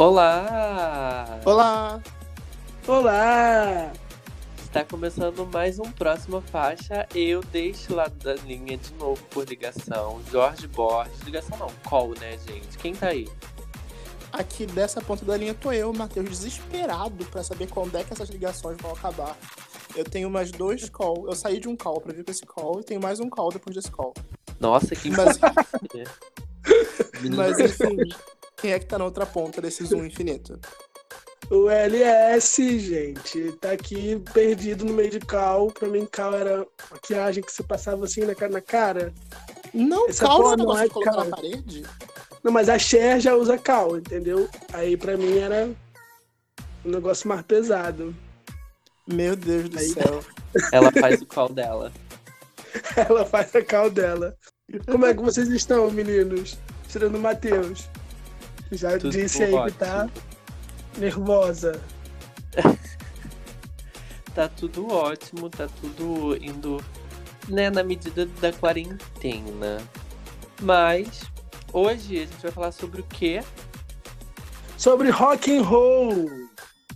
Olá! 0.00 1.38
Olá! 1.44 2.02
Olá! 2.88 3.92
Está 4.58 4.82
começando 4.82 5.46
mais 5.52 5.78
um 5.78 5.92
Próxima 5.92 6.40
Faixa. 6.40 7.06
Eu 7.14 7.42
deixo 7.42 7.94
lá 7.94 8.08
da 8.08 8.32
linha 8.36 8.78
de 8.78 8.94
novo 8.94 9.22
por 9.24 9.46
ligação. 9.46 10.18
Jorge 10.32 10.66
Borges. 10.68 11.20
Ligação 11.20 11.58
não, 11.58 11.68
call, 11.86 12.14
né, 12.18 12.38
gente? 12.48 12.78
Quem 12.78 12.94
tá 12.94 13.08
aí? 13.08 13.28
Aqui 14.32 14.64
dessa 14.64 15.02
ponta 15.02 15.22
da 15.22 15.36
linha 15.36 15.52
tô 15.52 15.70
eu, 15.70 15.92
Matheus, 15.92 16.30
desesperado 16.30 17.26
pra 17.26 17.44
saber 17.44 17.68
quando 17.68 17.94
é 17.98 18.02
que 18.02 18.14
essas 18.14 18.30
ligações 18.30 18.78
vão 18.80 18.92
acabar. 18.92 19.36
Eu 19.94 20.06
tenho 20.06 20.30
mais 20.30 20.50
dois 20.50 20.88
call. 20.88 21.26
Eu 21.28 21.34
saí 21.34 21.60
de 21.60 21.68
um 21.68 21.76
call 21.76 22.00
pra 22.00 22.14
vir 22.14 22.24
com 22.24 22.30
esse 22.30 22.46
call 22.46 22.80
e 22.80 22.84
tenho 22.84 23.02
mais 23.02 23.20
um 23.20 23.28
call 23.28 23.50
depois 23.50 23.76
desse 23.76 23.90
call. 23.90 24.14
Nossa, 24.58 24.96
que 24.96 25.10
Mas, 25.10 25.38
Menino- 27.20 27.36
mas 27.36 27.58
enfim, 27.58 27.98
quem 28.60 28.72
é 28.72 28.78
que 28.78 28.86
tá 28.86 28.98
na 28.98 29.04
outra 29.04 29.24
ponta 29.26 29.60
desse 29.60 29.84
zoom 29.84 30.04
infinito? 30.04 30.58
O 31.50 31.68
LS, 31.68 32.78
gente, 32.78 33.52
tá 33.60 33.72
aqui 33.72 34.22
perdido 34.32 34.84
no 34.84 34.92
meio 34.92 35.10
de 35.10 35.18
cal. 35.18 35.66
Pra 35.68 35.88
mim, 35.88 36.06
cal 36.06 36.32
era 36.34 36.64
maquiagem 36.90 37.42
que 37.42 37.50
você 37.50 37.62
passava 37.62 38.04
assim 38.04 38.20
na 38.20 38.34
cara. 38.34 38.52
Na 38.52 38.60
cara. 38.60 39.14
Não, 39.74 40.08
Essa 40.08 40.26
cal 40.26 40.38
não 40.42 40.52
é 40.52 40.56
negócio 40.56 40.82
é 40.82 40.86
de 40.86 40.90
colocar 40.92 41.12
cal. 41.12 41.24
na 41.24 41.36
parede? 41.36 41.82
Não, 42.44 42.52
mas 42.52 42.68
a 42.68 42.78
Cher 42.78 43.20
já 43.20 43.34
usa 43.34 43.58
cal, 43.58 43.96
entendeu? 43.96 44.48
Aí 44.72 44.96
pra 44.96 45.16
mim 45.16 45.38
era 45.38 45.68
um 46.84 46.90
negócio 46.90 47.28
mais 47.28 47.42
pesado. 47.42 48.14
Meu 49.06 49.34
Deus 49.34 49.68
do 49.68 49.78
Aí- 49.78 49.88
céu. 49.88 50.22
Ela 50.72 50.92
faz 50.92 51.20
o 51.20 51.26
call 51.26 51.48
dela. 51.48 51.92
Ela 52.96 53.24
faz 53.26 53.54
a 53.56 53.62
cal 53.64 53.90
dela. 53.90 54.36
Como 54.86 55.04
é 55.06 55.12
que 55.14 55.20
vocês 55.22 55.48
estão, 55.48 55.90
meninos? 55.90 56.56
Tirando 56.88 57.16
o 57.16 57.20
Matheus. 57.20 57.88
Já 58.72 58.98
Tudo 58.98 59.10
disse 59.10 59.42
aí 59.42 59.64
que 59.64 59.72
tá 59.78 60.04
ótimo. 60.04 60.22
nervosa. 60.98 61.80
Tá 64.34 64.48
tudo 64.48 64.86
ótimo, 64.92 65.50
tá 65.50 65.68
tudo 65.80 66.36
indo 66.40 66.82
né, 67.48 67.68
na 67.68 67.82
medida 67.82 68.26
da 68.40 68.52
quarentena. 68.52 69.82
Mas 70.62 71.24
hoje 71.72 72.16
a 72.18 72.26
gente 72.26 72.40
vai 72.40 72.52
falar 72.52 72.70
sobre 72.72 73.00
o 73.00 73.04
quê? 73.04 73.42
Sobre 74.76 75.10
rock 75.10 75.50
and 75.58 75.62
roll. 75.62 76.48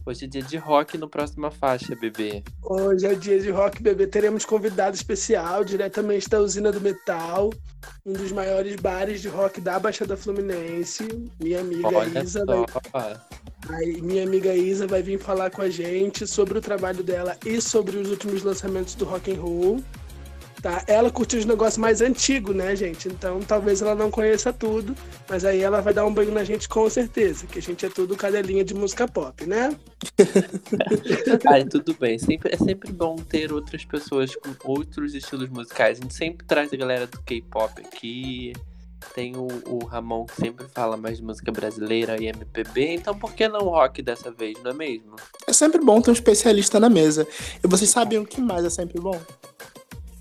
Hoje 0.07 0.27
é 0.27 0.29
dia 0.29 0.43
de 0.43 0.59
rock 0.59 0.99
no 0.99 1.09
próxima 1.09 1.51
faixa, 1.51 1.97
bebê. 1.97 2.43
Hoje 2.63 3.07
é 3.07 3.15
dia 3.15 3.41
de 3.41 3.51
rock 3.51 3.83
bebê. 3.83 4.07
Teremos 4.07 4.45
convidado 4.45 4.95
especial 4.95 5.65
diretamente 5.65 6.29
da 6.29 6.41
usina 6.41 6.71
do 6.71 6.79
metal, 6.79 7.51
um 8.05 8.13
dos 8.13 8.31
maiores 8.31 8.77
bares 8.77 9.23
de 9.23 9.29
rock 9.29 9.63
da 9.63 9.79
Baixada 9.79 10.15
Fluminense. 10.15 11.09
Minha 11.41 11.61
amiga 11.61 11.89
Olha 11.89 12.23
Isa 12.23 12.45
vai, 12.45 12.67
só. 12.93 13.21
aí, 13.71 14.03
minha 14.03 14.25
amiga 14.25 14.55
Isa 14.55 14.87
vai 14.87 15.03
vir 15.03 15.19
falar 15.19 15.51
com 15.51 15.63
a 15.63 15.71
gente 15.71 16.27
sobre 16.27 16.59
o 16.59 16.61
trabalho 16.61 17.03
dela 17.03 17.35
e 17.47 17.59
sobre 17.59 17.97
os 17.97 18.11
últimos 18.11 18.43
lançamentos 18.43 18.95
do 18.95 19.07
rock 19.07 19.33
and 19.33 19.41
roll. 19.41 19.83
Tá? 20.65 20.83
Ela 20.87 21.11
curtiu 21.11 21.39
os 21.39 21.45
negócios 21.45 21.77
mais 21.77 22.01
antigos, 22.01 22.57
né, 22.57 22.75
gente? 22.75 23.07
Então 23.07 23.39
talvez 23.41 23.83
ela 23.83 23.95
não 23.95 24.11
conheça 24.11 24.51
tudo, 24.51 24.97
mas 25.29 25.45
aí 25.45 25.61
ela 25.61 25.83
vai 25.83 25.93
dar 25.93 26.07
um 26.07 26.15
banho 26.15 26.33
na 26.33 26.43
gente 26.43 26.71
com 26.71 26.89
certeza, 26.89 27.47
que 27.47 27.59
a 27.59 27.63
gente 27.63 27.85
é 27.85 27.91
tudo 27.91 28.17
cadelinha 28.17 28.65
de 28.65 28.73
música 28.73 29.07
pop, 29.07 29.45
né? 29.45 29.77
Ai, 31.47 31.67
tudo 31.67 31.95
bem. 32.01 32.19
Sempre, 32.19 32.55
é 32.55 32.57
sempre 32.57 32.91
bom 32.91 33.17
ter 33.17 33.53
outras 33.53 33.85
pessoas 33.85 34.35
com 34.37 34.55
outros 34.65 35.15
estilos 35.15 35.51
musicais. 35.51 35.99
A 35.99 36.03
gente 36.03 36.15
sempre 36.15 36.47
traz 36.47 36.73
a 36.73 36.77
galera 36.77 37.07
do 37.07 37.21
K-pop 37.21 37.83
aqui. 37.83 38.55
Tem 39.15 39.37
o, 39.37 39.47
o 39.67 39.85
Ramon 39.85 40.25
que 40.25 40.37
sempre 40.37 40.67
fala 40.69 40.97
mais 40.97 41.19
de 41.19 41.25
música 41.25 41.53
brasileira 41.53 42.17
e 42.19 42.29
MPB. 42.29 42.95
Então 42.95 43.15
por 43.15 43.35
que 43.35 43.47
não 43.47 43.69
rock 43.69 44.01
dessa 44.01 44.31
vez, 44.31 44.57
não 44.63 44.71
é 44.71 44.75
mesmo? 44.75 45.17
É 45.47 45.53
sempre 45.53 45.85
bom 45.85 46.01
ter 46.01 46.09
um 46.09 46.15
especialista 46.15 46.81
na 46.81 46.89
mesa. 46.89 47.29
E 47.63 47.69
vocês 47.69 47.91
sabem 47.91 48.19
o 48.19 48.25
que 48.25 48.41
mais 48.41 48.65
é 48.65 48.71
sempre 48.71 48.99
bom? 48.99 49.21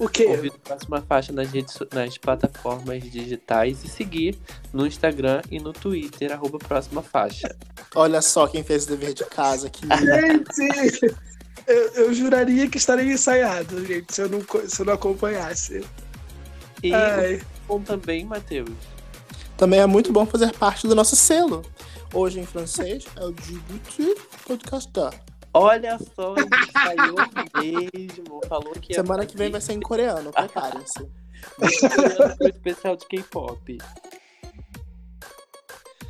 O 0.04 0.10
quê? 0.10 0.26
Ouvir 0.26 0.52
a 0.54 0.60
próxima 0.60 1.02
faixa 1.02 1.32
nas, 1.32 1.50
redes, 1.50 1.78
nas 1.94 2.18
plataformas 2.18 3.02
digitais 3.10 3.86
e 3.86 3.88
seguir 3.88 4.38
no 4.74 4.86
Instagram 4.86 5.42
e 5.50 5.60
no 5.60 5.72
Twitter, 5.72 6.30
arroba 6.34 6.60
próxima 6.60 7.02
faixa. 7.02 7.56
Olha 7.96 8.22
só 8.22 8.46
quem 8.46 8.64
fez 8.64 8.84
o 8.84 8.90
dever 8.90 9.14
de 9.14 9.24
casa 9.24 9.68
aqui. 9.68 9.88
Gente, 9.88 11.16
eu, 11.66 11.88
eu 11.94 12.14
juraria 12.14 12.70
que 12.70 12.78
estaria 12.78 13.14
ensaiado, 13.14 13.86
gente, 13.86 14.14
se 14.14 14.22
eu 14.22 14.28
não, 14.28 14.42
se 14.68 14.82
eu 14.82 14.86
não 14.86 14.94
acompanhasse. 14.94 15.86
E 16.84 16.94
Ai, 16.94 17.42
bom 17.66 17.80
também, 17.80 18.26
Matheus. 18.26 18.70
Também 19.56 19.80
é 19.80 19.86
muito 19.86 20.12
bom 20.12 20.26
fazer 20.26 20.52
parte 20.52 20.86
do 20.86 20.94
nosso 20.94 21.16
selo. 21.16 21.64
Hoje 22.14 22.42
em 22.42 22.46
francês 22.46 23.06
é 23.16 23.24
o 23.24 23.32
Djibouti 23.32 24.16
Podcaster. 24.46 25.12
Olha 25.54 26.00
só, 26.16 26.36
ele 26.36 26.72
saiu 26.72 27.16
mesmo. 27.62 28.42
Falou 28.48 28.74
que 28.74 28.94
Semana 28.94 29.26
que 29.26 29.38
vem 29.38 29.52
vai 29.52 29.62
ser 29.62 29.74
em 29.74 29.80
coreano, 29.80 30.32
preparem-se. 30.32 31.08
especial 32.50 32.96
de 32.96 33.06
K-pop. 33.06 33.78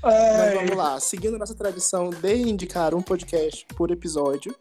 Mas 0.02 0.54
vamos 0.54 0.76
lá, 0.76 1.00
seguindo 1.00 1.38
nossa 1.38 1.56
tradição 1.56 2.10
de 2.10 2.36
indicar 2.36 2.94
um 2.94 3.02
podcast 3.02 3.66
por 3.76 3.90
episódio. 3.90 4.56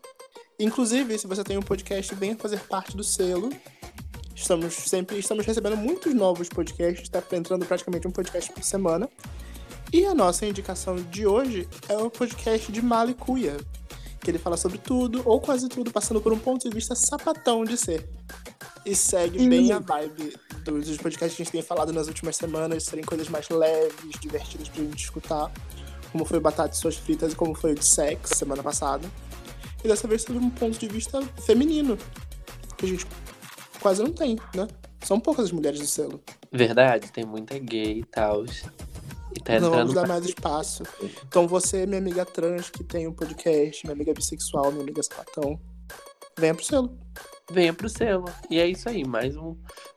Inclusive, 0.59 1.19
se 1.19 1.27
você 1.27 1.43
tem 1.43 1.59
um 1.59 1.63
podcast, 1.63 2.15
venha 2.15 2.37
fazer 2.37 2.61
parte 2.61 2.97
do 2.97 3.03
selo. 3.03 3.51
Estamos 4.35 4.75
sempre 4.75 5.19
estamos 5.19 5.45
recebendo 5.45 5.77
muitos 5.77 6.15
novos 6.15 6.49
podcasts, 6.49 7.03
está 7.03 7.23
entrando 7.37 7.67
praticamente 7.67 8.07
um 8.07 8.11
podcast 8.11 8.53
por 8.53 8.63
semana. 8.63 9.09
E 9.93 10.07
a 10.07 10.15
nossa 10.15 10.47
indicação 10.47 10.97
de 10.97 11.27
hoje 11.27 11.69
é 11.89 11.97
o 11.97 12.09
podcast 12.09 12.73
de 12.73 12.81
Malicuia, 12.81 13.57
que 14.23 14.31
ele 14.31 14.39
fala 14.39 14.57
sobre 14.57 14.79
tudo, 14.79 15.23
ou 15.25 15.41
quase 15.41 15.69
tudo, 15.69 15.91
passando 15.91 16.21
por 16.21 16.33
um 16.33 16.39
ponto 16.39 16.69
de 16.69 16.75
vista 16.75 16.95
sapatão 16.95 17.65
de 17.65 17.77
ser. 17.77 18.09
E 18.87 18.95
segue 18.95 19.41
Hum. 19.41 19.49
bem 19.49 19.73
a 19.73 19.79
vibe 19.79 20.35
dos 20.65 20.87
dos 20.87 20.97
podcasts 20.97 21.37
que 21.37 21.43
a 21.43 21.45
gente 21.45 21.53
tem 21.53 21.63
falado 21.63 21.93
nas 21.93 22.07
últimas 22.07 22.37
semanas, 22.37 22.85
serem 22.85 23.05
coisas 23.05 23.29
mais 23.29 23.49
leves, 23.49 24.19
divertidas 24.21 24.69
pra 24.69 24.83
gente 24.83 25.03
escutar, 25.05 25.51
como 26.13 26.25
foi 26.25 26.39
o 26.39 26.41
Batata 26.41 26.75
e 26.75 26.79
Suas 26.79 26.97
Fritas 26.97 27.33
e 27.33 27.37
como 27.37 27.55
foi 27.55 27.73
o 27.73 27.75
de 27.75 27.85
Sex 27.85 28.31
semana 28.31 28.63
passada. 28.63 29.09
E 29.85 29.89
dessa 29.89 30.07
vez 30.07 30.23
sobre 30.23 30.39
um 30.39 30.51
ponto 30.51 30.79
de 30.79 30.87
vista 30.87 31.21
feminino, 31.45 31.99
que 32.77 32.87
a 32.87 32.89
gente 32.89 33.05
quase 33.81 34.03
não 34.03 34.13
tem, 34.13 34.37
né? 34.55 34.69
São 35.05 35.19
poucas 35.19 35.47
as 35.47 35.53
mulheres 35.53 35.81
do 35.81 35.87
selo. 35.87 36.21
Verdade, 36.53 37.11
tem 37.11 37.25
muita 37.25 37.59
gay 37.59 37.99
e 38.01 38.05
tal. 38.05 38.45
Tá 39.45 39.59
Não 39.61 39.71
vamos 39.71 39.95
dar 39.95 40.07
mais 40.07 40.25
espaço. 40.25 40.83
Então 41.27 41.47
você, 41.49 41.87
minha 41.87 41.99
amiga 41.99 42.25
trans, 42.25 42.71
que 42.71 42.85
tem 42.85 43.07
um 43.07 43.13
podcast, 43.13 43.85
minha 43.85 43.95
amiga 43.95 44.13
bissexual, 44.15 44.71
minha 44.71 44.83
amiga 44.83 45.03
sapatão, 45.03 45.59
venha 46.39 46.55
pro 46.55 46.65
selo. 46.65 46.99
Venha 47.51 47.73
pro 47.75 47.89
selo. 47.89 48.25
E 48.49 48.59
é 48.61 48.67
isso 48.67 48.89
aí, 48.89 49.05
mais 49.05 49.37
um 49.37 49.57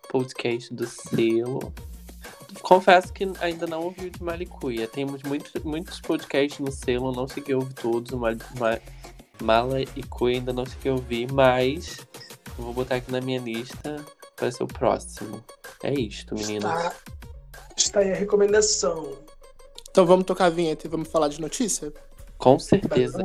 podcast 0.09 0.73
do 0.73 0.85
selo. 0.87 1.73
Confesso 2.61 3.11
que 3.13 3.25
ainda 3.39 3.67
não 3.67 3.83
ouvi 3.83 4.07
o 4.07 4.11
de 4.11 4.23
Malicuia. 4.23 4.87
Temos 4.87 5.21
muitos, 5.23 5.61
muitos 5.63 5.99
podcasts 5.99 6.59
no 6.59 6.71
selo, 6.71 7.11
não 7.11 7.27
segui 7.27 7.53
ouvir 7.53 7.73
todos. 7.73 8.11
O 8.11 8.17
Mal- 8.17 8.33
Ma- 8.59 8.79
Mala 9.41 9.81
e 9.81 10.01
Cuia 10.03 10.37
ainda 10.37 10.53
não 10.53 10.65
segui 10.65 10.89
ouvir, 10.89 11.31
mas 11.31 11.97
eu 12.57 12.63
vou 12.63 12.73
botar 12.73 12.95
aqui 12.95 13.11
na 13.11 13.19
minha 13.21 13.39
lista 13.39 14.03
para 14.35 14.49
ser 14.51 14.63
o 14.63 14.67
próximo. 14.67 15.43
É 15.83 15.93
isto, 15.93 16.33
meninas. 16.35 16.71
Está, 16.73 16.95
está 17.77 17.99
aí 17.99 18.11
a 18.13 18.15
recomendação. 18.15 19.17
Então 19.95 20.05
vamos 20.05 20.25
tocar 20.25 20.47
a 20.47 20.49
vinheta 20.49 20.85
e 20.85 20.89
vamos 20.89 21.07
falar 21.07 21.29
de 21.29 21.39
notícia? 21.39 21.93
Com 22.37 22.59
certeza. 22.59 23.23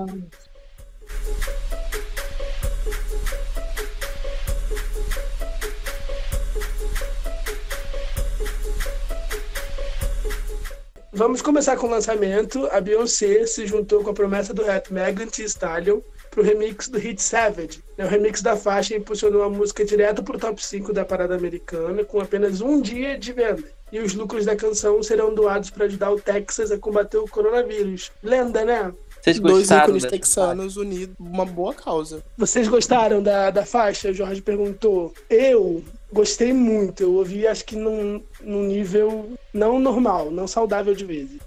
Vamos 11.13 11.43
começar 11.43 11.77
com 11.77 11.89
o 11.89 11.91
lançamento. 11.91 12.69
A 12.71 12.81
Beyoncé 12.81 13.45
se 13.47 13.67
juntou 13.67 14.05
com 14.05 14.11
a 14.11 14.15
promessa 14.15 14.55
do 14.55 14.63
rap 14.63 14.93
Megan 14.93 15.27
Thee 15.27 15.47
Stallion 15.47 16.01
pro 16.31 16.45
remix 16.45 16.87
do 16.87 17.01
hit 17.01 17.21
Savage. 17.21 17.83
O 17.99 18.07
remix 18.07 18.43
da 18.43 18.57
faixa 18.57 18.95
impulsionou 18.95 19.43
a 19.43 19.51
música 19.51 19.85
direto 19.85 20.23
pro 20.23 20.39
top 20.39 20.65
5 20.65 20.93
da 20.93 21.05
parada 21.05 21.35
americana, 21.35 22.05
com 22.05 22.21
apenas 22.21 22.61
um 22.61 22.81
dia 22.81 23.19
de 23.19 23.33
venda. 23.33 23.80
E 23.93 23.99
os 23.99 24.15
lucros 24.15 24.45
da 24.45 24.57
canção 24.57 25.03
serão 25.03 25.35
doados 25.35 25.71
para 25.71 25.87
ajudar 25.87 26.13
o 26.13 26.21
Texas 26.21 26.71
a 26.71 26.79
combater 26.79 27.19
o 27.19 27.29
coronavírus. 27.29 28.11
Lenda, 28.23 28.65
né? 28.65 28.93
Vocês 29.21 29.39
Dois 29.39 29.59
gostaram 29.59 29.85
ícones 29.85 30.03
dessa 30.03 30.17
texanos 30.17 30.77
unidos, 30.77 31.15
uma 31.19 31.45
boa 31.45 31.75
causa. 31.75 32.25
Vocês 32.39 32.69
gostaram 32.69 33.23
da, 33.23 33.51
da 33.51 33.67
faixa? 33.67 34.11
O 34.11 34.15
Jorge 34.15 34.41
perguntou. 34.41 35.13
Eu 35.29 35.85
gostei 36.11 36.53
muito. 36.53 37.03
Eu 37.03 37.15
ouvi, 37.15 37.47
acho 37.47 37.65
que 37.65 37.77
num, 37.77 38.23
num 38.41 38.63
nível 38.63 39.33
não 39.53 39.79
normal, 39.79 40.31
não 40.31 40.47
saudável 40.47 40.95
de 40.95 41.05
vezes. 41.05 41.39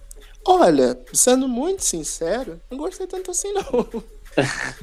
Olha, 0.45 0.99
sendo 1.13 1.47
muito 1.47 1.83
sincero, 1.83 2.59
não 2.69 2.77
gostei 2.77 3.07
tanto 3.07 3.31
assim 3.31 3.51
não. 3.53 4.03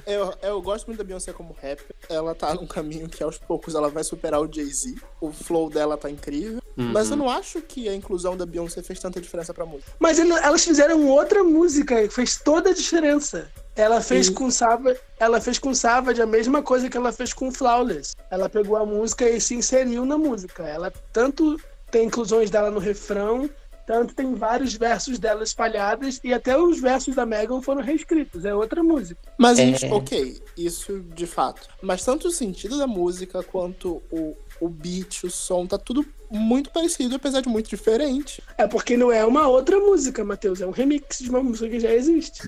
eu, 0.06 0.35
eu 0.43 0.62
gosto 0.62 0.87
muito 0.87 0.99
da 0.99 1.05
Beyoncé 1.05 1.32
como 1.32 1.52
rapper. 1.55 1.94
Ela 2.08 2.35
tá 2.35 2.55
num 2.55 2.67
caminho 2.67 3.08
que 3.08 3.23
aos 3.23 3.38
poucos 3.38 3.75
ela 3.75 3.88
vai 3.88 4.05
superar 4.05 4.41
o 4.41 4.52
Jay-Z. 4.52 4.94
O 5.20 5.32
flow 5.32 5.69
dela 5.70 5.97
tá 5.97 6.11
incrível. 6.11 6.61
Uhum. 6.76 6.93
Mas 6.93 7.11
eu 7.11 7.17
não 7.17 7.29
acho 7.29 7.61
que 7.61 7.88
a 7.88 7.94
inclusão 7.94 8.37
da 8.37 8.47
Beyoncé 8.47 8.82
fez 8.82 8.99
tanta 8.99 9.20
diferença 9.20 9.52
pra 9.52 9.67
música. 9.67 9.91
Mas 9.99 10.19
ele- 10.19 10.32
elas 10.32 10.64
fizeram 10.64 11.06
outra 11.08 11.43
música 11.44 12.06
que 12.06 12.14
fez 12.14 12.37
toda 12.37 12.70
a 12.70 12.75
diferença. 12.75 13.50
Ela 13.76 14.00
fez 14.00 14.26
Sim. 14.26 14.35
com 14.35 14.50
Savage, 14.50 15.00
ela 15.19 15.41
fez 15.41 15.58
com 15.58 15.75
Savage 15.75 16.20
a 16.20 16.26
mesma 16.26 16.62
coisa 16.62 16.88
que 16.88 16.97
ela 16.97 17.12
fez 17.12 17.32
com 17.32 17.50
Flawless. 17.50 18.14
Ela 18.31 18.49
pegou 18.49 18.76
a 18.76 18.85
música 18.85 19.29
e 19.29 19.41
se 19.41 19.55
inseriu 19.55 20.05
na 20.05 20.19
música. 20.19 20.64
Ela 20.64 20.93
tanto 21.12 21.56
tem 21.91 22.06
inclusões 22.06 22.50
dela 22.50 22.70
no 22.70 22.79
refrão, 22.79 23.49
tanto 23.91 24.15
tem 24.15 24.35
vários 24.37 24.75
versos 24.75 25.19
dela 25.19 25.43
espalhados 25.43 26.21
e 26.23 26.33
até 26.33 26.57
os 26.57 26.79
versos 26.81 27.17
da 27.17 27.27
Megan 27.27 27.61
foram 27.61 27.83
reescritos. 27.83 28.45
É 28.45 28.55
outra 28.55 28.85
música. 28.85 29.21
Mas, 29.37 29.59
É. 29.59 29.65
isso- 29.65 29.87
ok, 29.93 30.41
isso 30.57 31.01
de 31.13 31.27
fato. 31.27 31.69
Mas 31.83 32.05
tanto 32.05 32.29
o 32.29 32.31
sentido 32.31 32.79
da 32.79 32.87
música 32.87 33.43
quanto 33.43 34.01
o, 34.09 34.37
o 34.61 34.69
beat, 34.69 35.25
o 35.25 35.31
som, 35.31 35.67
tá 35.67 35.77
tudo 35.77 36.07
muito 36.31 36.71
parecido, 36.71 37.17
apesar 37.17 37.41
de 37.41 37.49
muito 37.49 37.69
diferente. 37.69 38.41
É 38.57 38.65
porque 38.69 38.97
não 38.97 39.11
é 39.11 39.25
uma 39.27 39.49
outra 39.49 39.77
música, 39.81 40.23
Matheus. 40.25 40.61
É 40.61 40.67
um 40.69 40.71
remix 40.71 41.19
de 41.19 41.29
uma 41.29 41.43
música 41.43 41.69
que 41.69 41.81
já 41.81 41.93
existe. 41.93 42.43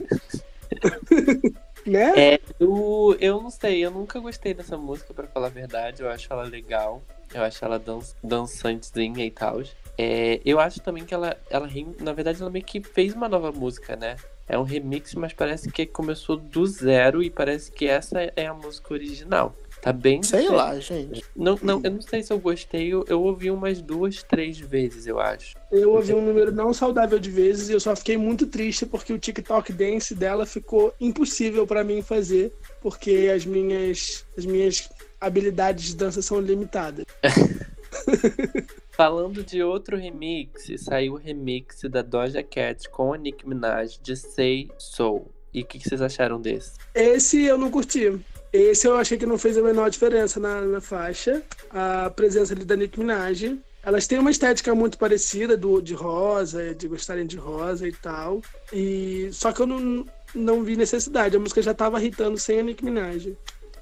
né? 1.86 2.12
É, 2.16 2.40
eu, 2.58 3.16
eu 3.20 3.40
não 3.40 3.50
sei, 3.50 3.84
eu 3.84 3.90
nunca 3.90 4.20
gostei 4.20 4.54
dessa 4.54 4.76
música, 4.76 5.12
pra 5.12 5.26
falar 5.26 5.48
a 5.48 5.50
verdade. 5.50 6.02
Eu 6.02 6.10
acho 6.10 6.32
ela 6.32 6.44
legal. 6.44 7.02
Eu 7.32 7.42
acho 7.42 7.64
ela 7.64 7.78
dan 7.78 8.00
dançantezinha 8.22 9.24
e 9.24 9.30
tal. 9.30 9.62
É, 9.96 10.40
eu 10.44 10.58
acho 10.58 10.80
também 10.80 11.04
que 11.04 11.14
ela, 11.14 11.36
ela, 11.50 11.68
na 12.00 12.12
verdade, 12.12 12.40
ela 12.40 12.50
meio 12.50 12.64
que 12.64 12.82
fez 12.82 13.14
uma 13.14 13.28
nova 13.28 13.52
música, 13.52 13.96
né? 13.96 14.16
É 14.48 14.58
um 14.58 14.62
remix, 14.62 15.14
mas 15.14 15.32
parece 15.32 15.70
que 15.70 15.86
começou 15.86 16.36
do 16.36 16.66
zero 16.66 17.22
e 17.22 17.30
parece 17.30 17.70
que 17.70 17.86
essa 17.86 18.20
é 18.36 18.46
a 18.46 18.54
música 18.54 18.92
original. 18.92 19.54
Tá 19.82 19.92
bem 19.92 20.22
Sei 20.22 20.42
diferente. 20.42 20.56
lá, 20.56 20.78
gente. 20.78 21.24
Não, 21.34 21.58
não, 21.60 21.80
eu 21.82 21.90
não 21.90 22.00
sei 22.00 22.22
se 22.22 22.32
eu 22.32 22.38
gostei, 22.38 22.86
eu, 22.94 23.04
eu 23.08 23.20
ouvi 23.20 23.50
umas 23.50 23.82
duas, 23.82 24.22
três 24.22 24.56
vezes, 24.56 25.08
eu 25.08 25.18
acho. 25.18 25.56
Eu 25.72 25.94
ouvi 25.94 26.14
um 26.14 26.24
número 26.24 26.52
não 26.52 26.72
saudável 26.72 27.18
de 27.18 27.28
vezes 27.28 27.68
e 27.68 27.72
eu 27.72 27.80
só 27.80 27.96
fiquei 27.96 28.16
muito 28.16 28.46
triste 28.46 28.86
porque 28.86 29.12
o 29.12 29.18
TikTok 29.18 29.72
dance 29.72 30.14
dela 30.14 30.46
ficou 30.46 30.94
impossível 31.00 31.66
pra 31.66 31.82
mim 31.82 32.00
fazer, 32.00 32.52
porque 32.80 33.28
as 33.34 33.44
minhas, 33.44 34.24
as 34.38 34.46
minhas 34.46 34.88
habilidades 35.20 35.86
de 35.86 35.96
dança 35.96 36.22
são 36.22 36.40
limitadas. 36.40 37.04
Falando 38.92 39.42
de 39.42 39.64
outro 39.64 39.96
remix, 39.96 40.70
saiu 40.76 41.14
o 41.14 41.16
remix 41.16 41.80
da 41.90 42.02
Doja 42.02 42.44
Cat 42.44 42.88
com 42.88 43.12
a 43.12 43.18
Nicki 43.18 43.48
Minaj 43.48 43.98
de 44.00 44.14
Say 44.14 44.70
So. 44.78 45.22
E 45.52 45.62
o 45.62 45.66
que, 45.66 45.80
que 45.80 45.88
vocês 45.88 46.00
acharam 46.00 46.40
desse? 46.40 46.78
Esse 46.94 47.42
eu 47.42 47.58
não 47.58 47.68
curti. 47.68 48.20
Esse 48.52 48.86
eu 48.86 48.96
achei 48.96 49.16
que 49.16 49.24
não 49.24 49.38
fez 49.38 49.56
a 49.56 49.62
menor 49.62 49.88
diferença 49.88 50.38
na, 50.38 50.60
na 50.60 50.80
faixa. 50.80 51.42
A 51.70 52.10
presença 52.10 52.52
ali 52.52 52.64
da 52.64 52.76
Nicki 52.76 52.98
Minaj. 52.98 53.58
Elas 53.82 54.06
têm 54.06 54.18
uma 54.18 54.30
estética 54.30 54.74
muito 54.74 54.96
parecida 54.98 55.56
do, 55.56 55.80
de 55.80 55.94
rosa, 55.94 56.74
de 56.74 56.86
gostarem 56.86 57.26
de 57.26 57.36
rosa 57.36 57.88
e 57.88 57.92
tal. 57.92 58.40
E 58.72 59.28
só 59.32 59.52
que 59.52 59.62
eu 59.62 59.66
não, 59.66 60.06
não 60.34 60.62
vi 60.62 60.76
necessidade. 60.76 61.36
A 61.36 61.40
música 61.40 61.62
já 61.62 61.72
tava 61.72 62.02
hitando 62.02 62.38
sem 62.38 62.60
a 62.60 62.62
Nicki 62.62 62.84
Minaj. 62.84 63.34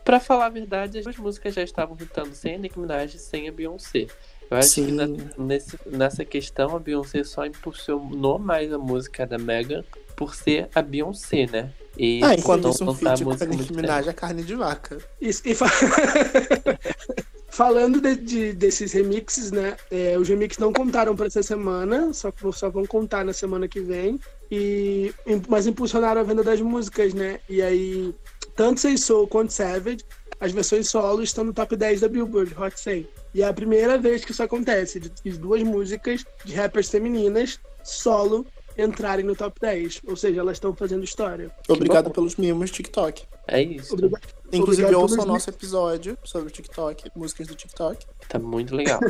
Pra 0.04 0.20
falar 0.20 0.46
a 0.46 0.50
verdade, 0.50 0.98
as 0.98 1.16
músicas 1.16 1.54
já 1.54 1.62
estavam 1.62 1.96
hitando 2.00 2.34
sem 2.34 2.54
a 2.54 2.58
Nicki 2.58 2.78
Minaj 2.78 3.14
e 3.14 3.18
sem 3.18 3.48
a 3.48 3.52
Beyoncé. 3.52 4.06
Eu 4.50 4.56
acho 4.56 4.74
que 4.74 4.86
Sim. 4.86 4.92
na- 4.92 5.06
nesse- 5.38 5.78
nessa 5.86 6.24
questão 6.24 6.74
a 6.74 6.78
Beyoncé 6.80 7.22
só 7.22 7.46
impulsionou 7.46 8.38
mais 8.38 8.72
a 8.72 8.78
música 8.78 9.24
da 9.26 9.38
Megan 9.38 9.84
por 10.16 10.34
ser 10.34 10.68
a 10.74 10.82
Beyoncé, 10.82 11.46
né? 11.50 11.72
E 11.96 12.20
Ah, 12.24 12.34
enquanto 12.34 12.68
isso, 12.68 12.84
um 12.88 12.94
feat 12.94 13.22
com 13.24 13.30
a 13.30 13.46
Nicki 13.46 13.72
Minaj 13.74 14.08
é 14.08 14.12
carne 14.12 14.42
de 14.42 14.54
vaca. 14.54 14.98
Isso, 15.20 15.42
e 15.44 15.54
fa- 15.54 15.66
Falando 17.48 18.00
de- 18.00 18.16
de- 18.16 18.52
desses 18.52 18.92
remixes, 18.92 19.50
né? 19.50 19.76
é, 19.90 20.16
os 20.16 20.28
remixes 20.28 20.58
não 20.58 20.72
contaram 20.72 21.16
para 21.16 21.26
essa 21.26 21.42
semana, 21.42 22.12
só, 22.12 22.32
só 22.52 22.70
vão 22.70 22.86
contar 22.86 23.24
na 23.24 23.32
semana 23.32 23.66
que 23.66 23.80
vem. 23.80 24.20
E, 24.50 25.12
mas 25.48 25.66
impulsionaram 25.66 26.20
a 26.20 26.24
venda 26.24 26.44
das 26.44 26.60
músicas, 26.60 27.12
né? 27.12 27.40
E 27.48 27.60
aí, 27.60 28.14
tanto 28.54 28.80
Say 28.80 28.96
Soul 28.96 29.26
quanto 29.26 29.52
Savage, 29.52 29.98
as 30.38 30.52
versões 30.52 30.88
solo 30.88 31.22
estão 31.22 31.44
no 31.44 31.52
top 31.52 31.74
10 31.76 32.00
da 32.00 32.08
Billboard 32.08 32.54
Hot 32.56 32.78
100. 32.78 33.06
E 33.34 33.42
é 33.42 33.46
a 33.46 33.52
primeira 33.52 33.96
vez 33.96 34.24
que 34.24 34.32
isso 34.32 34.42
acontece, 34.42 35.00
de, 35.00 35.32
duas 35.32 35.62
músicas 35.62 36.24
de 36.44 36.54
rappers 36.54 36.88
femininas 36.88 37.60
solo 37.82 38.46
entrarem 38.76 39.24
no 39.24 39.36
top 39.36 39.60
10. 39.60 40.00
Ou 40.06 40.16
seja, 40.16 40.40
elas 40.40 40.56
estão 40.56 40.74
fazendo 40.74 41.04
história. 41.04 41.50
Obrigado 41.68 42.10
pelos 42.10 42.36
mimos 42.36 42.70
TikTok. 42.70 43.24
É 43.46 43.62
isso. 43.62 43.94
Obrigado. 43.94 44.22
Inclusive, 44.52 44.84
Obrigado 44.84 45.02
ouçam 45.02 45.24
o 45.24 45.26
nosso 45.26 45.50
episódio 45.50 46.18
sobre 46.24 46.48
o 46.48 46.50
TikTok, 46.50 47.10
músicas 47.14 47.46
do 47.46 47.54
TikTok. 47.54 48.04
Tá 48.28 48.38
muito 48.38 48.74
legal. 48.74 49.00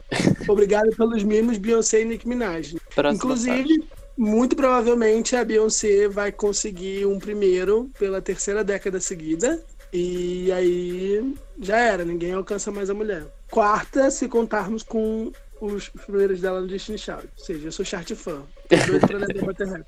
Obrigado 0.48 0.94
pelos 0.94 1.22
mimos 1.22 1.58
Beyoncé 1.58 2.02
e 2.02 2.04
Nicki 2.04 2.28
Minaj. 2.28 2.76
Próxima 2.94 3.14
Inclusive, 3.14 3.88
muito 4.16 4.54
provavelmente 4.54 5.36
a 5.36 5.44
Beyoncé 5.44 6.08
vai 6.08 6.30
conseguir 6.32 7.06
um 7.06 7.18
primeiro 7.18 7.90
pela 7.98 8.20
terceira 8.20 8.62
década 8.62 9.00
seguida. 9.00 9.62
E 9.92 10.52
aí 10.52 11.34
já 11.58 11.78
era, 11.78 12.04
ninguém 12.04 12.32
alcança 12.32 12.70
mais 12.70 12.90
a 12.90 12.94
mulher. 12.94 13.26
Quarta, 13.50 14.10
se 14.10 14.28
contarmos 14.28 14.82
com 14.82 15.32
os 15.60 15.88
primeiros 15.88 16.40
dela 16.40 16.60
no 16.60 16.66
Destiny 16.66 16.98
Child. 16.98 17.28
Ou 17.38 17.44
seja, 17.44 17.68
eu 17.68 17.72
sou 17.72 17.84
chart 17.84 18.10
fã. 18.14 18.42
Doido 18.86 19.06
pra 19.06 19.44
bater. 19.46 19.84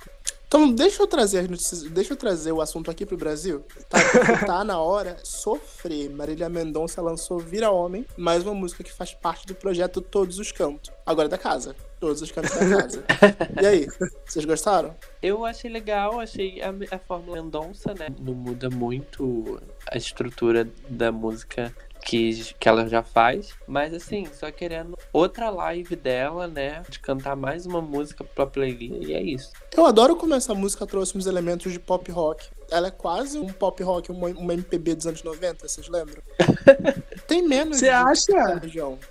Então, 0.46 0.70
deixa 0.70 1.02
eu 1.02 1.06
trazer 1.06 1.38
as 1.38 1.48
notícias, 1.48 1.82
deixa 1.84 2.12
eu 2.12 2.16
trazer 2.16 2.52
o 2.52 2.60
assunto 2.60 2.90
aqui 2.90 3.06
pro 3.06 3.16
Brasil. 3.16 3.64
Tá, 3.88 3.98
tá 4.44 4.62
na 4.62 4.78
hora 4.78 5.16
sofrer. 5.24 6.10
Marília 6.10 6.46
Mendonça 6.50 7.00
lançou 7.00 7.38
Vira 7.38 7.70
Homem, 7.70 8.04
mais 8.18 8.42
uma 8.42 8.52
música 8.52 8.84
que 8.84 8.92
faz 8.92 9.14
parte 9.14 9.46
do 9.46 9.54
projeto 9.54 10.02
Todos 10.02 10.38
os 10.38 10.52
Cantos. 10.52 10.92
Agora 11.06 11.26
é 11.26 11.30
da 11.30 11.38
casa. 11.38 11.74
Todos 11.98 12.20
os 12.20 12.30
cantos 12.30 12.50
da 12.50 12.68
casa. 12.68 13.04
E 13.62 13.64
aí, 13.64 13.86
vocês 14.26 14.44
gostaram? 14.44 14.94
Eu 15.22 15.46
achei 15.46 15.70
legal, 15.70 16.20
achei 16.20 16.60
a, 16.60 16.74
a 16.90 16.98
fórmula 16.98 17.40
Mendonça, 17.40 17.94
né? 17.94 18.08
Não 18.20 18.34
muda 18.34 18.68
muito 18.68 19.62
a 19.90 19.96
estrutura 19.96 20.68
da 20.90 21.10
música 21.10 21.72
que, 22.04 22.54
que 22.58 22.68
ela 22.68 22.88
já 22.88 23.02
faz. 23.02 23.54
Mas 23.66 23.94
assim, 23.94 24.26
só 24.32 24.50
querendo 24.50 24.98
outra 25.12 25.50
live 25.50 25.96
dela, 25.96 26.46
né? 26.46 26.82
De 26.88 26.98
cantar 26.98 27.36
mais 27.36 27.66
uma 27.66 27.80
música 27.80 28.24
pra 28.24 28.46
playlist. 28.46 29.06
E 29.06 29.14
é 29.14 29.22
isso. 29.22 29.52
Eu 29.76 29.86
adoro 29.86 30.16
como 30.16 30.34
essa 30.34 30.54
música 30.54 30.86
trouxe 30.86 31.16
uns 31.16 31.26
elementos 31.26 31.72
de 31.72 31.78
pop 31.78 32.10
rock. 32.10 32.48
Ela 32.72 32.88
é 32.88 32.90
quase 32.90 33.38
um 33.38 33.48
pop 33.48 33.82
rock, 33.82 34.10
uma, 34.10 34.28
uma 34.28 34.54
MPB 34.54 34.94
dos 34.94 35.06
anos 35.06 35.22
90, 35.22 35.68
vocês 35.68 35.88
lembram? 35.88 36.22
Tem 37.28 37.46
menos 37.46 37.78
Você 37.78 37.88
acha? 37.88 38.60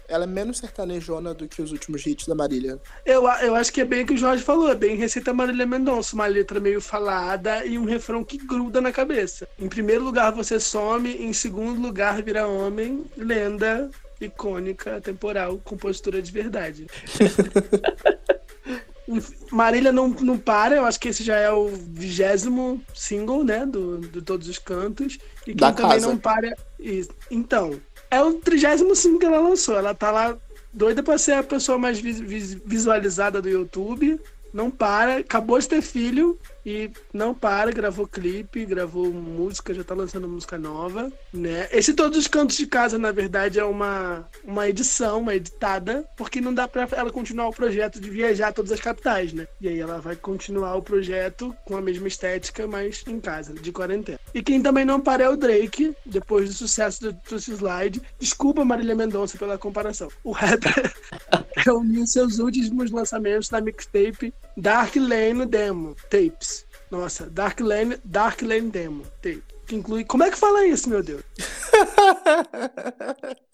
Ela 0.08 0.24
é 0.24 0.28
menos 0.28 0.58
sertanejona 0.58 1.34
do 1.34 1.48
que 1.48 1.62
os 1.62 1.72
últimos 1.72 2.06
hits 2.06 2.28
da 2.28 2.36
Marília. 2.36 2.80
Eu, 3.06 3.24
eu 3.42 3.56
acho 3.56 3.72
que 3.72 3.82
é 3.82 3.86
bem 3.86 4.04
o 4.04 4.08
que 4.08 4.14
o 4.14 4.18
Jorge 4.18 4.44
falou, 4.44 4.72
é 4.72 4.76
bem 4.76 4.96
Receita 4.96 5.32
Marília 5.32 5.66
Mendonça, 5.66 6.16
uma 6.16 6.26
letra 6.26 6.60
meio 6.60 6.82
falada 6.82 7.64
e 7.66 7.78
um 7.78 7.86
refrão 7.86 8.24
que 8.24 8.38
gruda 8.38 8.82
na 8.82 8.92
cabeça. 8.92 9.48
Em 9.60 9.70
primeiro 9.70 10.04
lugar, 10.04 10.32
você 10.32 10.60
some, 10.60 11.16
em 11.16 11.32
segundo 11.32 11.80
lugar, 11.80 12.22
vira 12.24 12.48
homem, 12.48 13.06
lenda, 13.16 13.90
icônica, 14.20 15.00
temporal, 15.02 15.60
compositora 15.64 16.22
de 16.22 16.32
verdade. 16.32 16.88
Marília 19.52 19.92
não, 19.92 20.08
não 20.10 20.38
para, 20.38 20.76
eu 20.76 20.86
acho 20.86 21.00
que 21.00 21.10
esse 21.10 21.24
já 21.24 21.36
é 21.38 21.52
o 21.52 21.68
vigésimo 21.68 22.82
single, 22.94 23.44
né, 23.44 23.66
do, 23.66 23.98
de 24.00 24.22
todos 24.22 24.48
os 24.48 24.58
cantos. 24.58 25.18
E 25.42 25.46
quem 25.46 25.56
Da 25.56 25.72
também 25.72 25.92
casa. 25.94 26.08
não 26.08 26.18
para. 26.18 26.56
Isso. 26.80 27.10
Então, 27.30 27.80
é 28.10 28.22
o 28.22 28.34
trigésimo 28.36 28.96
single 28.96 29.20
que 29.20 29.26
ela 29.26 29.40
lançou. 29.40 29.76
Ela 29.78 29.94
tá 29.94 30.12
lá 30.12 30.38
doida 30.74 31.02
pra 31.04 31.18
ser 31.18 31.34
a 31.34 31.44
pessoa 31.44 31.78
mais 31.78 32.00
vis- 32.00 32.20
vis- 32.20 32.58
visualizada 32.66 33.42
do 33.42 33.50
YouTube. 33.50 34.20
Não 34.54 34.70
para, 34.70 35.18
acabou 35.18 35.58
de 35.60 35.68
ter 35.68 35.82
filho 35.82 36.38
e 36.66 36.92
não 37.14 37.34
para, 37.34 37.72
gravou 37.72 38.08
clipe, 38.08 38.66
gravou 38.66 39.12
música, 39.12 39.74
já 39.74 39.84
tá 39.84 39.94
lançando 39.94 40.28
música 40.28 40.58
nova, 40.58 41.12
né? 41.34 41.68
Esse 41.72 41.94
Todos 41.94 42.18
os 42.18 42.28
Cantos 42.28 42.58
de 42.58 42.68
Casa, 42.68 42.98
na 42.98 43.12
verdade, 43.12 43.60
é 43.60 43.64
uma, 43.64 44.28
uma 44.44 44.68
edição, 44.68 45.20
uma 45.22 45.36
editada, 45.36 46.06
porque 46.18 46.42
não 46.42 46.54
dá 46.54 46.68
pra 46.68 46.88
ela 46.92 47.12
continuar 47.12 47.48
o 47.48 47.54
projeto 47.54 48.00
de 48.00 48.10
viajar 48.10 48.50
a 48.50 48.54
todas 48.54 48.72
as 48.72 48.80
capitais, 48.80 49.34
né? 49.34 49.48
E 49.60 49.68
aí 49.68 49.80
ela 49.80 50.00
vai 50.00 50.16
continuar 50.16 50.76
o 50.76 50.82
projeto 50.82 51.56
com 51.66 51.76
a 51.76 51.82
mesma 51.82 52.08
estética, 52.08 52.68
mas 52.68 53.04
em 53.08 53.20
casa, 53.20 53.54
de 53.54 53.72
quarentena. 53.72 54.20
E 54.34 54.42
quem 54.42 54.62
também 54.62 54.86
não 54.86 55.00
para 55.00 55.24
é 55.24 55.30
o 55.30 55.36
Drake, 55.38 55.96
depois 56.06 56.50
do 56.50 56.56
sucesso 56.56 57.02
do 57.02 57.14
Tussy 57.14 57.54
Slide. 57.54 58.02
Desculpa, 58.20 58.64
Marília 58.64 58.96
Mendonça, 58.96 59.38
pela 59.38 59.58
comparação. 59.58 60.10
O 60.24 60.32
rapper 60.32 60.94
reuniu 61.58 62.06
seus 62.08 62.40
últimos 62.40 62.92
lançamentos 62.92 63.50
na 63.50 63.62
mixtape 63.62 64.34
Dark 64.58 64.96
Lane 64.96 65.46
Demo 65.46 65.96
Tapes. 66.10 66.66
Nossa, 66.90 67.26
Dark 67.30 67.60
Lane, 67.60 67.98
Dark 68.04 68.42
Lane 68.42 68.70
Demo 68.70 69.04
Tape. 69.22 69.44
Que 69.66 69.76
inclui. 69.76 70.04
Como 70.04 70.24
é 70.24 70.30
que 70.30 70.38
fala 70.38 70.66
isso, 70.66 70.90
meu 70.90 71.02
Deus? 71.02 71.24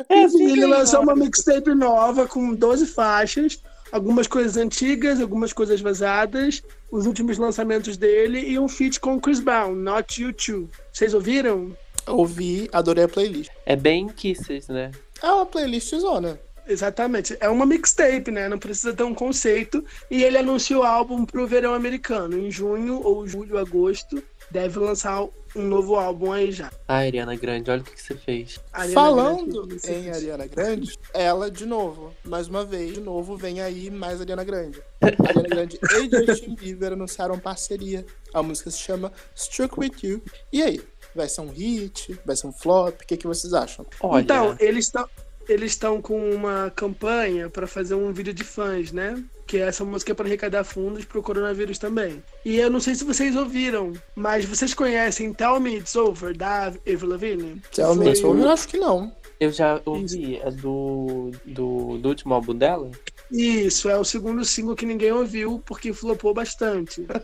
É 0.09 0.23
ele 0.23 0.65
lançou 0.65 1.01
uma 1.01 1.15
mixtape 1.15 1.73
nova 1.73 2.27
com 2.27 2.53
12 2.53 2.87
faixas, 2.87 3.61
algumas 3.91 4.25
coisas 4.25 4.57
antigas, 4.57 5.19
algumas 5.19 5.51
coisas 5.51 5.81
vazadas, 5.81 6.63
os 6.89 7.05
últimos 7.05 7.37
lançamentos 7.37 7.97
dele 7.97 8.39
e 8.39 8.57
um 8.57 8.67
feat 8.67 8.99
com 8.99 9.19
Chris 9.19 9.39
Brown, 9.39 9.75
Not 9.75 10.21
You 10.21 10.33
Too. 10.33 10.69
Vocês 10.91 11.13
ouviram? 11.13 11.75
Ouvi, 12.07 12.69
adorei 12.71 13.03
a 13.03 13.07
playlist. 13.09 13.51
É 13.65 13.75
bem 13.75 14.07
Kisses, 14.07 14.67
né? 14.69 14.91
É 15.21 15.29
uma 15.29 15.45
playlist 15.45 15.93
zona. 15.95 16.39
Exatamente. 16.67 17.37
É 17.39 17.49
uma 17.49 17.65
mixtape, 17.65 18.31
né? 18.31 18.47
Não 18.49 18.59
precisa 18.59 18.93
ter 18.93 19.03
um 19.03 19.13
conceito. 19.13 19.83
E 20.09 20.23
ele 20.23 20.37
anunciou 20.37 20.81
o 20.81 20.85
álbum 20.85 21.25
pro 21.25 21.47
verão 21.47 21.73
americano. 21.73 22.37
Em 22.37 22.51
junho 22.51 23.01
ou 23.03 23.27
julho, 23.27 23.57
agosto, 23.57 24.21
deve 24.51 24.79
lançar 24.79 25.23
um 25.55 25.63
novo 25.63 25.95
álbum 25.95 26.31
aí 26.31 26.51
já. 26.51 26.71
Ah, 26.87 26.97
Ariana 26.97 27.35
Grande, 27.35 27.71
olha 27.71 27.81
o 27.81 27.83
que, 27.83 27.91
que 27.91 28.01
você 28.01 28.15
fez. 28.15 28.59
Ariana 28.71 28.93
Falando 28.93 29.67
Grande, 29.67 29.89
em 29.89 30.09
Ariana 30.09 30.45
Grande, 30.45 30.99
ela 31.13 31.49
de 31.49 31.65
novo, 31.65 32.13
mais 32.23 32.47
uma 32.47 32.63
vez, 32.63 32.93
de 32.93 32.99
novo, 32.99 33.35
vem 33.35 33.61
aí 33.61 33.89
mais 33.89 34.21
Ariana 34.21 34.43
Grande. 34.43 34.81
Ariana 35.01 35.49
Grande 35.49 35.79
e 35.81 36.09
Justin 36.25 36.55
Bieber 36.55 36.93
anunciaram 36.93 37.39
parceria. 37.39 38.05
A 38.33 38.43
música 38.43 38.69
se 38.69 38.79
chama 38.79 39.11
Struck 39.35 39.79
With 39.79 39.93
You. 40.03 40.21
E 40.51 40.61
aí? 40.61 40.81
Vai 41.15 41.27
ser 41.27 41.41
um 41.41 41.49
hit? 41.49 42.19
Vai 42.23 42.35
ser 42.35 42.47
um 42.47 42.51
flop? 42.53 43.01
O 43.01 43.07
que, 43.07 43.17
que 43.17 43.25
vocês 43.25 43.53
acham? 43.53 43.85
Olha, 44.01 44.21
Então, 44.21 44.55
eles 44.59 44.85
estão 44.85 45.09
eles 45.47 45.71
estão 45.71 46.01
com 46.01 46.29
uma 46.31 46.71
campanha 46.75 47.49
para 47.49 47.67
fazer 47.67 47.95
um 47.95 48.11
vídeo 48.11 48.33
de 48.33 48.43
fãs, 48.43 48.91
né? 48.91 49.23
Que 49.45 49.57
essa 49.57 49.85
música 49.85 50.11
é 50.11 50.15
para 50.15 50.25
arrecadar 50.25 50.63
fundos 50.63 51.05
pro 51.05 51.23
coronavírus 51.23 51.77
também. 51.77 52.21
E 52.43 52.57
eu 52.57 52.69
não 52.69 52.79
sei 52.79 52.95
se 52.95 53.03
vocês 53.03 53.35
ouviram, 53.35 53.93
mas 54.15 54.43
vocês 54.43 54.73
conhecem 54.73 55.33
Tell 55.33 55.59
Me 55.59 55.77
It's 55.77 55.95
Over, 55.95 56.35
da 56.35 56.65
Avril 56.65 57.09
Lavigne? 57.09 57.61
Tell 57.73 57.95
me 57.95 58.09
it's 58.09 58.23
over? 58.23 58.43
Eu 58.43 58.49
acho 58.49 58.67
que 58.67 58.77
não. 58.77 59.11
eu 59.39 59.51
já 59.51 59.81
ouvi, 59.85 60.37
é 60.37 60.51
do, 60.51 61.31
do, 61.45 61.97
do 61.97 62.09
último 62.09 62.33
álbum 62.33 62.53
dela? 62.53 62.91
Isso, 63.31 63.89
é 63.89 63.97
o 63.97 64.03
segundo 64.03 64.43
single 64.45 64.75
que 64.75 64.85
ninguém 64.85 65.11
ouviu, 65.11 65.61
porque 65.65 65.93
flopou 65.93 66.33
bastante. 66.33 67.05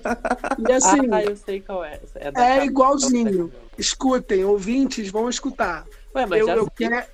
E 0.68 0.72
assim, 0.72 1.00
ah, 1.12 1.24
eu 1.24 1.36
sei 1.36 1.60
qual 1.62 1.84
é. 1.84 2.00
É, 2.16 2.32
da 2.32 2.58
é 2.58 2.66
igualzinho. 2.66 3.52
escutem, 3.78 4.46
ouvintes 4.46 5.10
vão 5.10 5.28
escutar. 5.28 5.86
Ué, 6.16 6.26
mas 6.26 6.40
eu, 6.40 6.48
já 6.48 6.56
eu 6.56 6.70
quero... 6.70 7.06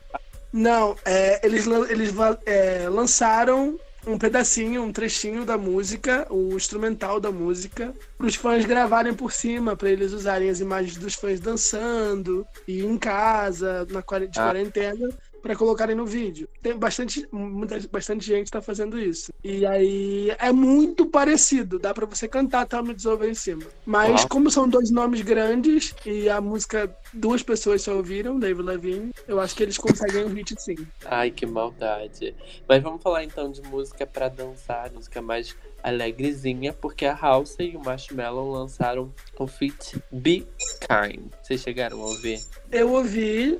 Não, 0.51 0.95
é, 1.05 1.45
eles, 1.45 1.67
eles 1.89 2.13
é, 2.45 2.89
lançaram 2.89 3.79
um 4.07 4.17
pedacinho, 4.17 4.83
um 4.83 4.91
trechinho 4.91 5.45
da 5.45 5.57
música, 5.57 6.25
o 6.29 6.55
instrumental 6.55 7.19
da 7.19 7.31
música, 7.31 7.93
para 8.17 8.27
os 8.27 8.35
fãs 8.35 8.65
gravarem 8.65 9.13
por 9.13 9.31
cima, 9.31 9.75
para 9.75 9.89
eles 9.89 10.13
usarem 10.13 10.49
as 10.49 10.59
imagens 10.59 10.97
dos 10.97 11.13
fãs 11.13 11.39
dançando 11.39 12.45
e 12.67 12.83
em 12.83 12.97
casa, 12.97 13.85
na 13.91 14.01
de 14.27 14.39
Ah. 14.39 14.49
Para 15.41 15.55
colocarem 15.55 15.95
no 15.95 16.05
vídeo. 16.05 16.47
Tem 16.61 16.77
bastante, 16.77 17.27
muita, 17.31 17.79
bastante 17.91 18.25
gente 18.25 18.45
está 18.45 18.61
fazendo 18.61 18.99
isso. 18.99 19.31
E 19.43 19.65
aí 19.65 20.35
é 20.39 20.51
muito 20.51 21.05
parecido, 21.05 21.79
dá 21.79 21.93
para 21.93 22.05
você 22.05 22.27
cantar 22.27 22.65
Tell 22.65 22.83
Me 22.83 22.91
It's 22.91 23.05
Over 23.05 23.29
em 23.29 23.33
cima. 23.33 23.63
Mas 23.85 24.11
Nossa. 24.11 24.27
como 24.27 24.51
são 24.51 24.67
dois 24.67 24.91
nomes 24.91 25.21
grandes 25.21 25.95
e 26.05 26.29
a 26.29 26.39
música 26.41 26.93
duas 27.13 27.41
pessoas 27.41 27.81
só 27.81 27.95
ouviram, 27.95 28.39
David 28.39 28.63
Levine, 28.63 29.11
eu 29.27 29.39
acho 29.39 29.55
que 29.55 29.63
eles 29.63 29.77
conseguem 29.77 30.25
um 30.25 30.33
hit 30.33 30.55
sim. 30.61 30.75
Ai, 31.05 31.31
que 31.31 31.45
maldade. 31.45 32.35
Mas 32.67 32.83
vamos 32.83 33.01
falar 33.01 33.23
então 33.23 33.51
de 33.51 33.61
música 33.61 34.05
pra 34.05 34.29
dançar, 34.29 34.91
música 34.91 35.21
mais 35.21 35.55
alegrezinha, 35.81 36.73
porque 36.73 37.05
a 37.05 37.15
House 37.15 37.55
e 37.59 37.75
o 37.75 37.83
Marshmallow 37.83 38.51
lançaram 38.51 39.13
o 39.37 39.47
feat 39.47 40.01
Be 40.11 40.45
Kind. 40.81 41.31
Vocês 41.41 41.61
chegaram 41.61 42.01
a 42.01 42.05
ouvir? 42.05 42.39
Eu 42.71 42.91
ouvi 42.91 43.59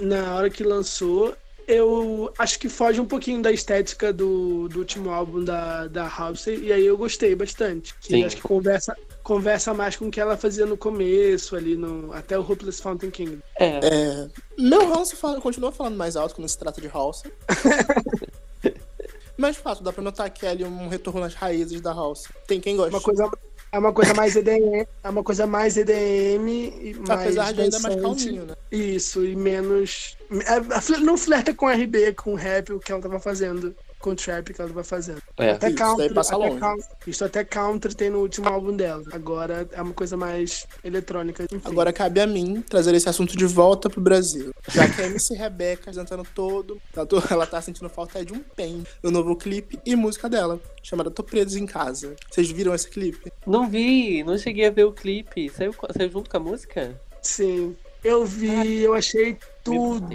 na 0.00 0.34
hora 0.34 0.50
que 0.50 0.62
lançou. 0.62 1.34
Eu 1.66 2.32
acho 2.38 2.58
que 2.58 2.68
foge 2.68 2.98
um 2.98 3.04
pouquinho 3.04 3.42
da 3.42 3.52
estética 3.52 4.10
do, 4.10 4.68
do 4.68 4.78
último 4.78 5.10
álbum 5.10 5.44
da, 5.44 5.86
da 5.86 6.08
House, 6.08 6.46
e 6.46 6.72
aí 6.72 6.86
eu 6.86 6.96
gostei 6.96 7.34
bastante. 7.34 7.94
Que 8.00 8.08
Sim. 8.08 8.24
acho 8.24 8.36
que 8.36 8.42
conversa, 8.42 8.96
conversa 9.22 9.74
mais 9.74 9.94
com 9.94 10.06
o 10.06 10.10
que 10.10 10.18
ela 10.18 10.34
fazia 10.34 10.64
no 10.64 10.78
começo, 10.78 11.54
ali 11.54 11.76
no. 11.76 12.10
Até 12.14 12.38
o 12.38 12.40
Hopeless 12.40 12.80
Fountain 12.80 13.10
King. 13.10 13.40
É, 13.58 13.80
É, 13.86 14.28
meu 14.58 14.88
House 14.88 15.12
fala, 15.12 15.38
continua 15.42 15.70
falando 15.70 15.96
mais 15.96 16.16
alto 16.16 16.34
quando 16.34 16.48
se 16.48 16.56
trata 16.58 16.80
de 16.80 16.88
House. 16.88 17.24
Mas 19.36 19.54
de 19.54 19.62
fato, 19.62 19.84
dá 19.84 19.92
pra 19.92 20.02
notar 20.02 20.28
que 20.30 20.46
é 20.46 20.48
ali 20.48 20.64
um 20.64 20.88
retorno 20.88 21.22
às 21.22 21.34
raízes 21.34 21.80
da 21.82 21.92
House. 21.92 22.24
Tem 22.46 22.60
quem 22.60 22.76
gosta. 22.76 22.90
Uma 22.90 23.00
coisa, 23.00 23.30
é 23.70 23.78
uma 23.78 23.92
coisa 23.92 24.14
mais 24.14 24.34
EDM, 24.34 24.86
é 25.04 25.08
uma 25.08 25.22
coisa 25.22 25.46
mais 25.46 25.76
EDM 25.76 26.48
e 26.48 26.96
mais 27.06 27.20
Apesar 27.20 27.52
de 27.52 27.62
ainda 27.62 27.78
mais 27.80 28.00
calminho, 28.00 28.46
né? 28.46 28.54
Isso, 28.70 29.24
e 29.24 29.36
menos. 29.36 30.16
é, 30.30 30.98
Não 31.00 31.16
flerta 31.16 31.52
com 31.54 31.68
RB, 31.68 32.14
com 32.14 32.34
rap, 32.34 32.72
o 32.72 32.80
que 32.80 32.92
ela 32.92 33.02
tava 33.02 33.20
fazendo. 33.20 33.74
Com 33.98 34.14
trap 34.14 34.52
que 34.54 34.60
ela 34.60 34.70
tava 34.70 34.84
fazendo. 34.84 35.20
é. 35.36 35.50
Até 35.50 35.68
Isso, 35.68 35.76
daí 35.76 35.86
country, 35.88 36.14
passa 36.14 36.36
até 36.36 36.46
longe. 36.48 36.60
country- 36.60 36.86
isso 37.06 37.24
até 37.24 37.44
country 37.44 37.94
tem 37.96 38.10
no 38.10 38.20
último 38.20 38.48
álbum 38.48 38.76
dela. 38.76 39.02
Agora 39.12 39.68
é 39.72 39.82
uma 39.82 39.92
coisa 39.92 40.16
mais 40.16 40.66
eletrônica. 40.84 41.44
Enfim. 41.44 41.60
Agora 41.64 41.92
cabe 41.92 42.20
a 42.20 42.26
mim 42.26 42.62
trazer 42.62 42.94
esse 42.94 43.08
assunto 43.08 43.36
de 43.36 43.44
volta 43.44 43.90
pro 43.90 44.00
Brasil. 44.00 44.52
Já 44.68 44.88
que 44.88 45.02
a 45.02 45.06
MC 45.06 45.34
Rebeca 45.34 45.82
apresentando 45.90 46.24
todo. 46.34 46.80
Ela, 47.30 47.46
tá 47.46 47.60
sentindo 47.60 47.88
falta 47.88 48.24
de 48.24 48.32
um 48.32 48.38
pen 48.40 48.84
no 49.02 49.10
novo 49.10 49.34
clipe 49.34 49.78
e 49.84 49.96
música 49.96 50.28
dela, 50.28 50.60
chamada 50.82 51.10
Tô 51.10 51.22
Preso 51.22 51.58
em 51.58 51.66
Casa. 51.66 52.14
Vocês 52.30 52.48
viram 52.50 52.74
esse 52.74 52.88
clipe? 52.88 53.32
Não 53.46 53.68
vi, 53.68 54.22
não 54.22 54.38
cheguei 54.38 54.66
a 54.66 54.70
ver 54.70 54.84
o 54.84 54.92
clipe. 54.92 55.50
Saiu, 55.50 55.74
saiu 55.96 56.10
junto 56.10 56.30
com 56.30 56.36
a 56.36 56.40
música? 56.40 57.00
Sim. 57.20 57.76
Eu 58.04 58.24
vi, 58.24 58.82
eu 58.82 58.94
achei 58.94 59.36
tudo. 59.64 60.08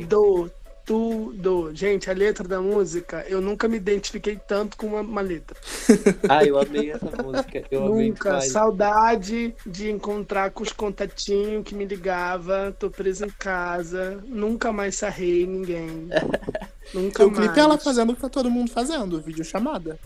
Tudo. 0.86 1.72
Gente, 1.74 2.10
a 2.10 2.14
letra 2.14 2.48
da 2.48 2.62
música, 2.62 3.26
eu 3.28 3.42
nunca 3.42 3.68
me 3.68 3.78
identifiquei 3.78 4.36
tanto 4.36 4.76
com 4.76 4.88
uma, 4.88 5.02
uma 5.02 5.22
letra. 5.22 5.56
Ah, 6.30 6.44
eu 6.44 6.58
amei 6.58 6.92
essa 6.92 7.12
música. 7.22 7.64
Eu 7.70 7.82
Nunca. 7.82 8.42
Saudade 8.42 9.54
de 9.66 9.92
encontrar 9.92 10.52
com 10.52 10.64
os 10.64 10.72
contatinhos 10.72 11.64
que 11.64 11.76
me 11.76 11.86
ligava. 11.86 12.76
Tô 12.78 12.90
preso 12.90 13.26
em 13.26 13.30
casa. 13.30 14.24
Nunca 14.26 14.72
mais 14.72 14.96
sarrei 14.96 15.46
ninguém. 15.46 16.10
Nunca 16.94 17.26
o 17.26 17.28
mais. 17.32 17.40
clipe 17.40 17.60
é 17.60 17.64
ela 17.64 17.78
fazendo 17.78 18.12
o 18.12 18.16
que 18.16 18.22
tá 18.22 18.30
todo 18.30 18.50
mundo 18.52 18.72
fazendo, 18.72 19.22
vídeo 19.22 19.44
chamada. 19.46 20.00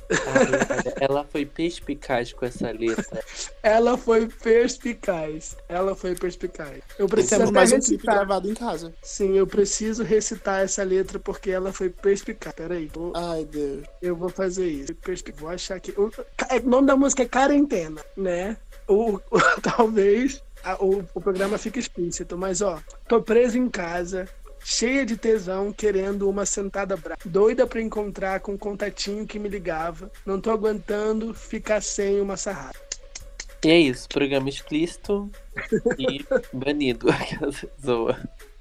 Ela 0.99 1.23
foi 1.25 1.45
perspicaz 1.45 2.33
com 2.33 2.45
essa 2.45 2.71
letra. 2.71 3.23
Ela 3.63 3.97
foi 3.97 4.27
perspicaz. 4.27 5.55
Ela 5.67 5.95
foi 5.95 6.15
perspicaz. 6.15 6.81
Eu 6.97 7.07
preciso 7.07 7.43
até 7.43 7.51
mais 7.51 7.71
um 7.71 7.79
clipe 7.79 7.91
recitar. 7.95 8.15
gravado 8.15 8.49
em 8.49 8.53
casa. 8.53 8.93
Sim, 9.01 9.37
eu 9.37 9.47
preciso 9.47 10.03
recitar 10.03 10.63
essa 10.63 10.83
letra 10.83 11.19
porque 11.19 11.49
ela 11.51 11.73
foi 11.73 11.89
perspicaz. 11.89 12.53
Peraí, 12.55 12.89
vou- 12.93 13.13
Ai, 13.15 13.45
Deus. 13.45 13.83
eu 14.01 14.15
vou 14.15 14.29
fazer 14.29 14.67
isso. 14.67 14.93
Vou 15.37 15.49
achar 15.49 15.75
aqui. 15.75 15.93
O, 15.97 16.07
o 16.07 16.69
nome 16.69 16.87
da 16.87 16.95
música 16.95 17.23
é 17.23 17.27
Quarentena, 17.27 18.01
né? 18.15 18.57
O, 18.87 19.15
o- 19.15 19.21
talvez 19.61 20.41
o, 20.79 21.03
o 21.13 21.21
programa 21.21 21.57
fique 21.57 21.79
explícito, 21.79 22.37
mas 22.37 22.61
ó, 22.61 22.79
tô 23.07 23.21
preso 23.21 23.57
em 23.57 23.69
casa. 23.69 24.27
Cheia 24.69 25.05
de 25.05 25.15
tesão, 25.15 25.71
querendo 25.71 26.29
uma 26.29 26.45
sentada 26.45 26.97
brava. 26.97 27.21
Doida 27.23 27.65
pra 27.65 27.81
encontrar 27.81 28.41
com 28.41 28.51
um 28.51 28.57
contatinho 28.57 29.25
que 29.25 29.39
me 29.39 29.47
ligava. 29.47 30.11
Não 30.25 30.41
tô 30.41 30.51
aguentando 30.51 31.33
ficar 31.33 31.81
sem 31.81 32.19
uma 32.19 32.35
sarrada. 32.35 32.77
E 33.63 33.69
é 33.69 33.79
isso, 33.79 34.09
programa 34.09 34.49
explícito 34.49 35.31
e 35.97 36.19
banido. 36.51 37.07
Zoa. 37.81 38.19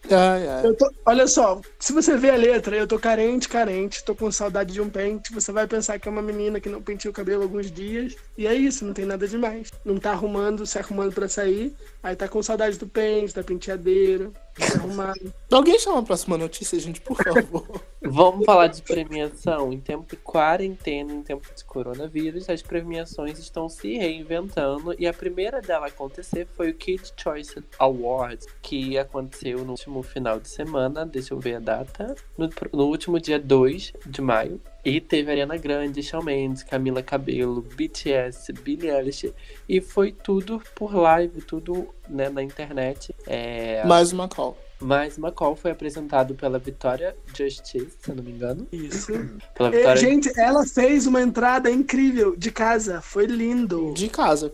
Ai, 0.08 0.46
ai. 0.46 0.66
Eu 0.66 0.76
tô- 0.76 0.88
olha 1.04 1.26
só, 1.26 1.60
se 1.80 1.92
você 1.92 2.16
vê 2.16 2.30
a 2.30 2.36
letra, 2.36 2.76
eu 2.76 2.86
tô 2.86 3.00
carente, 3.00 3.48
carente, 3.48 4.04
tô 4.04 4.14
com 4.14 4.30
saudade 4.30 4.72
de 4.72 4.80
um 4.80 4.88
pente, 4.88 5.32
você 5.34 5.50
vai 5.50 5.66
pensar 5.66 5.98
que 5.98 6.06
é 6.06 6.10
uma 6.12 6.22
menina 6.22 6.60
que 6.60 6.68
não 6.68 6.80
penteou 6.80 7.10
o 7.10 7.14
cabelo 7.14 7.42
alguns 7.42 7.68
dias, 7.68 8.14
e 8.38 8.46
é 8.46 8.54
isso, 8.54 8.84
não 8.84 8.92
tem 8.94 9.04
nada 9.04 9.26
demais. 9.26 9.72
Não 9.84 9.96
tá 9.98 10.12
arrumando, 10.12 10.64
se 10.64 10.78
arrumando 10.78 11.12
pra 11.12 11.28
sair, 11.28 11.74
aí 12.00 12.14
tá 12.14 12.28
com 12.28 12.40
saudade 12.40 12.78
do 12.78 12.86
pente, 12.86 13.34
da 13.34 13.42
penteadeira, 13.42 14.30
arrumado. 14.62 15.34
Alguém 15.50 15.78
chama 15.78 16.00
a 16.00 16.02
próxima 16.02 16.38
notícia, 16.38 16.78
gente, 16.78 17.00
por 17.00 17.16
favor. 17.16 17.66
Vamos 18.02 18.44
falar 18.44 18.68
de 18.68 18.82
premiação. 18.82 19.72
Em 19.72 19.80
tempo 19.80 20.06
de 20.08 20.16
quarentena, 20.16 21.12
em 21.12 21.22
tempo 21.22 21.46
de 21.54 21.64
coronavírus, 21.64 22.48
as 22.48 22.62
premiações 22.62 23.38
estão 23.38 23.68
se 23.68 23.96
reinventando 23.96 24.94
e 24.98 25.06
a 25.06 25.12
primeira 25.12 25.60
dela 25.60 25.86
acontecer 25.88 26.46
foi 26.54 26.70
o 26.70 26.74
Kids 26.74 27.12
Choice 27.16 27.62
Awards, 27.78 28.46
que 28.62 28.96
aconteceu 28.98 29.64
no 29.64 29.72
último 29.72 30.02
final 30.02 30.38
de 30.38 30.48
semana, 30.48 31.04
deixa 31.04 31.34
eu 31.34 31.38
ver 31.38 31.56
a 31.56 31.60
data, 31.60 32.14
no, 32.36 32.48
no 32.72 32.84
último 32.86 33.18
dia 33.20 33.38
2 33.38 33.92
de 34.06 34.20
maio. 34.20 34.60
E 34.86 35.00
teve 35.00 35.32
Ariana 35.32 35.56
Grande, 35.56 36.00
Shawn 36.00 36.22
Mendes, 36.22 36.62
Camila 36.62 37.02
Cabello, 37.02 37.60
BTS, 37.74 38.52
Billie 38.52 38.88
Eilish, 38.88 39.34
e 39.68 39.80
foi 39.80 40.12
tudo 40.12 40.62
por 40.76 40.94
live, 40.94 41.42
tudo 41.42 41.88
né, 42.08 42.28
na 42.28 42.40
internet. 42.40 43.12
É, 43.26 43.84
Mais 43.84 44.12
uma 44.12 44.28
call. 44.28 44.56
mas 44.80 45.18
uma 45.18 45.32
call 45.32 45.56
foi 45.56 45.72
apresentado 45.72 46.36
pela 46.36 46.56
Vitória 46.60 47.16
Justice, 47.36 47.88
se 47.98 48.10
eu 48.10 48.14
não 48.14 48.22
me 48.22 48.30
engano. 48.30 48.64
Isso. 48.70 49.10
Pela 49.56 49.70
E, 49.70 49.78
Vitória. 49.78 49.96
gente, 49.96 50.30
ela 50.38 50.64
fez 50.64 51.04
uma 51.08 51.20
entrada 51.20 51.68
incrível 51.68 52.36
de 52.36 52.52
casa, 52.52 53.00
foi 53.00 53.26
lindo. 53.26 53.92
De 53.92 54.08
casa. 54.08 54.52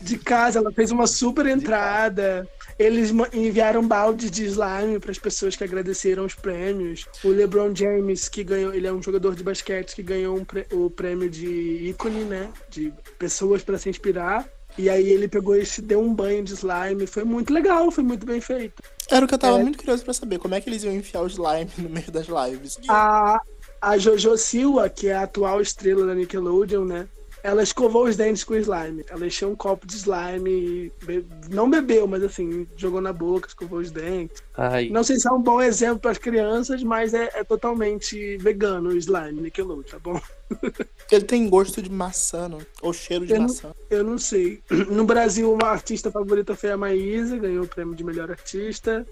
De 0.00 0.16
casa, 0.16 0.60
ela 0.60 0.72
fez 0.72 0.92
uma 0.92 1.08
super 1.08 1.44
entrada. 1.46 2.48
Eles 2.78 3.12
enviaram 3.32 3.86
baldes 3.86 4.30
de 4.30 4.44
slime 4.46 4.98
para 4.98 5.10
as 5.10 5.18
pessoas 5.18 5.54
que 5.56 5.64
agradeceram 5.64 6.24
os 6.24 6.34
prêmios. 6.34 7.06
O 7.22 7.28
LeBron 7.28 7.74
James, 7.74 8.28
que 8.28 8.42
ganhou, 8.42 8.72
ele 8.74 8.86
é 8.86 8.92
um 8.92 9.02
jogador 9.02 9.34
de 9.34 9.42
basquete 9.42 9.94
que 9.94 10.02
ganhou 10.02 10.36
um 10.36 10.44
prê- 10.44 10.66
o 10.72 10.88
prêmio 10.90 11.28
de 11.30 11.46
ícone, 11.88 12.24
né? 12.24 12.50
De 12.68 12.92
pessoas 13.18 13.62
para 13.62 13.78
se 13.78 13.88
inspirar. 13.88 14.48
E 14.78 14.88
aí 14.88 15.06
ele 15.10 15.28
pegou 15.28 15.54
e 15.54 15.66
se 15.66 15.82
deu 15.82 16.00
um 16.00 16.14
banho 16.14 16.42
de 16.42 16.54
slime. 16.54 17.06
Foi 17.06 17.24
muito 17.24 17.52
legal, 17.52 17.90
foi 17.90 18.02
muito 18.02 18.24
bem 18.24 18.40
feito. 18.40 18.82
Era 19.10 19.24
o 19.24 19.28
que 19.28 19.34
eu 19.34 19.38
tava 19.38 19.58
É. 19.60 19.62
muito 19.62 19.76
curioso 19.78 20.02
pra 20.02 20.14
saber. 20.14 20.38
Como 20.38 20.54
é 20.54 20.60
que 20.62 20.70
eles 20.70 20.82
iam 20.82 20.94
enfiar 20.94 21.20
o 21.22 21.26
slime 21.26 21.70
no 21.76 21.90
meio 21.90 22.10
das 22.10 22.26
lives? 22.26 22.78
A, 22.88 23.38
a 23.82 23.98
Jojo 23.98 24.36
Silva, 24.38 24.88
que 24.88 25.08
é 25.08 25.14
a 25.14 25.24
atual 25.24 25.60
estrela 25.60 26.06
da 26.06 26.14
Nickelodeon, 26.14 26.86
né? 26.86 27.06
Ela 27.42 27.62
escovou 27.62 28.04
os 28.04 28.16
dentes 28.16 28.44
com 28.44 28.54
slime. 28.54 29.04
Ela 29.08 29.26
encheu 29.26 29.50
um 29.50 29.56
copo 29.56 29.86
de 29.86 29.96
slime 29.96 30.50
e 30.50 30.92
be- 31.04 31.26
não 31.50 31.68
bebeu, 31.68 32.06
mas 32.06 32.22
assim, 32.22 32.66
jogou 32.76 33.00
na 33.00 33.12
boca, 33.12 33.48
escovou 33.48 33.80
os 33.80 33.90
dentes. 33.90 34.42
Ai, 34.56 34.88
Não 34.90 35.02
sei 35.02 35.18
se 35.18 35.26
é 35.26 35.32
um 35.32 35.42
bom 35.42 35.60
exemplo 35.60 35.98
para 35.98 36.12
as 36.12 36.18
crianças, 36.18 36.82
mas 36.84 37.12
é, 37.14 37.30
é 37.34 37.42
totalmente 37.44 38.36
vegano 38.36 38.90
o 38.90 38.96
slime 38.96 39.40
Nickelodeon, 39.42 39.82
tá 39.82 39.98
bom? 39.98 40.20
Ele 41.10 41.24
tem 41.24 41.48
gosto 41.48 41.82
de 41.82 41.90
maçã, 41.90 42.48
não? 42.48 42.60
Ou 42.80 42.92
cheiro 42.92 43.26
de 43.26 43.32
Eu 43.32 43.38
não- 43.38 43.46
maçã. 43.48 43.74
Eu 43.90 44.04
não 44.04 44.18
sei. 44.18 44.62
No 44.90 45.04
Brasil, 45.04 45.52
uma 45.52 45.68
artista 45.68 46.10
favorita 46.10 46.54
foi 46.54 46.70
a 46.70 46.76
Maísa, 46.76 47.36
ganhou 47.36 47.64
o 47.64 47.68
prêmio 47.68 47.94
de 47.94 48.04
melhor 48.04 48.30
artista. 48.30 49.06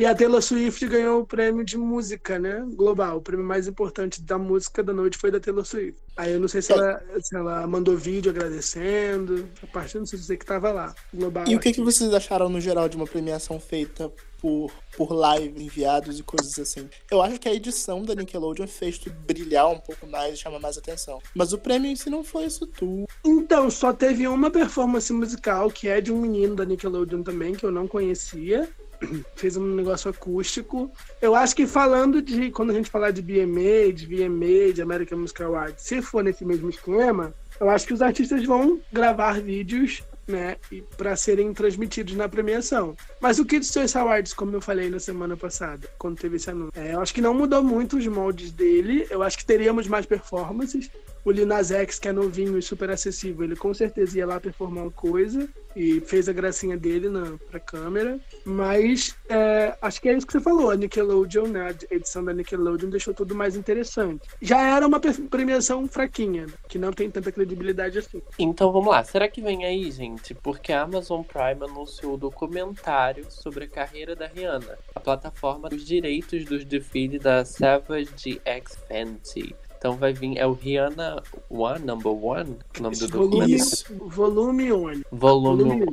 E 0.00 0.06
a 0.06 0.14
Taylor 0.14 0.40
Swift 0.40 0.86
ganhou 0.88 1.20
o 1.20 1.26
prêmio 1.26 1.62
de 1.62 1.76
música, 1.76 2.38
né? 2.38 2.64
Global. 2.74 3.18
O 3.18 3.20
prêmio 3.20 3.44
mais 3.44 3.68
importante 3.68 4.22
da 4.22 4.38
música 4.38 4.82
da 4.82 4.94
noite 4.94 5.18
foi 5.18 5.30
da 5.30 5.38
Taylor 5.38 5.62
Swift. 5.62 6.00
Aí 6.16 6.32
eu 6.32 6.40
não 6.40 6.48
sei 6.48 6.62
se 6.62 6.72
É. 6.72 6.76
ela, 6.76 7.02
se 7.20 7.36
ela 7.36 7.66
mandou 7.66 7.94
vídeo 7.98 8.30
agradecendo. 8.30 9.46
A 9.62 9.66
parte 9.66 9.96
eu 9.96 9.98
não 9.98 10.06
sei 10.06 10.18
dizer 10.18 10.38
que 10.38 10.46
tava 10.46 10.72
lá. 10.72 10.94
Global. 11.12 11.44
E 11.46 11.54
o 11.54 11.60
que, 11.60 11.70
que 11.74 11.82
vocês 11.82 12.14
acharam 12.14 12.48
no 12.48 12.62
geral 12.62 12.88
de 12.88 12.96
uma 12.96 13.06
premiação 13.06 13.60
feita 13.60 14.10
por, 14.40 14.72
por 14.96 15.12
live, 15.12 15.62
enviados 15.62 16.18
e 16.18 16.22
coisas 16.22 16.58
assim? 16.58 16.88
Eu 17.10 17.20
acho 17.20 17.38
que 17.38 17.46
a 17.46 17.52
edição 17.52 18.02
da 18.02 18.14
Nickelodeon 18.14 18.66
fez 18.66 18.96
tu 18.96 19.10
brilhar 19.26 19.68
um 19.68 19.78
pouco 19.80 20.06
mais 20.06 20.32
e 20.32 20.36
chamar 20.38 20.60
mais 20.60 20.78
atenção. 20.78 21.20
Mas 21.34 21.52
o 21.52 21.58
prêmio 21.58 21.90
em 21.90 21.96
si 21.96 22.08
não 22.08 22.24
foi 22.24 22.44
isso 22.44 22.66
tudo. 22.66 23.06
Então, 23.22 23.68
só 23.70 23.92
teve 23.92 24.26
uma 24.26 24.50
performance 24.50 25.12
musical, 25.12 25.70
que 25.70 25.88
é 25.88 26.00
de 26.00 26.10
um 26.10 26.22
menino 26.22 26.56
da 26.56 26.64
Nickelodeon 26.64 27.22
também, 27.22 27.54
que 27.54 27.64
eu 27.64 27.70
não 27.70 27.86
conhecia. 27.86 28.66
Fez 29.34 29.56
um 29.56 29.74
negócio 29.74 30.10
acústico. 30.10 30.90
Eu 31.20 31.34
acho 31.34 31.54
que 31.54 31.66
falando 31.66 32.20
de. 32.20 32.50
Quando 32.50 32.70
a 32.70 32.74
gente 32.74 32.90
falar 32.90 33.10
de 33.10 33.22
BMA, 33.22 33.92
de 33.92 34.06
VMA, 34.06 34.72
de 34.72 34.82
American 34.82 35.18
Music 35.18 35.42
Awards, 35.42 35.82
se 35.82 36.02
for 36.02 36.22
nesse 36.22 36.44
mesmo 36.44 36.70
esquema, 36.70 37.34
eu 37.60 37.68
acho 37.68 37.86
que 37.86 37.94
os 37.94 38.02
artistas 38.02 38.44
vão 38.44 38.80
gravar 38.92 39.40
vídeos, 39.40 40.02
né, 40.26 40.56
para 40.96 41.16
serem 41.16 41.52
transmitidos 41.52 42.14
na 42.14 42.28
premiação. 42.28 42.96
Mas 43.20 43.38
o 43.38 43.44
Kids 43.44 43.70
Choice 43.70 43.98
Awards, 43.98 44.32
como 44.32 44.54
eu 44.54 44.60
falei 44.60 44.88
na 44.88 45.00
semana 45.00 45.36
passada, 45.36 45.88
quando 45.98 46.18
teve 46.18 46.36
esse 46.36 46.48
anúncio, 46.48 46.72
é, 46.74 46.94
eu 46.94 47.00
acho 47.00 47.12
que 47.12 47.20
não 47.20 47.34
mudou 47.34 47.62
muito 47.62 47.96
os 47.98 48.06
moldes 48.06 48.52
dele. 48.52 49.06
Eu 49.10 49.22
acho 49.22 49.36
que 49.36 49.44
teríamos 49.44 49.88
mais 49.88 50.06
performances. 50.06 50.90
O 51.24 51.30
Lil 51.30 51.46
Nas 51.46 51.70
X, 51.70 51.98
que 51.98 52.08
é 52.08 52.12
novinho 52.12 52.58
e 52.58 52.62
super 52.62 52.90
acessível, 52.90 53.44
ele 53.44 53.56
com 53.56 53.72
certeza 53.74 54.18
ia 54.18 54.26
lá 54.26 54.40
performar 54.40 54.84
uma 54.84 54.90
coisa 54.90 55.48
e 55.76 56.00
fez 56.00 56.28
a 56.28 56.32
gracinha 56.32 56.76
dele 56.76 57.08
na, 57.08 57.36
pra 57.50 57.60
câmera. 57.60 58.18
Mas 58.44 59.16
é, 59.28 59.76
acho 59.80 60.00
que 60.00 60.08
é 60.08 60.16
isso 60.16 60.26
que 60.26 60.32
você 60.32 60.40
falou. 60.40 60.70
A 60.70 60.76
Nickelodeon, 60.76 61.46
né, 61.46 61.68
a 61.68 61.94
edição 61.94 62.24
da 62.24 62.32
Nickelodeon 62.32 62.90
deixou 62.90 63.14
tudo 63.14 63.34
mais 63.34 63.56
interessante. 63.56 64.28
Já 64.40 64.60
era 64.60 64.86
uma 64.86 65.00
premiação 65.00 65.86
fraquinha, 65.86 66.46
que 66.68 66.78
não 66.78 66.92
tem 66.92 67.10
tanta 67.10 67.30
credibilidade 67.30 67.98
assim. 67.98 68.22
Então 68.38 68.72
vamos 68.72 68.88
lá, 68.88 69.04
será 69.04 69.28
que 69.28 69.40
vem 69.40 69.64
aí, 69.64 69.90
gente? 69.90 70.34
Porque 70.34 70.72
a 70.72 70.82
Amazon 70.82 71.22
Prime 71.22 71.70
anunciou 71.70 72.14
o 72.14 72.18
documentário 72.18 73.26
sobre 73.30 73.64
a 73.64 73.68
carreira 73.68 74.16
da 74.16 74.26
Rihanna, 74.26 74.78
a 74.94 75.00
plataforma 75.00 75.68
dos 75.68 75.84
direitos 75.84 76.44
dos 76.44 76.64
desfiles 76.64 77.20
da 77.20 77.44
Savage 77.44 78.40
X 78.44 78.78
Fenty. 78.88 79.54
Então 79.80 79.96
vai 79.96 80.12
vir, 80.12 80.36
é 80.36 80.46
o 80.46 80.52
Rihanna 80.52 81.22
One, 81.48 81.86
Number 81.86 82.12
One, 82.12 82.58
o 82.78 82.82
nome 82.82 82.96
do 82.98 83.08
Volume, 83.08 83.30
documentário. 83.30 83.56
Isso. 83.56 83.84
volume 83.98 84.70
1. 84.70 84.76
Volume 84.76 85.02
Volume 85.10 85.86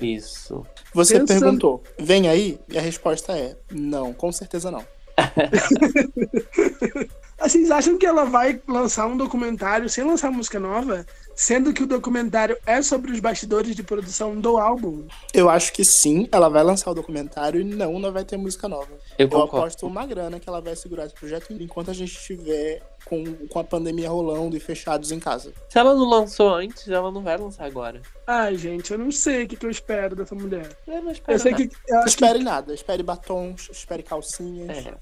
1. 0.00 0.04
Isso. 0.06 0.64
Você 0.94 1.20
Pensando- 1.20 1.40
perguntou, 1.40 1.82
vem 1.98 2.30
aí? 2.30 2.58
E 2.66 2.78
a 2.78 2.80
resposta 2.80 3.36
é: 3.36 3.54
não, 3.70 4.14
com 4.14 4.32
certeza 4.32 4.70
não. 4.70 4.82
Assim, 7.38 7.60
Vocês 7.66 7.70
acham 7.70 7.98
que 7.98 8.06
ela 8.06 8.24
vai 8.24 8.60
lançar 8.66 9.06
um 9.06 9.16
documentário 9.16 9.88
sem 9.90 10.02
lançar 10.02 10.30
música 10.30 10.58
nova? 10.58 11.04
Sendo 11.34 11.74
que 11.74 11.82
o 11.82 11.86
documentário 11.86 12.56
é 12.66 12.80
sobre 12.80 13.12
os 13.12 13.20
bastidores 13.20 13.76
de 13.76 13.82
produção 13.82 14.40
do 14.40 14.56
álbum? 14.56 15.06
Eu 15.34 15.50
acho 15.50 15.74
que 15.74 15.84
sim, 15.84 16.26
ela 16.32 16.48
vai 16.48 16.64
lançar 16.64 16.90
o 16.90 16.94
documentário 16.94 17.60
e 17.60 17.64
não, 17.64 17.98
não 17.98 18.10
vai 18.10 18.24
ter 18.24 18.38
música 18.38 18.66
nova. 18.66 18.88
Eu 19.18 19.28
Eu 19.30 19.42
aposto 19.42 19.86
uma 19.86 20.06
grana 20.06 20.40
que 20.40 20.48
ela 20.48 20.62
vai 20.62 20.74
segurar 20.74 21.04
esse 21.04 21.14
projeto 21.14 21.52
enquanto 21.52 21.90
a 21.90 21.94
gente 21.94 22.12
estiver 22.12 22.80
com, 23.06 23.24
com 23.46 23.58
a 23.58 23.64
pandemia 23.64 24.10
rolando 24.10 24.56
e 24.56 24.60
fechados 24.60 25.12
em 25.12 25.18
casa. 25.20 25.52
Se 25.68 25.78
ela 25.78 25.94
não 25.94 26.04
lançou 26.04 26.52
antes, 26.54 26.88
ela 26.88 27.10
não 27.10 27.22
vai 27.22 27.38
lançar 27.38 27.64
agora. 27.64 28.02
Ai, 28.26 28.56
gente, 28.56 28.90
eu 28.92 28.98
não 28.98 29.10
sei 29.12 29.44
o 29.44 29.48
que, 29.48 29.56
que 29.56 29.64
eu 29.64 29.70
espero 29.70 30.14
dessa 30.16 30.34
mulher. 30.34 30.76
Eu 30.86 31.02
não 31.02 31.12
espero 31.12 31.36
Eu 31.36 31.38
sei 31.38 31.52
nada. 31.52 31.66
que. 31.66 31.76
Eu 31.88 31.98
acho 31.98 32.04
que 32.04 32.10
Espere 32.24 32.42
nada, 32.42 32.74
espere 32.74 33.02
batons, 33.02 33.68
espere 33.72 34.02
calcinhas. 34.02 34.84
É. 34.86 34.94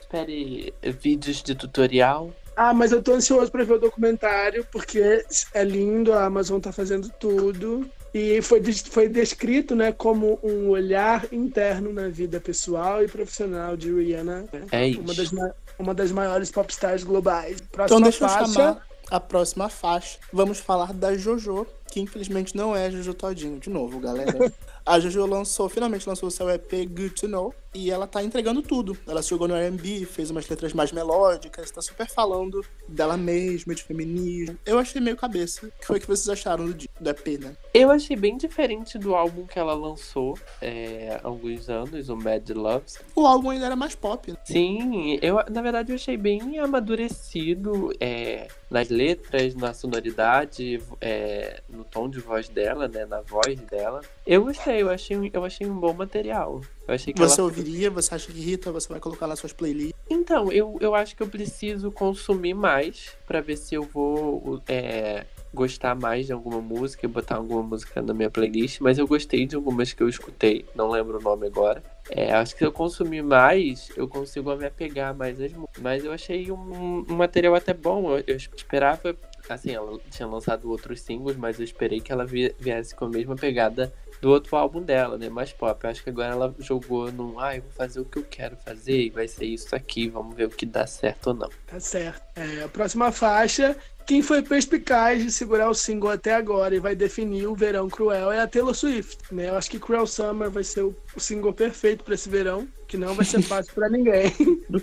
Espere 0.00 0.74
vídeos 1.00 1.42
de 1.42 1.54
tutorial. 1.54 2.32
Ah, 2.56 2.72
mas 2.72 2.92
eu 2.92 3.02
tô 3.02 3.12
ansioso 3.14 3.50
pra 3.50 3.64
ver 3.64 3.74
o 3.74 3.78
documentário, 3.80 4.66
porque 4.70 5.24
é 5.52 5.64
lindo, 5.64 6.12
a 6.12 6.24
Amazon 6.24 6.60
tá 6.60 6.72
fazendo 6.72 7.08
tudo. 7.18 7.88
E 8.12 8.40
foi, 8.42 8.62
foi 8.72 9.08
descrito, 9.08 9.74
né, 9.74 9.90
como 9.90 10.38
um 10.40 10.68
olhar 10.68 11.26
interno 11.32 11.92
na 11.92 12.08
vida 12.08 12.40
pessoal 12.40 13.02
e 13.02 13.08
profissional 13.08 13.76
de 13.76 13.92
Rihanna. 13.92 14.44
né? 14.52 14.62
É 14.70 14.86
isso. 14.88 15.00
Uma 15.00 15.14
das, 15.14 15.32
ma- 15.32 15.50
uma 15.78 15.94
das 15.94 16.12
maiores 16.12 16.50
popstars 16.52 17.02
globais. 17.02 17.60
Próxima 17.72 17.98
Então 17.98 18.00
deixa 18.00 18.24
eu 18.24 18.28
faixa. 18.28 18.52
chamar 18.52 18.86
a 19.10 19.18
próxima 19.18 19.68
faixa. 19.68 20.18
Vamos 20.32 20.60
falar 20.60 20.92
da 20.92 21.16
JoJo, 21.16 21.66
que 21.90 22.00
infelizmente 22.00 22.56
não 22.56 22.74
é 22.74 22.86
a 22.86 22.90
JoJo 22.90 23.14
Todinho. 23.14 23.58
De 23.58 23.68
novo, 23.68 23.98
galera. 23.98 24.32
A 24.86 24.98
JoJo 24.98 25.24
lançou, 25.26 25.66
finalmente 25.70 26.06
lançou 26.06 26.28
o 26.28 26.30
seu 26.30 26.48
EP 26.50 26.70
Good 26.86 27.10
to 27.14 27.26
Know. 27.26 27.54
E 27.74 27.90
ela 27.90 28.06
tá 28.06 28.22
entregando 28.22 28.62
tudo. 28.62 28.96
Ela 29.06 29.22
se 29.22 29.30
jogou 29.30 29.48
no 29.48 29.54
R&B, 29.54 30.06
fez 30.06 30.30
umas 30.30 30.48
letras 30.48 30.72
mais 30.72 30.92
melódicas, 30.92 31.70
tá 31.70 31.82
super 31.82 32.08
falando 32.08 32.64
dela 32.88 33.16
mesma, 33.16 33.74
de 33.74 33.82
feminismo. 33.82 34.56
Eu 34.64 34.78
achei 34.78 35.00
meio 35.00 35.16
cabeça. 35.16 35.66
O 35.66 35.70
que 35.70 35.86
foi 35.86 35.98
que 35.98 36.06
vocês 36.06 36.28
acharam 36.28 36.66
do, 36.66 36.74
do 36.74 37.10
EP, 37.10 37.40
né? 37.40 37.56
Eu 37.72 37.90
achei 37.90 38.16
bem 38.16 38.36
diferente 38.36 38.98
do 38.98 39.14
álbum 39.14 39.46
que 39.46 39.58
ela 39.58 39.74
lançou 39.74 40.38
é, 40.62 41.18
há 41.22 41.26
alguns 41.26 41.68
anos, 41.68 42.08
o 42.08 42.16
Mad 42.16 42.48
Loves. 42.50 42.98
O 43.14 43.26
álbum 43.26 43.50
ainda 43.50 43.66
era 43.66 43.76
mais 43.76 43.94
pop, 43.94 44.30
né? 44.30 44.38
Sim, 44.44 45.18
eu 45.20 45.40
na 45.50 45.60
verdade 45.60 45.90
eu 45.90 45.96
achei 45.96 46.16
bem 46.16 46.58
amadurecido 46.58 47.92
é, 47.98 48.48
nas 48.70 48.88
letras, 48.88 49.54
na 49.54 49.74
sonoridade, 49.74 50.80
é, 51.00 51.62
no 51.68 51.84
tom 51.84 52.08
de 52.08 52.20
voz 52.20 52.48
dela, 52.48 52.88
né, 52.88 53.04
na 53.04 53.20
voz 53.20 53.58
dela. 53.60 54.00
Eu 54.26 54.44
gostei, 54.44 54.82
eu 54.82 54.90
achei, 54.90 55.30
eu 55.32 55.44
achei 55.44 55.66
um 55.66 55.78
bom 55.78 55.92
material. 55.92 56.60
Eu 56.86 56.94
achei 56.94 57.12
que 57.14 57.18
Você 57.20 57.40
ela... 57.40 57.48
ouviria, 57.48 57.90
você 57.90 58.14
acha 58.14 58.30
que 58.30 58.38
irrita, 58.38 58.70
você 58.70 58.88
vai 58.88 59.00
colocar 59.00 59.26
nas 59.26 59.38
suas 59.38 59.52
playlists. 59.52 59.94
Então, 60.10 60.52
eu, 60.52 60.76
eu 60.80 60.94
acho 60.94 61.16
que 61.16 61.22
eu 61.22 61.26
preciso 61.28 61.90
consumir 61.90 62.52
mais 62.54 63.16
pra 63.26 63.40
ver 63.40 63.56
se 63.56 63.74
eu 63.74 63.82
vou 63.84 64.62
é, 64.68 65.24
gostar 65.52 65.94
mais 65.94 66.26
de 66.26 66.32
alguma 66.32 66.60
música 66.60 67.06
e 67.06 67.08
botar 67.08 67.36
alguma 67.36 67.62
música 67.62 68.02
na 68.02 68.12
minha 68.12 68.28
playlist, 68.30 68.80
mas 68.80 68.98
eu 68.98 69.06
gostei 69.06 69.46
de 69.46 69.56
algumas 69.56 69.94
que 69.94 70.02
eu 70.02 70.08
escutei, 70.08 70.66
não 70.74 70.90
lembro 70.90 71.18
o 71.18 71.22
nome 71.22 71.46
agora. 71.46 71.82
É, 72.10 72.32
acho 72.34 72.52
que 72.52 72.58
se 72.58 72.64
eu 72.66 72.72
consumir 72.72 73.22
mais, 73.22 73.88
eu 73.96 74.06
consigo 74.06 74.54
me 74.54 74.66
apegar 74.66 75.14
mais 75.14 75.40
às 75.40 75.50
músicas. 75.52 75.82
Mas 75.82 76.04
eu 76.04 76.12
achei 76.12 76.50
um, 76.52 77.06
um 77.08 77.14
material 77.14 77.54
até 77.54 77.72
bom. 77.72 78.10
Eu, 78.18 78.24
eu 78.26 78.36
esperava, 78.36 79.16
assim, 79.48 79.70
ela 79.70 79.98
tinha 80.10 80.28
lançado 80.28 80.68
outros 80.70 81.00
singles, 81.00 81.34
mas 81.34 81.58
eu 81.58 81.64
esperei 81.64 82.00
que 82.00 82.12
ela 82.12 82.26
vi- 82.26 82.54
viesse 82.58 82.94
com 82.94 83.06
a 83.06 83.08
mesma 83.08 83.36
pegada 83.36 83.90
do 84.24 84.30
outro 84.30 84.56
álbum 84.56 84.80
dela, 84.80 85.18
né? 85.18 85.28
Mais 85.28 85.52
pop. 85.52 85.84
Eu 85.84 85.90
acho 85.90 86.02
que 86.02 86.08
agora 86.08 86.32
ela 86.32 86.54
jogou 86.58 87.12
num, 87.12 87.38
ah, 87.38 87.54
eu 87.54 87.60
vou 87.60 87.72
fazer 87.72 88.00
o 88.00 88.06
que 88.06 88.18
eu 88.18 88.24
quero 88.24 88.56
fazer 88.56 89.02
e 89.02 89.10
vai 89.10 89.28
ser 89.28 89.44
isso 89.44 89.76
aqui, 89.76 90.08
vamos 90.08 90.34
ver 90.34 90.46
o 90.46 90.48
que 90.48 90.64
dá 90.64 90.86
certo 90.86 91.26
ou 91.26 91.34
não. 91.34 91.50
Tá 91.66 91.78
certo. 91.78 92.22
É, 92.34 92.62
a 92.62 92.68
próxima 92.68 93.12
faixa. 93.12 93.76
Quem 94.06 94.22
foi 94.22 94.40
perspicaz 94.42 95.22
de 95.22 95.30
segurar 95.30 95.68
o 95.68 95.74
single 95.74 96.10
até 96.10 96.34
agora 96.34 96.74
e 96.74 96.78
vai 96.78 96.94
definir 96.94 97.46
o 97.46 97.54
verão 97.54 97.88
cruel 97.88 98.32
é 98.32 98.40
a 98.40 98.46
Taylor 98.46 98.74
Swift. 98.74 99.18
Né? 99.30 99.50
Eu 99.50 99.56
acho 99.56 99.70
que 99.70 99.78
Cruel 99.78 100.06
Summer 100.06 100.50
vai 100.50 100.64
ser 100.64 100.82
o, 100.82 100.96
o 101.16 101.20
single 101.20 101.52
perfeito 101.52 102.04
para 102.04 102.14
esse 102.14 102.28
verão, 102.28 102.66
que 102.86 102.96
não 102.96 103.14
vai 103.14 103.24
ser 103.24 103.40
fácil 103.42 103.72
para 103.74 103.88
ninguém. 103.88 104.32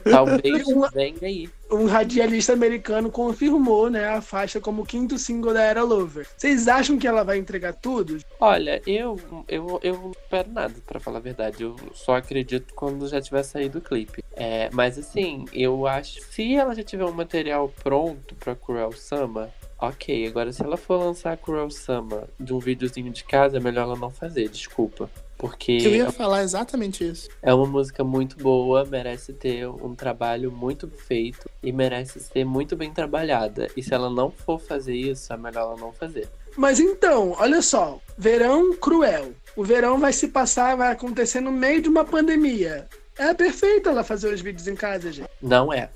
Talvez 0.03 0.67
Uma- 0.67 0.89
venha 0.89 1.15
aí. 1.21 1.49
Um 1.71 1.85
radialista 1.85 2.51
americano 2.51 3.09
confirmou 3.09 3.89
né, 3.89 4.09
a 4.09 4.21
faixa 4.21 4.59
como 4.59 4.81
o 4.81 4.85
quinto 4.85 5.17
single 5.17 5.53
da 5.53 5.61
Era 5.63 5.83
Lover. 5.83 6.27
Vocês 6.35 6.67
acham 6.67 6.97
que 6.97 7.07
ela 7.07 7.23
vai 7.23 7.37
entregar 7.37 7.73
tudo? 7.73 8.17
Olha, 8.41 8.81
eu, 8.85 9.17
eu, 9.47 9.79
eu 9.81 9.93
não 9.93 10.11
espero 10.11 10.51
nada, 10.51 10.75
pra 10.85 10.99
falar 10.99 11.19
a 11.19 11.21
verdade. 11.21 11.63
Eu 11.63 11.77
só 11.93 12.15
acredito 12.17 12.73
quando 12.73 13.07
já 13.07 13.21
tiver 13.21 13.43
saído 13.43 13.77
o 13.77 13.81
clipe. 13.81 14.21
É, 14.35 14.69
mas 14.73 14.97
assim, 14.97 15.45
eu 15.53 15.87
acho 15.87 16.19
se 16.29 16.55
ela 16.55 16.75
já 16.75 16.83
tiver 16.83 17.05
um 17.05 17.13
material 17.13 17.73
pronto 17.81 18.35
pra 18.35 18.53
Cruel 18.55 18.91
Summer, 18.91 19.47
Ok, 19.83 20.27
agora 20.27 20.53
se 20.53 20.61
ela 20.61 20.77
for 20.77 20.97
lançar 20.97 21.35
Cruel 21.37 21.71
Summer 21.71 22.25
de 22.39 22.53
um 22.53 22.59
videozinho 22.59 23.11
de 23.11 23.23
casa, 23.23 23.57
é 23.57 23.59
melhor 23.59 23.81
ela 23.85 23.95
não 23.95 24.11
fazer, 24.11 24.47
desculpa. 24.47 25.09
Porque 25.41 25.79
Eu 25.83 25.95
ia 25.95 26.11
falar 26.11 26.43
exatamente 26.43 27.03
isso. 27.03 27.27
é 27.41 27.51
uma 27.51 27.65
música 27.65 28.03
muito 28.03 28.37
boa, 28.37 28.85
merece 28.85 29.33
ter 29.33 29.67
um 29.67 29.95
trabalho 29.95 30.51
muito 30.51 30.87
feito 30.87 31.49
e 31.63 31.71
merece 31.71 32.19
ser 32.19 32.45
muito 32.45 32.75
bem 32.75 32.93
trabalhada. 32.93 33.67
E 33.75 33.81
se 33.81 33.91
ela 33.91 34.07
não 34.07 34.29
for 34.29 34.61
fazer 34.61 34.93
isso, 34.93 35.33
é 35.33 35.37
melhor 35.37 35.61
ela 35.61 35.77
não 35.77 35.91
fazer. 35.91 36.29
Mas 36.55 36.79
então, 36.79 37.35
olha 37.39 37.59
só, 37.63 37.99
verão 38.15 38.75
cruel. 38.75 39.31
O 39.55 39.63
verão 39.63 39.97
vai 39.97 40.13
se 40.13 40.27
passar, 40.27 40.77
vai 40.77 40.91
acontecer 40.91 41.41
no 41.41 41.51
meio 41.51 41.81
de 41.81 41.89
uma 41.89 42.05
pandemia. 42.05 42.87
É 43.17 43.33
perfeito 43.33 43.89
ela 43.89 44.03
fazer 44.03 44.33
os 44.33 44.41
vídeos 44.41 44.67
em 44.67 44.75
casa, 44.75 45.11
gente. 45.11 45.29
Não 45.41 45.71
é. 45.71 45.89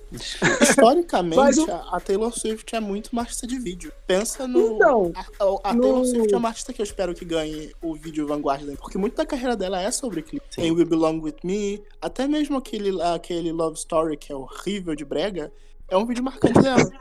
Historicamente, 0.62 1.60
o- 1.60 1.72
a 1.72 2.00
Taylor 2.00 2.32
Swift 2.38 2.76
é 2.76 2.80
muito 2.80 3.18
artista 3.18 3.48
de 3.48 3.58
vídeo. 3.58 3.92
Pensa 4.06 4.48
no. 4.48 4.76
Então, 4.76 5.12
a, 5.16 5.22
a- 5.22 5.60
a 5.72 5.74
no- 5.74 5.82
Taylor 5.82 6.06
Swift 6.06 6.34
é 6.34 6.38
uma 6.38 6.50
artista 6.50 6.74
que 6.74 6.82
eu 6.82 6.84
espero 6.84 7.14
que 7.14 7.26
ganhe 7.26 7.72
o 7.82 7.96
vídeo 7.96 8.28
vanguarda, 8.28 8.74
porque 8.78 8.98
muito 8.98 9.16
da 9.16 9.26
carreira 9.26 9.56
dela 9.56 9.82
é 9.82 9.90
sobre 9.92 10.22
clipe. 10.22 10.46
Tem 10.56 10.72
We 10.72 10.86
Belong 10.86 11.20
With 11.22 11.38
Me, 11.44 11.82
até 12.02 12.28
mesmo 12.28 12.58
aquele, 12.58 13.02
aquele 13.02 13.52
Love 13.52 13.78
Story 13.78 14.18
que 14.18 14.32
é 14.32 14.36
horrível 14.36 14.96
de 14.96 15.06
brega, 15.06 15.52
é 15.90 15.98
um 15.98 16.06
vídeo 16.06 16.24
marcante 16.24 16.60
dela. 16.62 16.92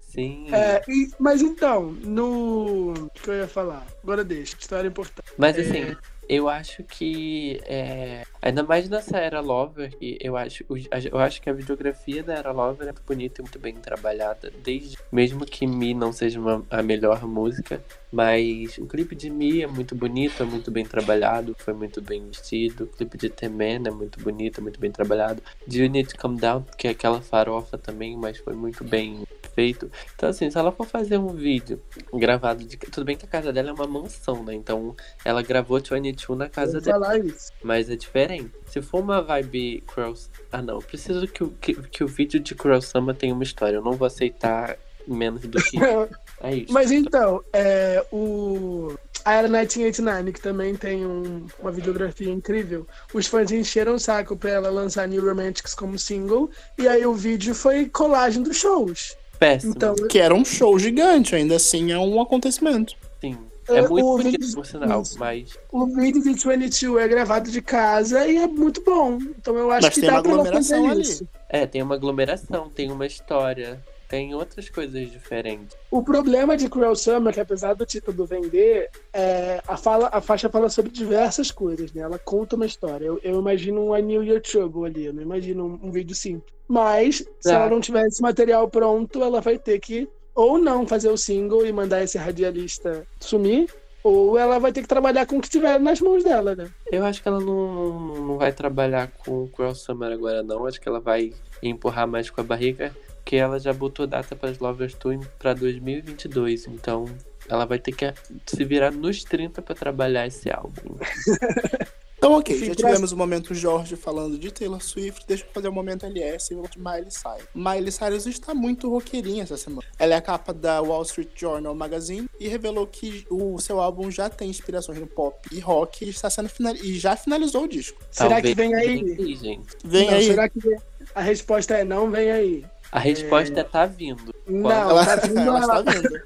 Sim. 0.00 0.46
é, 0.54 0.80
e- 0.88 1.10
mas 1.18 1.42
então, 1.42 1.90
no. 2.04 2.92
O 2.92 3.10
que 3.10 3.30
eu 3.30 3.34
ia 3.34 3.48
falar? 3.48 3.84
Agora 4.02 4.22
deixa, 4.22 4.56
história 4.60 4.86
importante. 4.86 5.32
Mas 5.36 5.56
É. 5.58 5.96
eu 6.28 6.48
acho 6.48 6.82
que 6.84 7.60
é, 7.64 8.22
ainda 8.40 8.62
mais 8.62 8.88
nessa 8.88 9.18
era 9.18 9.40
Lover, 9.40 9.96
que 9.96 10.18
eu 10.20 10.36
acho, 10.36 10.64
eu 11.10 11.18
acho 11.18 11.40
que 11.42 11.50
a 11.50 11.52
videografia 11.52 12.22
da 12.22 12.34
era 12.34 12.52
Lover 12.52 12.88
é 12.88 12.92
muito 12.92 13.02
bonita 13.06 13.40
e 13.40 13.42
muito 13.42 13.58
bem 13.58 13.74
trabalhada, 13.74 14.50
desde 14.62 14.96
mesmo 15.10 15.44
que 15.44 15.66
Me 15.66 15.94
não 15.94 16.12
seja 16.12 16.40
uma- 16.40 16.64
a 16.70 16.82
melhor 16.82 17.24
música, 17.26 17.82
mas 18.12 18.78
o 18.78 18.86
clipe 18.86 19.14
de 19.14 19.30
Me 19.30 19.62
é 19.62 19.66
muito 19.66 19.94
bonito, 19.94 20.42
é 20.42 20.46
muito 20.46 20.70
bem 20.70 20.84
trabalhado, 20.84 21.54
foi 21.58 21.74
muito 21.74 22.00
bem 22.00 22.26
vestido. 22.28 22.84
O 22.84 22.86
clipe 22.86 23.18
de 23.18 23.28
The 23.28 23.48
Man 23.48 23.88
é 23.88 23.90
muito 23.90 24.20
bonito, 24.20 24.62
muito 24.62 24.78
bem 24.80 24.90
trabalhado. 24.90 25.42
De 25.66 25.88
to 26.04 26.16
Come 26.18 26.38
Down, 26.38 26.64
que 26.78 26.86
é 26.88 26.90
aquela 26.90 27.20
farofa 27.20 27.76
também, 27.78 28.16
mas 28.16 28.38
foi 28.38 28.54
muito 28.54 28.84
bem 28.84 29.24
feito. 29.54 29.90
Então 30.14 30.28
assim, 30.28 30.50
se 30.50 30.58
ela 30.58 30.72
for 30.72 30.86
fazer 30.86 31.18
um 31.18 31.28
vídeo 31.28 31.80
gravado 32.12 32.64
de, 32.64 32.76
tudo 32.76 33.04
bem 33.04 33.16
que 33.16 33.24
a 33.24 33.28
casa 33.28 33.52
dela 33.52 33.70
é 33.70 33.72
uma 33.72 33.86
mansão, 33.86 34.42
né? 34.44 34.54
Então 34.54 34.94
ela 35.24 35.42
gravou 35.42 35.78
22 35.80 36.38
na 36.38 36.48
casa 36.48 36.80
dela, 36.80 37.04
falar 37.06 37.18
isso. 37.18 37.50
mas 37.62 37.88
é 37.88 37.96
diferente. 37.96 38.50
Se 38.66 38.82
for 38.82 39.00
uma 39.00 39.22
vibe 39.22 39.82
Cruel... 39.86 40.14
Ah, 40.50 40.60
não. 40.62 40.78
Preciso 40.80 41.26
que, 41.28 41.44
o- 41.44 41.50
que, 41.60 41.74
que 41.74 42.04
o 42.04 42.08
vídeo 42.08 42.40
de 42.40 42.54
Cruel 42.54 42.82
Summer 42.82 43.14
tenha 43.14 43.32
uma 43.34 43.42
história. 43.44 43.76
Eu 43.76 43.82
não 43.82 43.92
vou 43.92 44.06
aceitar 44.06 44.76
menos 45.06 45.42
do 45.42 45.62
que 45.62 45.76
é 46.40 46.54
isso. 46.56 46.72
Mas 46.72 46.90
então, 46.90 47.42
é, 47.52 48.04
o. 48.12 48.94
A 49.26 49.32
Era 49.36 49.48
1989, 49.48 50.32
que 50.32 50.40
também 50.40 50.74
tem 50.76 51.06
um- 51.06 51.46
uma 51.58 51.72
videografia 51.72 52.30
incrível, 52.30 52.86
os 53.14 53.26
fãs 53.26 53.50
encheram 53.50 53.94
o 53.94 53.98
saco 53.98 54.36
pra 54.36 54.50
ela 54.50 54.68
lançar 54.68 55.08
New 55.08 55.24
Romantics 55.26 55.72
como 55.74 55.98
single, 55.98 56.50
e 56.76 56.86
aí 56.86 57.06
o 57.06 57.14
vídeo 57.14 57.54
foi 57.54 57.86
colagem 57.86 58.42
dos 58.42 58.58
shows. 58.58 59.16
Péssimo. 59.46 59.72
Então, 59.76 59.94
que 60.08 60.18
era 60.18 60.34
um 60.34 60.44
show 60.44 60.78
gigante, 60.78 61.34
ainda 61.34 61.56
assim 61.56 61.92
é 61.92 61.98
um 61.98 62.20
acontecimento. 62.20 62.94
Sim. 63.20 63.36
É, 63.68 63.80
muito 63.88 64.06
o 64.06 64.16
bonito, 64.18 64.40
vídeo- 64.40 64.54
por 64.54 64.66
sinal, 64.66 65.00
isso. 65.02 65.18
mas 65.18 65.58
o 65.72 65.86
vídeo 65.86 66.22
de 66.22 66.28
22 66.30 67.02
é 67.02 67.08
gravado 67.08 67.50
de 67.50 67.62
casa 67.62 68.26
e 68.26 68.36
é 68.36 68.46
muito 68.46 68.82
bom. 68.84 69.18
Então 69.38 69.56
eu 69.56 69.70
acho 69.70 69.86
Mas 69.86 69.94
que 69.94 70.00
tem 70.02 70.10
dá 70.10 70.16
uma 70.16 70.22
pra 70.22 70.30
ela 70.32 70.40
aglomeração 70.42 70.82
fazer 70.82 70.90
ali. 70.92 71.00
isso. 71.02 71.28
é, 71.48 71.66
tem 71.66 71.82
uma 71.82 71.94
aglomeração, 71.94 72.68
tem 72.68 72.90
uma 72.92 73.06
história, 73.06 73.82
tem 74.08 74.34
outras 74.34 74.68
coisas 74.68 75.10
diferentes. 75.10 75.76
O 75.90 76.02
problema 76.02 76.56
de 76.56 76.68
Cruel 76.68 76.94
Summer, 76.96 77.32
que 77.32 77.40
apesar 77.40 77.74
do 77.74 77.86
título 77.86 78.26
vender, 78.26 78.90
é, 79.12 79.62
a, 79.66 79.76
fala, 79.76 80.08
a 80.12 80.20
faixa 80.20 80.48
fala 80.48 80.68
sobre 80.68 80.90
diversas 80.90 81.50
coisas, 81.50 81.92
né? 81.92 82.02
Ela 82.02 82.18
conta 82.18 82.56
uma 82.56 82.66
história. 82.66 83.06
Eu, 83.06 83.20
eu 83.22 83.38
imagino 83.40 83.80
um 83.88 83.96
I 83.96 84.02
Knew 84.02 84.22
Your 84.22 84.40
Trouble 84.40 84.86
ali, 84.86 85.06
eu 85.06 85.12
não 85.12 85.22
imagino 85.22 85.64
um, 85.66 85.88
um 85.88 85.90
vídeo 85.90 86.14
simples. 86.14 86.52
Mas, 86.68 87.16
se 87.16 87.50
Tá. 87.50 87.54
ela 87.54 87.70
não 87.70 87.80
tiver 87.80 88.06
esse 88.06 88.22
material 88.22 88.68
pronto, 88.68 89.22
ela 89.22 89.40
vai 89.40 89.58
ter 89.58 89.78
que 89.78 90.08
ou 90.34 90.58
não 90.58 90.86
fazer 90.86 91.08
o 91.10 91.16
single 91.16 91.64
e 91.64 91.72
mandar 91.72 92.02
esse 92.02 92.18
radialista 92.18 93.06
sumir, 93.20 93.68
ou 94.02 94.36
ela 94.36 94.58
vai 94.58 94.72
ter 94.72 94.82
que 94.82 94.88
trabalhar 94.88 95.24
com 95.26 95.38
o 95.38 95.40
que 95.40 95.48
tiver 95.48 95.78
nas 95.80 96.00
mãos 96.00 96.22
dela, 96.24 96.54
né? 96.54 96.68
Eu 96.90 97.04
acho 97.04 97.22
que 97.22 97.28
ela 97.28 97.40
não, 97.40 98.16
não 98.16 98.36
vai 98.36 98.52
trabalhar 98.52 99.10
com 99.24 99.44
o 99.44 99.48
Cruel 99.48 99.74
Summer 99.74 100.12
agora, 100.12 100.42
não. 100.42 100.66
Acho 100.66 100.80
que 100.80 100.88
ela 100.88 101.00
vai 101.00 101.32
empurrar 101.62 102.06
mais 102.06 102.28
com 102.28 102.40
a 102.40 102.44
barriga, 102.44 102.94
porque 103.24 103.36
ela 103.36 103.58
já 103.58 103.72
botou 103.72 104.06
data 104.06 104.36
para 104.36 104.50
as 104.50 104.58
Lovers 104.58 104.92
Tour 104.94 105.18
para 105.38 105.54
2022. 105.54 106.66
Então, 106.66 107.06
ela 107.48 107.64
vai 107.64 107.78
ter 107.78 107.92
que 107.92 108.12
se 108.46 108.64
virar 108.64 108.90
nos 108.90 109.24
30 109.24 109.62
para 109.62 109.74
trabalhar 109.74 110.26
esse 110.26 110.50
álbum. 110.50 110.94
Então, 112.16 112.38
ok, 112.38 112.56
Enfim, 112.56 112.66
já 112.68 112.74
tivemos 112.74 113.12
o 113.12 113.18
momento 113.18 113.54
Jorge 113.54 113.96
falando 113.96 114.38
de 114.38 114.50
Taylor 114.50 114.80
Swift, 114.82 115.26
deixa 115.28 115.44
eu 115.44 115.48
fazer 115.52 115.68
o 115.68 115.72
momento 115.72 116.06
LS 116.06 116.54
e 116.54 116.56
o 116.56 116.62
de 116.62 116.78
Miley 116.78 117.10
Cyrus. 117.10 117.46
Miley 117.54 117.92
Cyrus 117.92 118.24
está 118.24 118.54
muito 118.54 118.88
roqueirinha 118.88 119.42
essa 119.42 119.58
semana. 119.58 119.86
Ela 119.98 120.14
é 120.14 120.16
a 120.16 120.22
capa 120.22 120.54
da 120.54 120.80
Wall 120.80 121.02
Street 121.02 121.28
Journal 121.36 121.74
Magazine 121.74 122.26
e 122.40 122.48
revelou 122.48 122.86
que 122.86 123.26
o 123.28 123.58
seu 123.58 123.78
álbum 123.78 124.10
já 124.10 124.30
tem 124.30 124.48
inspirações 124.48 124.98
no 124.98 125.06
pop 125.06 125.36
e 125.52 125.60
rock 125.60 126.06
e, 126.06 126.08
está 126.08 126.30
sendo 126.30 126.48
final... 126.48 126.74
e 126.76 126.98
já 126.98 127.14
finalizou 127.14 127.64
o 127.64 127.68
disco. 127.68 128.00
Será 128.10 128.40
que 128.40 128.54
Talvez 128.54 128.56
vem 128.56 128.74
aí? 128.74 129.16
aí, 129.18 129.36
gente. 129.36 129.76
Vem 129.84 130.06
Não, 130.06 130.14
aí. 130.14 130.26
Será 130.26 130.48
que 130.48 130.60
vem? 130.60 130.78
A 131.14 131.20
resposta 131.20 131.74
é 131.74 131.84
não, 131.84 132.10
vem 132.10 132.30
aí. 132.30 132.64
A 132.94 132.98
resposta 133.00 133.60
é 133.60 133.64
tá 133.64 133.84
vindo. 133.86 134.32
Não, 134.46 134.70
Ela, 134.70 135.04
tá 135.04 135.16
vindo 135.16 135.40
ela 135.40 135.58
está 135.60 135.80
vindo. 135.82 136.22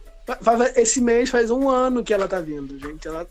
Esse 0.76 1.00
mês 1.00 1.30
faz 1.30 1.50
um 1.50 1.70
ano 1.70 2.04
que 2.04 2.12
ela 2.12 2.28
tá 2.28 2.38
vindo, 2.40 2.78
gente. 2.78 3.08
Ela 3.08 3.26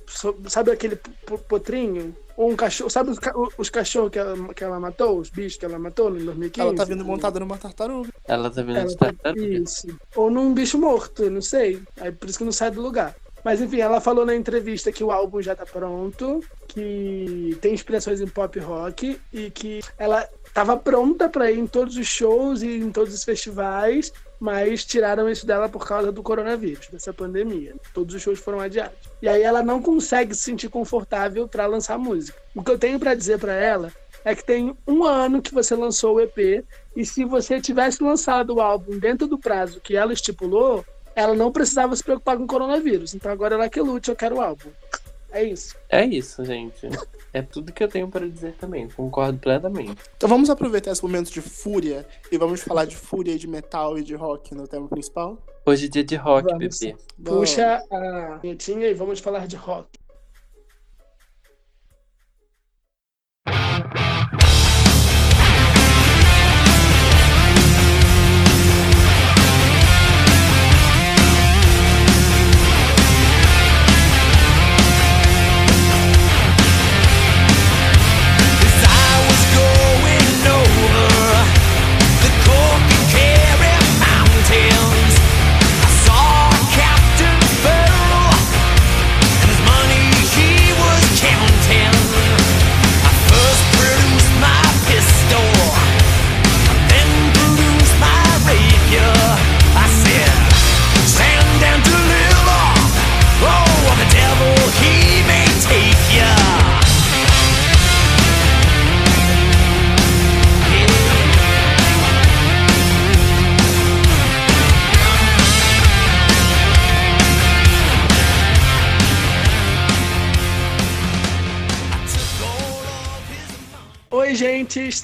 sabe 0.47 0.71
aquele 0.71 0.95
po- 0.95 1.37
potrinho? 1.37 2.15
Ou 2.35 2.49
um 2.51 2.55
cachorro. 2.55 2.89
Sabe 2.89 3.11
os, 3.11 3.19
ca- 3.19 3.33
os 3.57 3.69
cachorros 3.69 4.09
que 4.11 4.17
ela, 4.17 4.53
que 4.53 4.63
ela 4.63 4.79
matou? 4.79 5.19
Os 5.19 5.29
bichos 5.29 5.59
que 5.59 5.65
ela 5.65 5.77
matou 5.77 6.09
em 6.09 6.25
2015? 6.25 6.67
Ela 6.67 6.75
tá 6.75 6.83
vindo 6.83 7.05
montada 7.05 7.39
numa 7.39 7.57
tartaruga. 7.57 8.09
Ela 8.27 8.49
tá 8.49 8.61
vindo 8.63 8.77
Ela 8.79 8.87
de 8.87 8.97
tá- 8.97 9.05
tartaruga. 9.07 9.47
Isso. 9.47 9.87
Ou 10.15 10.31
num 10.31 10.51
bicho 10.53 10.79
morto, 10.79 11.29
não 11.29 11.41
sei. 11.41 11.79
Aí 12.01 12.11
por 12.11 12.27
isso 12.27 12.39
que 12.39 12.43
não 12.45 12.51
sai 12.51 12.71
do 12.71 12.81
lugar. 12.81 13.15
Mas 13.45 13.61
enfim, 13.61 13.79
ela 13.79 14.01
falou 14.01 14.25
na 14.25 14.35
entrevista 14.35 14.91
que 14.91 15.03
o 15.03 15.11
álbum 15.11 15.41
já 15.41 15.55
tá 15.55 15.65
pronto, 15.65 16.43
que 16.67 17.55
tem 17.61 17.73
inspirações 17.73 18.19
em 18.19 18.27
pop 18.27 18.59
rock 18.59 19.19
e 19.31 19.49
que 19.51 19.79
ela 19.97 20.27
tava 20.57 20.75
pronta 20.75 21.29
pra 21.29 21.51
ir 21.51 21.59
em 21.59 21.67
todos 21.67 21.97
os 21.97 22.07
shows 22.07 22.63
e 22.63 22.77
em 22.77 22.91
todos 22.91 23.13
os 23.13 23.23
festivais, 23.23 24.11
mas 24.39 24.83
tiraram 24.83 25.29
isso 25.29 25.45
dela 25.45 25.69
por 25.69 25.87
causa 25.87 26.11
do 26.11 26.23
coronavírus, 26.23 26.87
dessa 26.91 27.13
pandemia. 27.13 27.75
Todos 27.93 28.15
os 28.15 28.23
shows 28.23 28.39
foram 28.39 28.59
adiados. 28.59 28.97
E 29.21 29.29
aí 29.29 29.43
ela 29.43 29.61
não 29.61 29.79
consegue 29.79 30.33
se 30.33 30.41
sentir 30.41 30.67
confortável 30.67 31.47
pra 31.47 31.67
lançar 31.67 31.99
música. 31.99 32.41
O 32.55 32.63
que 32.63 32.71
eu 32.71 32.79
tenho 32.79 32.99
pra 32.99 33.13
dizer 33.13 33.37
pra 33.37 33.53
ela 33.53 33.93
é 34.25 34.33
que 34.33 34.43
tem 34.43 34.75
um 34.87 35.03
ano 35.03 35.43
que 35.43 35.53
você 35.53 35.75
lançou 35.75 36.15
o 36.15 36.21
EP 36.21 36.65
e 36.95 37.05
se 37.05 37.23
você 37.23 37.61
tivesse 37.61 38.03
lançado 38.03 38.55
o 38.55 38.59
álbum 38.59 38.97
dentro 38.97 39.27
do 39.27 39.37
prazo 39.37 39.79
que 39.79 39.95
ela 39.95 40.11
estipulou, 40.11 40.83
ela 41.15 41.35
não 41.35 41.51
precisava 41.51 41.95
se 41.95 42.03
preocupar 42.03 42.35
com 42.35 42.45
o 42.45 42.47
coronavírus. 42.47 43.13
Então 43.13 43.31
agora 43.31 43.53
ela 43.53 43.69
que 43.69 43.79
lute, 43.79 44.09
eu 44.09 44.15
quero 44.15 44.37
o 44.37 44.41
álbum. 44.41 44.69
É 45.37 45.43
isso. 45.43 45.75
É 45.87 46.03
isso, 46.03 46.43
gente. 46.43 46.89
É 47.31 47.43
tudo 47.43 47.71
que 47.71 47.83
eu 47.83 47.87
tenho 47.87 48.07
para 48.07 48.27
dizer 48.27 48.55
também. 48.55 48.87
Concordo 48.89 49.37
plenamente. 49.37 50.01
Então 50.15 50.27
vamos 50.27 50.49
aproveitar 50.49 50.91
esse 50.91 51.03
momento 51.03 51.31
de 51.31 51.41
fúria 51.41 52.07
e 52.31 52.37
vamos 52.39 52.61
falar 52.61 52.85
de 52.85 52.95
fúria 52.95 53.33
e 53.33 53.37
de 53.37 53.47
metal 53.47 53.99
e 53.99 54.03
de 54.03 54.15
rock 54.15 54.55
no 54.55 54.67
tema 54.67 54.87
principal? 54.87 55.37
Hoje 55.63 55.85
é 55.85 55.89
dia 55.89 56.03
de 56.03 56.15
rock, 56.15 56.49
Vamos. 56.49 56.79
bebê. 56.79 56.95
Puxa 57.23 57.83
a 57.91 58.39
vinhetinha 58.41 58.87
e 58.87 58.95
vamos 58.95 59.19
falar 59.19 59.45
de 59.45 59.55
rock. 59.55 59.87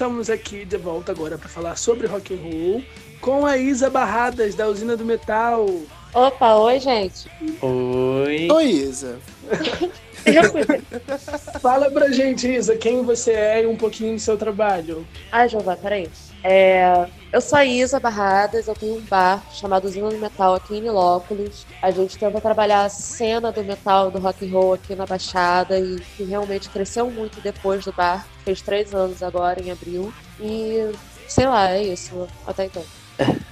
Estamos 0.03 0.29
aqui 0.29 0.65
de 0.65 0.75
volta 0.75 1.13
agora 1.13 1.37
para 1.37 1.47
falar 1.47 1.77
sobre 1.77 2.07
rock 2.07 2.33
and 2.33 2.37
roll 2.43 2.83
com 3.21 3.45
a 3.45 3.57
Isa 3.57 3.89
Barradas 3.89 4.53
da 4.53 4.67
Usina 4.67 4.97
do 4.97 5.05
Metal. 5.05 5.65
Opa, 6.13 6.55
oi, 6.55 6.77
gente. 6.77 7.31
Oi. 7.61 8.49
Oi, 8.51 8.65
Isa. 8.65 9.17
Fala 11.61 11.89
pra 11.89 12.11
gente, 12.11 12.53
Isa, 12.53 12.75
quem 12.75 13.01
você 13.01 13.31
é 13.31 13.63
e 13.63 13.65
um 13.65 13.77
pouquinho 13.77 14.15
do 14.15 14.19
seu 14.19 14.37
trabalho. 14.37 15.07
Ai, 15.31 15.47
Jeová, 15.47 15.77
peraí. 15.77 16.09
É, 16.43 17.07
eu 17.31 17.39
sou 17.39 17.57
a 17.57 17.63
Isa 17.63 17.97
Barradas, 17.97 18.67
eu 18.67 18.75
tenho 18.75 18.97
um 18.97 19.01
bar 19.01 19.41
chamado 19.53 19.85
Usina 19.85 20.09
do 20.09 20.17
Metal 20.17 20.53
aqui 20.53 20.75
em 20.75 20.81
Nilópolis. 20.81 21.65
A 21.81 21.91
gente 21.91 22.17
tenta 22.17 22.41
trabalhar 22.41 22.83
a 22.83 22.89
cena 22.89 23.53
do 23.53 23.63
metal, 23.63 24.11
do 24.11 24.19
rock 24.19 24.45
and 24.45 24.51
roll 24.51 24.73
aqui 24.73 24.95
na 24.95 25.05
Baixada 25.05 25.79
e 25.79 26.01
que 26.17 26.25
realmente 26.25 26.69
cresceu 26.69 27.09
muito 27.09 27.39
depois 27.39 27.85
do 27.85 27.93
bar. 27.93 28.27
Fez 28.43 28.61
três 28.61 28.93
anos 28.93 29.23
agora, 29.23 29.61
em 29.61 29.71
abril. 29.71 30.13
E 30.39 30.91
sei 31.27 31.47
lá, 31.47 31.71
é 31.71 31.83
isso, 31.83 32.27
até 32.45 32.65
então. 32.65 32.83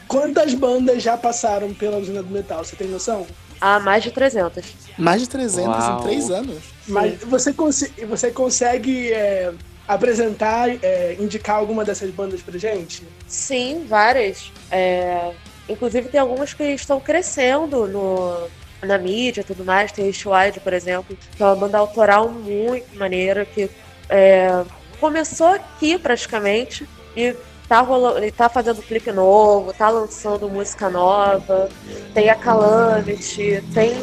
Quantas 0.07 0.53
bandas 0.53 1.01
já 1.01 1.15
passaram 1.17 1.73
pela 1.73 1.97
Usina 1.97 2.21
do 2.21 2.29
Metal? 2.29 2.63
Você 2.63 2.75
tem 2.75 2.87
noção? 2.87 3.25
Há 3.59 3.79
mais 3.79 4.03
de 4.03 4.11
300. 4.11 4.63
Mais 4.97 5.21
de 5.21 5.29
300 5.29 5.67
Uau. 5.67 5.99
em 5.99 6.03
três 6.03 6.29
anos. 6.29 6.57
Mas 6.87 7.19
você, 7.21 7.53
consi- 7.53 7.93
você 8.07 8.31
consegue 8.31 9.13
é, 9.13 9.53
apresentar, 9.87 10.67
é, 10.83 11.15
indicar 11.19 11.57
alguma 11.57 11.85
dessas 11.85 12.09
bandas 12.09 12.41
pra 12.41 12.57
gente? 12.57 13.03
Sim, 13.27 13.85
várias. 13.87 14.51
É, 14.69 15.31
inclusive 15.69 16.09
tem 16.09 16.19
algumas 16.19 16.53
que 16.53 16.63
estão 16.63 16.99
crescendo 16.99 17.87
no, 17.87 18.47
na 18.81 18.97
mídia 18.97 19.41
e 19.41 19.43
tudo 19.45 19.63
mais. 19.63 19.91
Tem 19.91 20.05
Wide, 20.07 20.59
por 20.61 20.73
exemplo, 20.73 21.15
que 21.37 21.41
é 21.41 21.45
uma 21.45 21.55
banda 21.55 21.77
autoral 21.77 22.29
muito 22.29 22.97
maneira, 22.97 23.45
que 23.45 23.69
é, 24.09 24.63
começou 25.01 25.47
aqui 25.47 25.97
praticamente 25.97 26.87
e 27.17 27.35
tá, 27.67 27.81
rolando, 27.81 28.23
e 28.23 28.31
tá 28.31 28.47
fazendo 28.47 28.83
clipe 28.83 29.11
novo, 29.11 29.73
tá 29.73 29.89
lançando 29.89 30.47
música 30.47 30.91
nova. 30.91 31.67
Tem 32.13 32.29
a 32.29 32.35
Calamity, 32.35 33.63
tem 33.73 33.93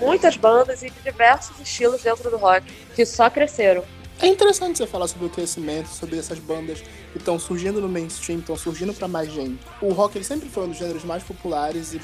muitas 0.00 0.36
bandas 0.36 0.82
e 0.82 0.90
diversos 1.04 1.58
estilos 1.60 2.02
dentro 2.02 2.28
do 2.28 2.36
rock 2.36 2.66
que 2.94 3.06
só 3.06 3.30
cresceram. 3.30 3.84
É 4.20 4.26
interessante 4.26 4.78
você 4.78 4.86
falar 4.86 5.06
sobre 5.06 5.26
o 5.26 5.30
crescimento, 5.30 5.86
sobre 5.86 6.18
essas 6.18 6.40
bandas 6.40 6.80
que 7.12 7.18
estão 7.18 7.38
surgindo 7.38 7.80
no 7.80 7.88
mainstream, 7.88 8.40
estão 8.40 8.56
surgindo 8.56 8.92
pra 8.92 9.06
mais 9.06 9.32
gente. 9.32 9.64
O 9.80 9.92
rock 9.92 10.18
ele 10.18 10.24
sempre 10.24 10.48
foi 10.48 10.64
um 10.64 10.68
dos 10.70 10.76
gêneros 10.76 11.04
mais 11.04 11.22
populares 11.22 11.92
e 11.92 12.00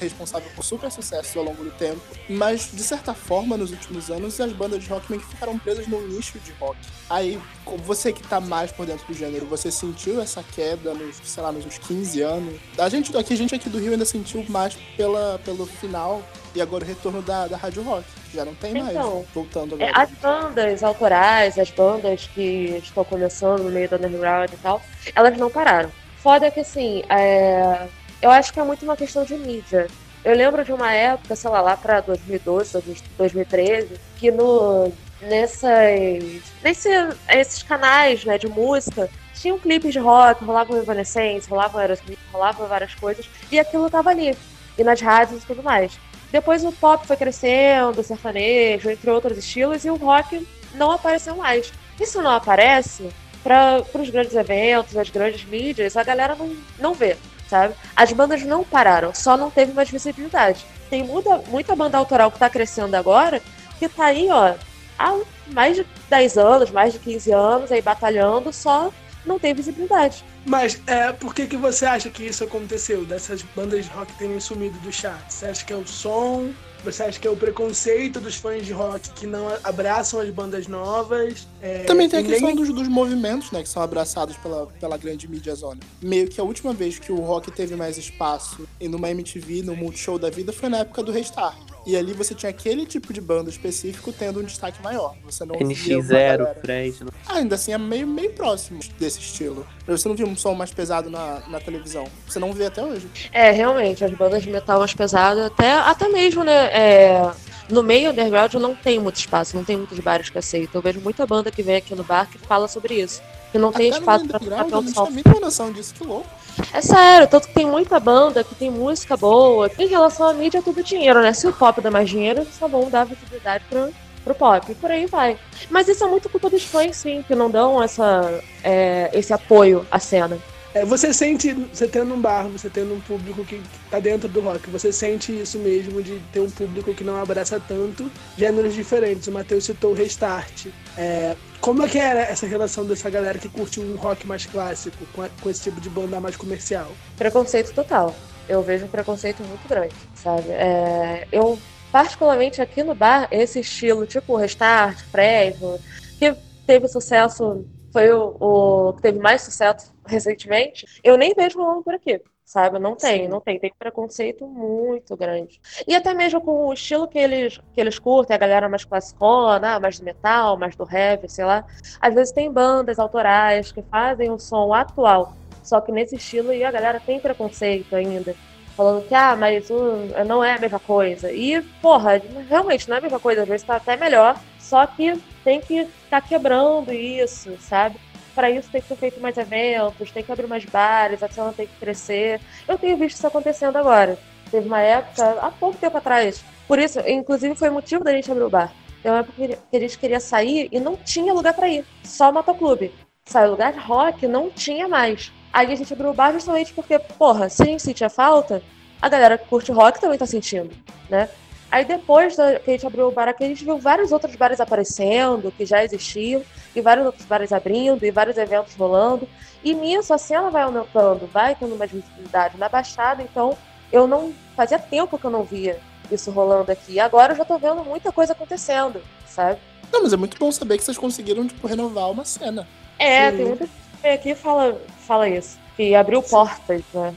responsável 0.00 0.50
por 0.56 0.64
super 0.64 0.90
sucesso 0.90 1.38
ao 1.38 1.44
longo 1.44 1.62
do 1.62 1.70
tempo, 1.72 2.00
mas 2.26 2.70
de 2.72 2.82
certa 2.82 3.12
forma 3.12 3.54
nos 3.58 3.70
últimos 3.70 4.10
anos 4.10 4.40
as 4.40 4.50
bandas 4.52 4.82
de 4.82 4.88
rock 4.88 5.10
meio 5.10 5.20
que 5.20 5.28
ficaram 5.28 5.58
presas 5.58 5.86
no 5.86 6.08
nicho 6.08 6.38
de 6.38 6.52
rock. 6.52 6.78
Aí, 7.10 7.38
você 7.84 8.14
que 8.14 8.22
tá 8.22 8.40
mais 8.40 8.72
por 8.72 8.86
dentro 8.86 9.06
do 9.06 9.12
gênero, 9.12 9.44
você 9.44 9.70
sentiu 9.70 10.22
essa 10.22 10.42
queda 10.42 10.94
nos, 10.94 11.16
sei 11.22 11.42
lá, 11.42 11.52
nos 11.52 11.66
uns 11.66 11.76
15 11.76 12.22
anos? 12.22 12.54
A 12.78 12.88
gente 12.88 13.14
aqui, 13.14 13.34
a 13.34 13.36
gente 13.36 13.54
aqui 13.54 13.68
do 13.68 13.78
Rio 13.78 13.92
ainda 13.92 14.06
sentiu 14.06 14.42
mais 14.48 14.74
pela, 14.96 15.38
pelo 15.44 15.66
final 15.66 16.22
e 16.54 16.60
agora 16.60 16.84
o 16.84 16.86
retorno 16.86 17.22
da, 17.22 17.46
da 17.46 17.56
Rádio 17.56 17.82
Rock. 17.82 18.04
Já 18.32 18.44
não 18.44 18.54
tem 18.54 18.74
mais, 18.74 18.90
Então, 18.90 19.24
voltando 19.34 19.80
É, 19.80 19.88
agora. 19.88 20.02
as 20.02 20.10
bandas 20.10 20.82
autorais, 20.82 21.58
as 21.58 21.70
bandas 21.70 22.28
que 22.34 22.80
estão 22.82 23.04
começando 23.04 23.62
no 23.62 23.70
meio 23.70 23.88
do 23.88 23.96
underground 23.96 24.50
e 24.52 24.56
tal, 24.56 24.80
elas 25.14 25.36
não 25.36 25.50
pararam. 25.50 25.90
Foda 26.18 26.46
é 26.46 26.50
que 26.50 26.60
assim, 26.60 27.02
é, 27.08 27.86
eu 28.20 28.30
acho 28.30 28.52
que 28.52 28.60
é 28.60 28.64
muito 28.64 28.82
uma 28.84 28.96
questão 28.96 29.24
de 29.24 29.34
mídia. 29.34 29.86
Eu 30.24 30.34
lembro 30.34 30.64
de 30.64 30.72
uma 30.72 30.92
época, 30.92 31.36
sei 31.36 31.48
lá, 31.48 31.60
lá 31.60 31.76
pra 31.76 32.00
2012, 32.00 32.82
2013, 33.16 33.88
que 34.18 34.30
no, 34.30 34.92
nessas, 35.22 36.42
nesse, 36.62 36.88
esses 37.28 37.62
canais 37.62 38.24
né, 38.24 38.36
de 38.36 38.48
música 38.48 39.08
tinham 39.34 39.58
clipes 39.58 39.92
de 39.92 39.98
rock, 40.00 40.44
rolavam 40.44 40.76
Evanescence, 40.76 41.48
rolavam 41.48 41.80
Aerosmith, 41.80 42.18
rolavam 42.32 42.66
várias 42.66 42.94
coisas, 42.96 43.28
e 43.50 43.58
aquilo 43.58 43.88
tava 43.88 44.10
ali, 44.10 44.36
e 44.76 44.84
nas 44.84 45.00
rádios 45.00 45.42
e 45.42 45.46
tudo 45.46 45.62
mais. 45.62 45.98
Depois 46.30 46.64
o 46.64 46.72
pop 46.72 47.06
foi 47.06 47.16
crescendo, 47.16 48.00
o 48.00 48.04
sertanejo, 48.04 48.90
entre 48.90 49.10
outros 49.10 49.38
estilos, 49.38 49.84
e 49.84 49.90
o 49.90 49.96
rock 49.96 50.46
não 50.74 50.90
apareceu 50.90 51.36
mais. 51.36 51.72
Isso 52.00 52.20
não 52.20 52.30
aparece 52.30 53.08
para 53.42 53.82
os 53.94 54.10
grandes 54.10 54.34
eventos, 54.34 54.96
as 54.96 55.08
grandes 55.08 55.44
mídias, 55.44 55.96
a 55.96 56.04
galera 56.04 56.34
não, 56.34 56.54
não 56.78 56.94
vê, 56.94 57.16
sabe? 57.48 57.74
As 57.96 58.12
bandas 58.12 58.42
não 58.42 58.62
pararam, 58.62 59.14
só 59.14 59.36
não 59.36 59.50
teve 59.50 59.72
mais 59.72 59.90
visibilidade. 59.90 60.66
Tem 60.90 61.02
muita, 61.02 61.38
muita 61.48 61.74
banda 61.74 61.96
autoral 61.96 62.30
que 62.30 62.38
tá 62.38 62.50
crescendo 62.50 62.94
agora, 62.94 63.40
que 63.78 63.88
tá 63.88 64.06
aí, 64.06 64.28
ó, 64.30 64.54
há 64.98 65.18
mais 65.48 65.76
de 65.76 65.86
10 66.10 66.36
anos, 66.36 66.70
mais 66.70 66.92
de 66.92 66.98
15 66.98 67.32
anos, 67.32 67.72
aí 67.72 67.80
batalhando, 67.80 68.52
só 68.52 68.92
não 69.28 69.38
tem 69.38 69.54
visibilidade. 69.54 70.24
Mas 70.46 70.80
é, 70.86 71.12
por 71.12 71.34
que, 71.34 71.46
que 71.46 71.56
você 71.56 71.86
acha 71.86 72.10
que 72.10 72.24
isso 72.24 72.42
aconteceu? 72.42 73.04
Dessas 73.04 73.42
bandas 73.54 73.84
de 73.84 73.90
rock 73.92 74.12
terem 74.14 74.40
sumido 74.40 74.78
do 74.80 74.90
chat? 74.92 75.20
Você 75.28 75.46
acha 75.46 75.64
que 75.64 75.72
é 75.72 75.76
o 75.76 75.86
som? 75.86 76.50
Você 76.84 77.02
acha 77.02 77.18
que 77.18 77.26
é 77.26 77.30
o 77.30 77.36
preconceito 77.36 78.20
dos 78.20 78.36
fãs 78.36 78.64
de 78.64 78.72
rock 78.72 79.10
que 79.10 79.26
não 79.26 79.48
abraçam 79.64 80.20
as 80.20 80.30
bandas 80.30 80.68
novas? 80.68 81.46
É, 81.60 81.80
Também 81.84 82.08
tem 82.08 82.20
a 82.20 82.22
questão 82.22 82.46
nem- 82.48 82.56
dos, 82.56 82.72
dos 82.72 82.86
movimentos, 82.86 83.50
né, 83.50 83.62
que 83.64 83.68
são 83.68 83.82
abraçados 83.82 84.36
pela, 84.36 84.66
pela 84.80 84.96
grande 84.96 85.26
mídia 85.28 85.54
zona. 85.56 85.80
Meio 86.00 86.28
que 86.28 86.40
a 86.40 86.44
última 86.44 86.72
vez 86.72 86.96
que 86.98 87.10
o 87.10 87.16
rock 87.16 87.50
teve 87.50 87.74
mais 87.74 87.98
espaço 87.98 88.66
e 88.80 88.88
numa 88.88 89.10
MTV, 89.10 89.62
no 89.62 89.74
Multishow 89.76 90.18
da 90.20 90.30
vida, 90.30 90.52
foi 90.52 90.68
na 90.68 90.78
época 90.78 91.02
do 91.02 91.10
Restart. 91.10 91.56
E 91.88 91.96
ali 91.96 92.12
você 92.12 92.34
tinha 92.34 92.50
aquele 92.50 92.84
tipo 92.84 93.14
de 93.14 93.20
banda 93.20 93.48
específico 93.48 94.12
tendo 94.12 94.40
um 94.40 94.42
destaque 94.42 94.82
maior. 94.82 95.14
Você 95.24 95.42
não 95.46 95.54
via 95.56 95.96
uma 95.96 96.04
NX0, 96.04 96.06
galera- 96.06 96.54
Fresno. 96.60 97.08
Ah, 97.26 97.36
ainda 97.36 97.54
assim 97.54 97.72
é 97.72 97.78
meio, 97.78 98.06
meio 98.06 98.30
próximo 98.34 98.78
desse 98.98 99.20
estilo. 99.20 99.66
Você 99.86 100.06
não 100.06 100.14
viu 100.14 100.26
um 100.26 100.36
som 100.36 100.52
mais 100.52 100.70
pesado 100.70 101.08
na, 101.08 101.40
na 101.48 101.58
televisão. 101.58 102.04
Você 102.28 102.38
não 102.38 102.52
vê 102.52 102.66
até 102.66 102.84
hoje. 102.84 103.08
É, 103.32 103.52
realmente, 103.52 104.04
as 104.04 104.12
bandas 104.12 104.42
de 104.42 104.50
metal 104.50 104.78
mais 104.80 104.92
pesadas, 104.92 105.46
até, 105.46 105.72
até 105.72 106.08
mesmo, 106.10 106.44
né? 106.44 106.66
é, 106.66 107.30
no 107.70 107.82
meio 107.82 108.10
underground 108.10 108.52
não 108.56 108.74
tem 108.74 108.98
muito 108.98 109.16
espaço, 109.16 109.56
não 109.56 109.64
tem 109.64 109.78
muitos 109.78 109.98
bares 109.98 110.28
que 110.28 110.36
aceitam. 110.36 110.72
Eu 110.74 110.82
vejo 110.82 111.00
muita 111.00 111.26
banda 111.26 111.50
que 111.50 111.62
vem 111.62 111.76
aqui 111.76 111.94
no 111.94 112.04
bar 112.04 112.28
que 112.30 112.36
fala 112.36 112.68
sobre 112.68 113.00
isso. 113.00 113.22
Que 113.52 113.58
não 113.58 113.72
tem 113.72 113.90
até 113.90 113.98
espaço 113.98 114.26
pra 114.26 114.38
underground, 114.38 114.70
tocar 114.70 115.00
eu 115.00 115.04
não 115.04 115.10
mínima 115.10 115.40
noção 115.40 115.72
disso, 115.72 115.94
que 115.94 116.04
louco. 116.04 116.26
É 116.72 116.80
sério, 116.80 117.26
tanto 117.28 117.48
que 117.48 117.54
tem 117.54 117.66
muita 117.66 118.00
banda 118.00 118.42
que 118.44 118.54
tem 118.54 118.70
música 118.70 119.16
boa. 119.16 119.70
Em 119.78 119.86
relação 119.86 120.26
à 120.26 120.34
mídia, 120.34 120.58
é 120.58 120.62
tudo 120.62 120.82
dinheiro, 120.82 121.22
né? 121.22 121.32
Se 121.32 121.46
o 121.46 121.52
pop 121.52 121.80
dá 121.80 121.90
mais 121.90 122.08
dinheiro, 122.08 122.40
eles 122.40 122.54
só 122.54 122.66
vão 122.66 122.90
dar 122.90 123.04
visibilidade 123.04 123.64
pro, 123.70 123.92
pro 124.24 124.34
pop. 124.34 124.70
E 124.70 124.74
por 124.74 124.90
aí 124.90 125.06
vai. 125.06 125.38
Mas 125.70 125.88
isso 125.88 126.04
é 126.04 126.06
muito 126.06 126.28
culpa 126.28 126.50
dos 126.50 126.64
fãs, 126.64 126.96
sim, 126.96 127.24
que 127.26 127.34
não 127.34 127.50
dão 127.50 127.82
essa, 127.82 128.42
é, 128.62 129.10
esse 129.12 129.32
apoio 129.32 129.86
à 129.90 129.98
cena. 129.98 130.38
É, 130.74 130.84
você 130.84 131.14
sente, 131.14 131.54
você 131.72 131.88
tendo 131.88 132.14
um 132.14 132.20
bar, 132.20 132.46
você 132.46 132.68
tendo 132.68 132.94
um 132.94 133.00
público 133.00 133.44
que, 133.44 133.56
que 133.56 133.90
tá 133.90 133.98
dentro 133.98 134.28
do 134.28 134.40
rock, 134.40 134.68
você 134.70 134.92
sente 134.92 135.32
isso 135.32 135.58
mesmo 135.58 136.02
de 136.02 136.20
ter 136.32 136.40
um 136.40 136.50
público 136.50 136.92
que 136.92 137.02
não 137.02 137.20
abraça 137.20 137.60
tanto 137.66 138.10
gêneros 138.36 138.74
diferentes. 138.74 139.26
O 139.26 139.32
Matheus 139.32 139.64
citou 139.64 139.92
o 139.92 139.94
Restart. 139.94 140.66
É, 140.96 141.34
como 141.60 141.82
é 141.84 141.88
que 141.88 141.98
era 141.98 142.20
essa 142.20 142.46
relação 142.46 142.84
dessa 142.86 143.10
galera 143.10 143.38
que 143.38 143.48
curte 143.48 143.80
um 143.80 143.96
rock 143.96 144.26
mais 144.26 144.46
clássico 144.46 144.96
com, 145.14 145.22
a- 145.22 145.28
com 145.42 145.50
esse 145.50 145.62
tipo 145.62 145.80
de 145.80 145.90
banda 145.90 146.20
mais 146.20 146.36
comercial? 146.36 146.86
Preconceito 147.16 147.72
total. 147.74 148.14
Eu 148.48 148.62
vejo 148.62 148.86
um 148.86 148.88
preconceito 148.88 149.42
muito 149.42 149.68
grande, 149.68 149.94
sabe? 150.14 150.50
É, 150.50 151.28
eu, 151.30 151.58
particularmente 151.92 152.62
aqui 152.62 152.82
no 152.82 152.94
bar, 152.94 153.28
esse 153.30 153.60
estilo 153.60 154.06
tipo 154.06 154.36
Restart, 154.36 154.98
Fresno, 155.10 155.78
que 156.18 156.34
teve 156.66 156.88
sucesso, 156.88 157.66
foi 157.92 158.10
o, 158.12 158.36
o 158.40 158.92
que 158.94 159.02
teve 159.02 159.18
mais 159.18 159.42
sucesso 159.42 159.92
recentemente, 160.06 160.86
eu 161.04 161.18
nem 161.18 161.34
vejo 161.34 161.58
rolando 161.58 161.82
por 161.82 161.94
aqui. 161.94 162.20
Sabe, 162.48 162.78
não 162.78 162.96
tem, 162.96 163.28
não 163.28 163.42
tem, 163.42 163.58
tem 163.58 163.70
preconceito 163.78 164.46
muito 164.46 165.14
grande. 165.14 165.60
E 165.86 165.94
até 165.94 166.14
mesmo 166.14 166.40
com 166.40 166.68
o 166.68 166.72
estilo 166.72 167.06
que 167.06 167.18
eles, 167.18 167.60
que 167.74 167.78
eles 167.78 167.98
curtem, 167.98 168.34
a 168.34 168.38
galera 168.38 168.70
mais 168.70 168.86
classicona, 168.86 169.74
ah, 169.74 169.78
mais 169.78 169.98
do 169.98 170.04
metal, 170.06 170.56
mais 170.56 170.74
do 170.74 170.88
heavy, 170.90 171.28
sei 171.28 171.44
lá. 171.44 171.62
Às 172.00 172.14
vezes 172.14 172.32
tem 172.32 172.50
bandas 172.50 172.98
autorais 172.98 173.70
que 173.70 173.82
fazem 173.82 174.30
um 174.30 174.38
som 174.38 174.72
atual, 174.72 175.34
só 175.62 175.78
que 175.82 175.92
nesse 175.92 176.16
estilo 176.16 176.50
e 176.50 176.64
a 176.64 176.70
galera 176.70 176.98
tem 176.98 177.20
preconceito 177.20 177.94
ainda. 177.94 178.34
Falando 178.74 179.06
que, 179.06 179.14
ah, 179.14 179.36
mas 179.36 179.68
uh, 179.68 180.24
não 180.26 180.42
é 180.42 180.54
a 180.54 180.58
mesma 180.58 180.80
coisa. 180.80 181.30
E, 181.30 181.60
porra, 181.82 182.12
realmente 182.48 182.88
não 182.88 182.96
é 182.96 182.98
a 182.98 183.02
mesma 183.02 183.20
coisa, 183.20 183.42
às 183.42 183.48
vezes 183.48 183.66
tá 183.66 183.76
até 183.76 183.94
melhor, 183.94 184.40
só 184.58 184.86
que 184.86 185.22
tem 185.44 185.60
que 185.60 185.86
estar 186.04 186.22
quebrando 186.22 186.94
isso, 186.94 187.54
sabe? 187.60 187.98
Para 188.38 188.52
isso 188.52 188.70
tem 188.70 188.80
que 188.80 188.86
ser 188.86 188.94
feito 188.94 189.20
mais 189.20 189.36
eventos, 189.36 190.12
tem 190.12 190.22
que 190.22 190.30
abrir 190.30 190.46
mais 190.46 190.64
bares, 190.64 191.24
a 191.24 191.28
cena 191.28 191.52
tem 191.52 191.66
que 191.66 191.74
crescer. 191.74 192.40
Eu 192.68 192.78
tenho 192.78 192.96
visto 192.96 193.16
isso 193.16 193.26
acontecendo 193.26 193.74
agora. 193.74 194.16
Teve 194.48 194.68
uma 194.68 194.80
época, 194.80 195.40
há 195.40 195.50
pouco 195.50 195.76
tempo 195.76 195.98
atrás. 195.98 196.44
Por 196.68 196.78
isso, 196.78 197.00
inclusive, 197.00 197.56
foi 197.56 197.68
motivo 197.68 198.04
da 198.04 198.12
gente 198.12 198.30
abrir 198.30 198.44
o 198.44 198.48
bar. 198.48 198.72
Tem 199.02 199.10
uma 199.10 199.22
época 199.22 199.58
que 199.68 199.76
a 199.76 199.80
gente 199.80 199.98
queria 199.98 200.20
sair 200.20 200.68
e 200.70 200.78
não 200.78 200.94
tinha 200.94 201.34
lugar 201.34 201.52
para 201.52 201.68
ir, 201.68 201.84
só 202.04 202.30
motoclube. 202.30 202.94
Saiu 203.24 203.50
lugar 203.50 203.72
de 203.72 203.80
rock, 203.80 204.28
não 204.28 204.50
tinha 204.50 204.86
mais. 204.86 205.32
Aí 205.52 205.72
a 205.72 205.74
gente 205.74 205.92
abriu 205.92 206.10
o 206.10 206.14
bar 206.14 206.32
justamente 206.32 206.72
porque, 206.72 206.96
porra, 206.96 207.48
se 207.48 207.64
a 207.64 207.66
gente 207.66 207.82
sentia 207.82 208.08
falta, 208.08 208.62
a 209.02 209.08
galera 209.08 209.36
que 209.36 209.48
curte 209.48 209.72
rock 209.72 210.00
também 210.00 210.16
tá 210.16 210.26
sentindo, 210.26 210.70
né? 211.10 211.28
Aí 211.70 211.84
depois 211.84 212.34
que 212.34 212.40
a 212.40 212.70
gente 212.70 212.86
abriu 212.86 213.08
o 213.08 213.10
bar 213.10 213.28
aqui, 213.28 213.44
a 213.44 213.48
gente 213.48 213.64
viu 213.64 213.78
vários 213.78 214.10
outros 214.10 214.34
bares 214.36 214.60
aparecendo, 214.60 215.52
que 215.52 215.66
já 215.66 215.84
existiam, 215.84 216.42
e 216.78 216.82
vários 216.82 217.06
outros 217.06 217.26
bares 217.26 217.52
abrindo, 217.52 218.04
e 218.04 218.10
vários 218.10 218.36
eventos 218.36 218.74
rolando. 218.74 219.28
E 219.62 219.74
nisso 219.74 220.14
a 220.14 220.18
cena 220.18 220.50
vai 220.50 220.62
aumentando, 220.62 221.26
vai 221.26 221.54
tendo 221.54 221.76
mais 221.76 221.90
visibilidade 221.90 222.56
na 222.56 222.68
Baixada, 222.68 223.22
então 223.22 223.56
eu 223.92 224.06
não. 224.06 224.32
Fazia 224.56 224.78
tempo 224.78 225.16
que 225.16 225.24
eu 225.24 225.30
não 225.30 225.44
via 225.44 225.78
isso 226.10 226.30
rolando 226.30 226.72
aqui. 226.72 226.94
E 226.94 227.00
agora 227.00 227.32
eu 227.32 227.36
já 227.36 227.44
tô 227.44 227.58
vendo 227.58 227.84
muita 227.84 228.10
coisa 228.10 228.32
acontecendo, 228.32 229.00
sabe? 229.26 229.60
Não, 229.92 230.02
mas 230.02 230.12
é 230.12 230.16
muito 230.16 230.36
bom 230.38 230.50
saber 230.50 230.78
que 230.78 230.84
vocês 230.84 230.98
conseguiram, 230.98 231.46
tipo, 231.46 231.66
renovar 231.66 232.10
uma 232.10 232.24
cena. 232.24 232.66
É, 232.98 233.30
Sim. 233.30 233.36
tem 233.36 233.46
muita 233.46 233.66
gente 233.66 233.76
que 233.76 234.02
vem 234.02 234.12
aqui 234.12 234.30
e 234.30 234.34
fala, 234.34 234.80
fala 235.06 235.28
isso. 235.28 235.58
Que 235.76 235.94
abriu 235.94 236.22
portas, 236.22 236.82
né? 236.92 237.14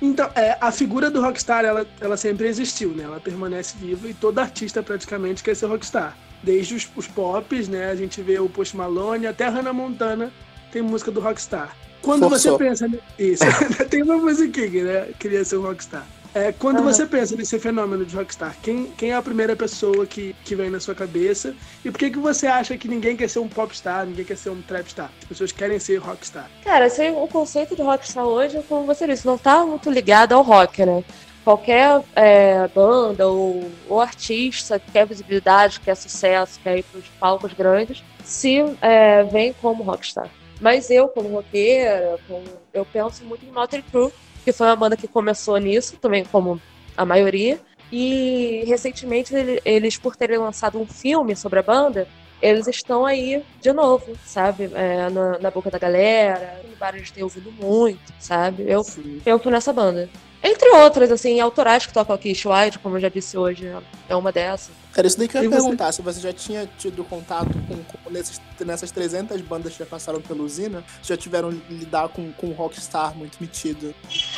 Então, 0.00 0.30
é, 0.36 0.56
a 0.60 0.70
figura 0.70 1.10
do 1.10 1.20
rockstar, 1.20 1.64
ela, 1.64 1.86
ela 2.00 2.16
sempre 2.16 2.46
existiu, 2.46 2.90
né? 2.90 3.04
Ela 3.04 3.18
permanece 3.18 3.76
viva 3.76 4.08
e 4.08 4.14
todo 4.14 4.38
artista 4.38 4.82
praticamente 4.82 5.42
quer 5.42 5.56
ser 5.56 5.66
rockstar. 5.66 6.16
Desde 6.42 6.74
os, 6.74 6.88
os 6.96 7.06
pops, 7.06 7.68
né? 7.68 7.90
A 7.90 7.94
gente 7.96 8.20
vê 8.22 8.38
o 8.38 8.48
Post 8.48 8.76
Malone, 8.76 9.26
até 9.26 9.46
a 9.46 9.50
Hannah 9.50 9.72
Montana 9.72 10.32
tem 10.72 10.82
música 10.82 11.10
do 11.10 11.20
rockstar. 11.20 11.74
Quando 12.02 12.28
Forçou. 12.28 12.56
você 12.58 12.64
pensa... 12.64 12.86
ni- 12.88 13.00
Isso, 13.18 13.44
tem 13.90 14.02
uma 14.02 14.16
musiquinha, 14.16 14.84
né? 14.84 15.08
Queria 15.18 15.44
ser 15.44 15.56
um 15.56 15.62
rockstar. 15.62 16.06
É, 16.34 16.52
quando 16.52 16.82
você 16.82 17.06
pensa 17.06 17.34
nesse 17.34 17.58
fenômeno 17.58 18.04
de 18.04 18.14
rockstar, 18.14 18.54
quem, 18.62 18.92
quem 18.96 19.10
é 19.10 19.14
a 19.14 19.22
primeira 19.22 19.56
pessoa 19.56 20.06
que, 20.06 20.36
que 20.44 20.54
vem 20.54 20.68
na 20.70 20.78
sua 20.78 20.94
cabeça? 20.94 21.54
E 21.84 21.90
por 21.90 21.98
que, 21.98 22.10
que 22.10 22.18
você 22.18 22.46
acha 22.46 22.76
que 22.76 22.86
ninguém 22.86 23.16
quer 23.16 23.28
ser 23.28 23.38
um 23.40 23.48
popstar, 23.48 24.06
ninguém 24.06 24.24
quer 24.26 24.36
ser 24.36 24.50
um 24.50 24.60
trapstar? 24.60 25.10
As 25.22 25.24
pessoas 25.24 25.52
querem 25.52 25.78
ser 25.78 25.96
rockstar. 25.96 26.48
Cara, 26.62 26.84
assim, 26.84 27.10
o 27.10 27.26
conceito 27.26 27.74
de 27.74 27.82
rockstar 27.82 28.24
hoje, 28.24 28.62
como 28.68 28.86
você 28.86 29.06
disse, 29.06 29.26
não 29.26 29.38
tá 29.38 29.64
muito 29.64 29.90
ligado 29.90 30.34
ao 30.34 30.42
rock, 30.42 30.84
né? 30.84 31.02
Qualquer 31.48 32.02
é, 32.14 32.68
banda 32.68 33.26
ou, 33.26 33.70
ou 33.88 34.00
artista 34.02 34.78
que 34.78 34.92
quer 34.92 35.06
visibilidade, 35.06 35.80
quer 35.80 35.94
sucesso, 35.94 36.60
quer 36.62 36.76
ir 36.76 36.82
para 36.82 36.98
os 37.00 37.08
palcos 37.18 37.54
grandes, 37.54 38.04
se 38.22 38.58
é, 38.82 39.22
vem 39.24 39.54
como 39.54 39.82
rockstar. 39.82 40.28
Mas 40.60 40.90
eu, 40.90 41.08
como 41.08 41.30
roqueira, 41.30 42.18
como- 42.28 42.44
eu 42.74 42.84
penso 42.84 43.24
muito 43.24 43.46
em 43.46 43.50
Motley 43.50 43.80
Crue, 43.80 44.12
que 44.44 44.52
foi 44.52 44.66
uma 44.66 44.76
banda 44.76 44.94
que 44.94 45.08
começou 45.08 45.56
nisso, 45.56 45.96
também 45.96 46.22
como 46.22 46.60
a 46.94 47.06
maioria. 47.06 47.58
E 47.90 48.62
recentemente 48.66 49.34
ele- 49.34 49.62
eles, 49.64 49.96
por 49.96 50.14
terem 50.16 50.36
lançado 50.36 50.78
um 50.78 50.86
filme 50.86 51.34
sobre 51.34 51.60
a 51.60 51.62
banda, 51.62 52.06
eles 52.42 52.66
estão 52.66 53.06
aí 53.06 53.42
de 53.58 53.72
novo, 53.72 54.14
sabe? 54.22 54.70
É, 54.74 55.08
na, 55.08 55.38
na 55.38 55.50
boca 55.50 55.70
da 55.70 55.78
galera, 55.78 56.60
em 56.62 57.02
de 57.02 57.10
ter 57.10 57.22
ouvido 57.22 57.50
muito, 57.52 58.12
sabe? 58.18 58.64
Eu 58.68 58.82
penso 59.24 59.48
nessa 59.48 59.72
banda. 59.72 60.10
Entre 60.42 60.68
outras, 60.76 61.10
assim, 61.10 61.40
autorais 61.40 61.84
que 61.86 61.92
tocam 61.92 62.14
aqui, 62.14 62.28
Wide, 62.30 62.78
como 62.78 62.96
eu 62.96 63.00
já 63.00 63.08
disse 63.08 63.36
hoje, 63.36 63.72
é 64.08 64.14
uma 64.14 64.30
dessas. 64.30 64.70
Cara, 64.92 65.06
isso 65.06 65.18
daí 65.18 65.26
que 65.28 65.36
eu 65.36 65.42
ia 65.42 65.46
E 65.46 65.50
você- 65.50 65.56
perguntar, 65.60 65.92
se 65.92 66.00
você 66.02 66.20
já 66.20 66.32
tinha 66.32 66.68
tido 66.78 67.04
contato 67.04 67.50
com, 67.66 67.76
com 67.82 68.10
nesses, 68.10 68.40
nessas 68.60 68.90
300 68.90 69.40
bandas 69.40 69.72
que 69.72 69.78
já 69.80 69.86
passaram 69.86 70.20
pela 70.20 70.42
usina, 70.42 70.84
já 71.02 71.16
tiveram 71.16 71.50
lidar 71.68 72.08
com, 72.08 72.30
com 72.32 72.48
um 72.48 72.52
rockstar 72.52 73.16
muito 73.16 73.38
metido. 73.40 73.94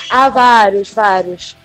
Ah, 0.09 0.29
vários, 0.31 0.91
vários. 0.91 1.57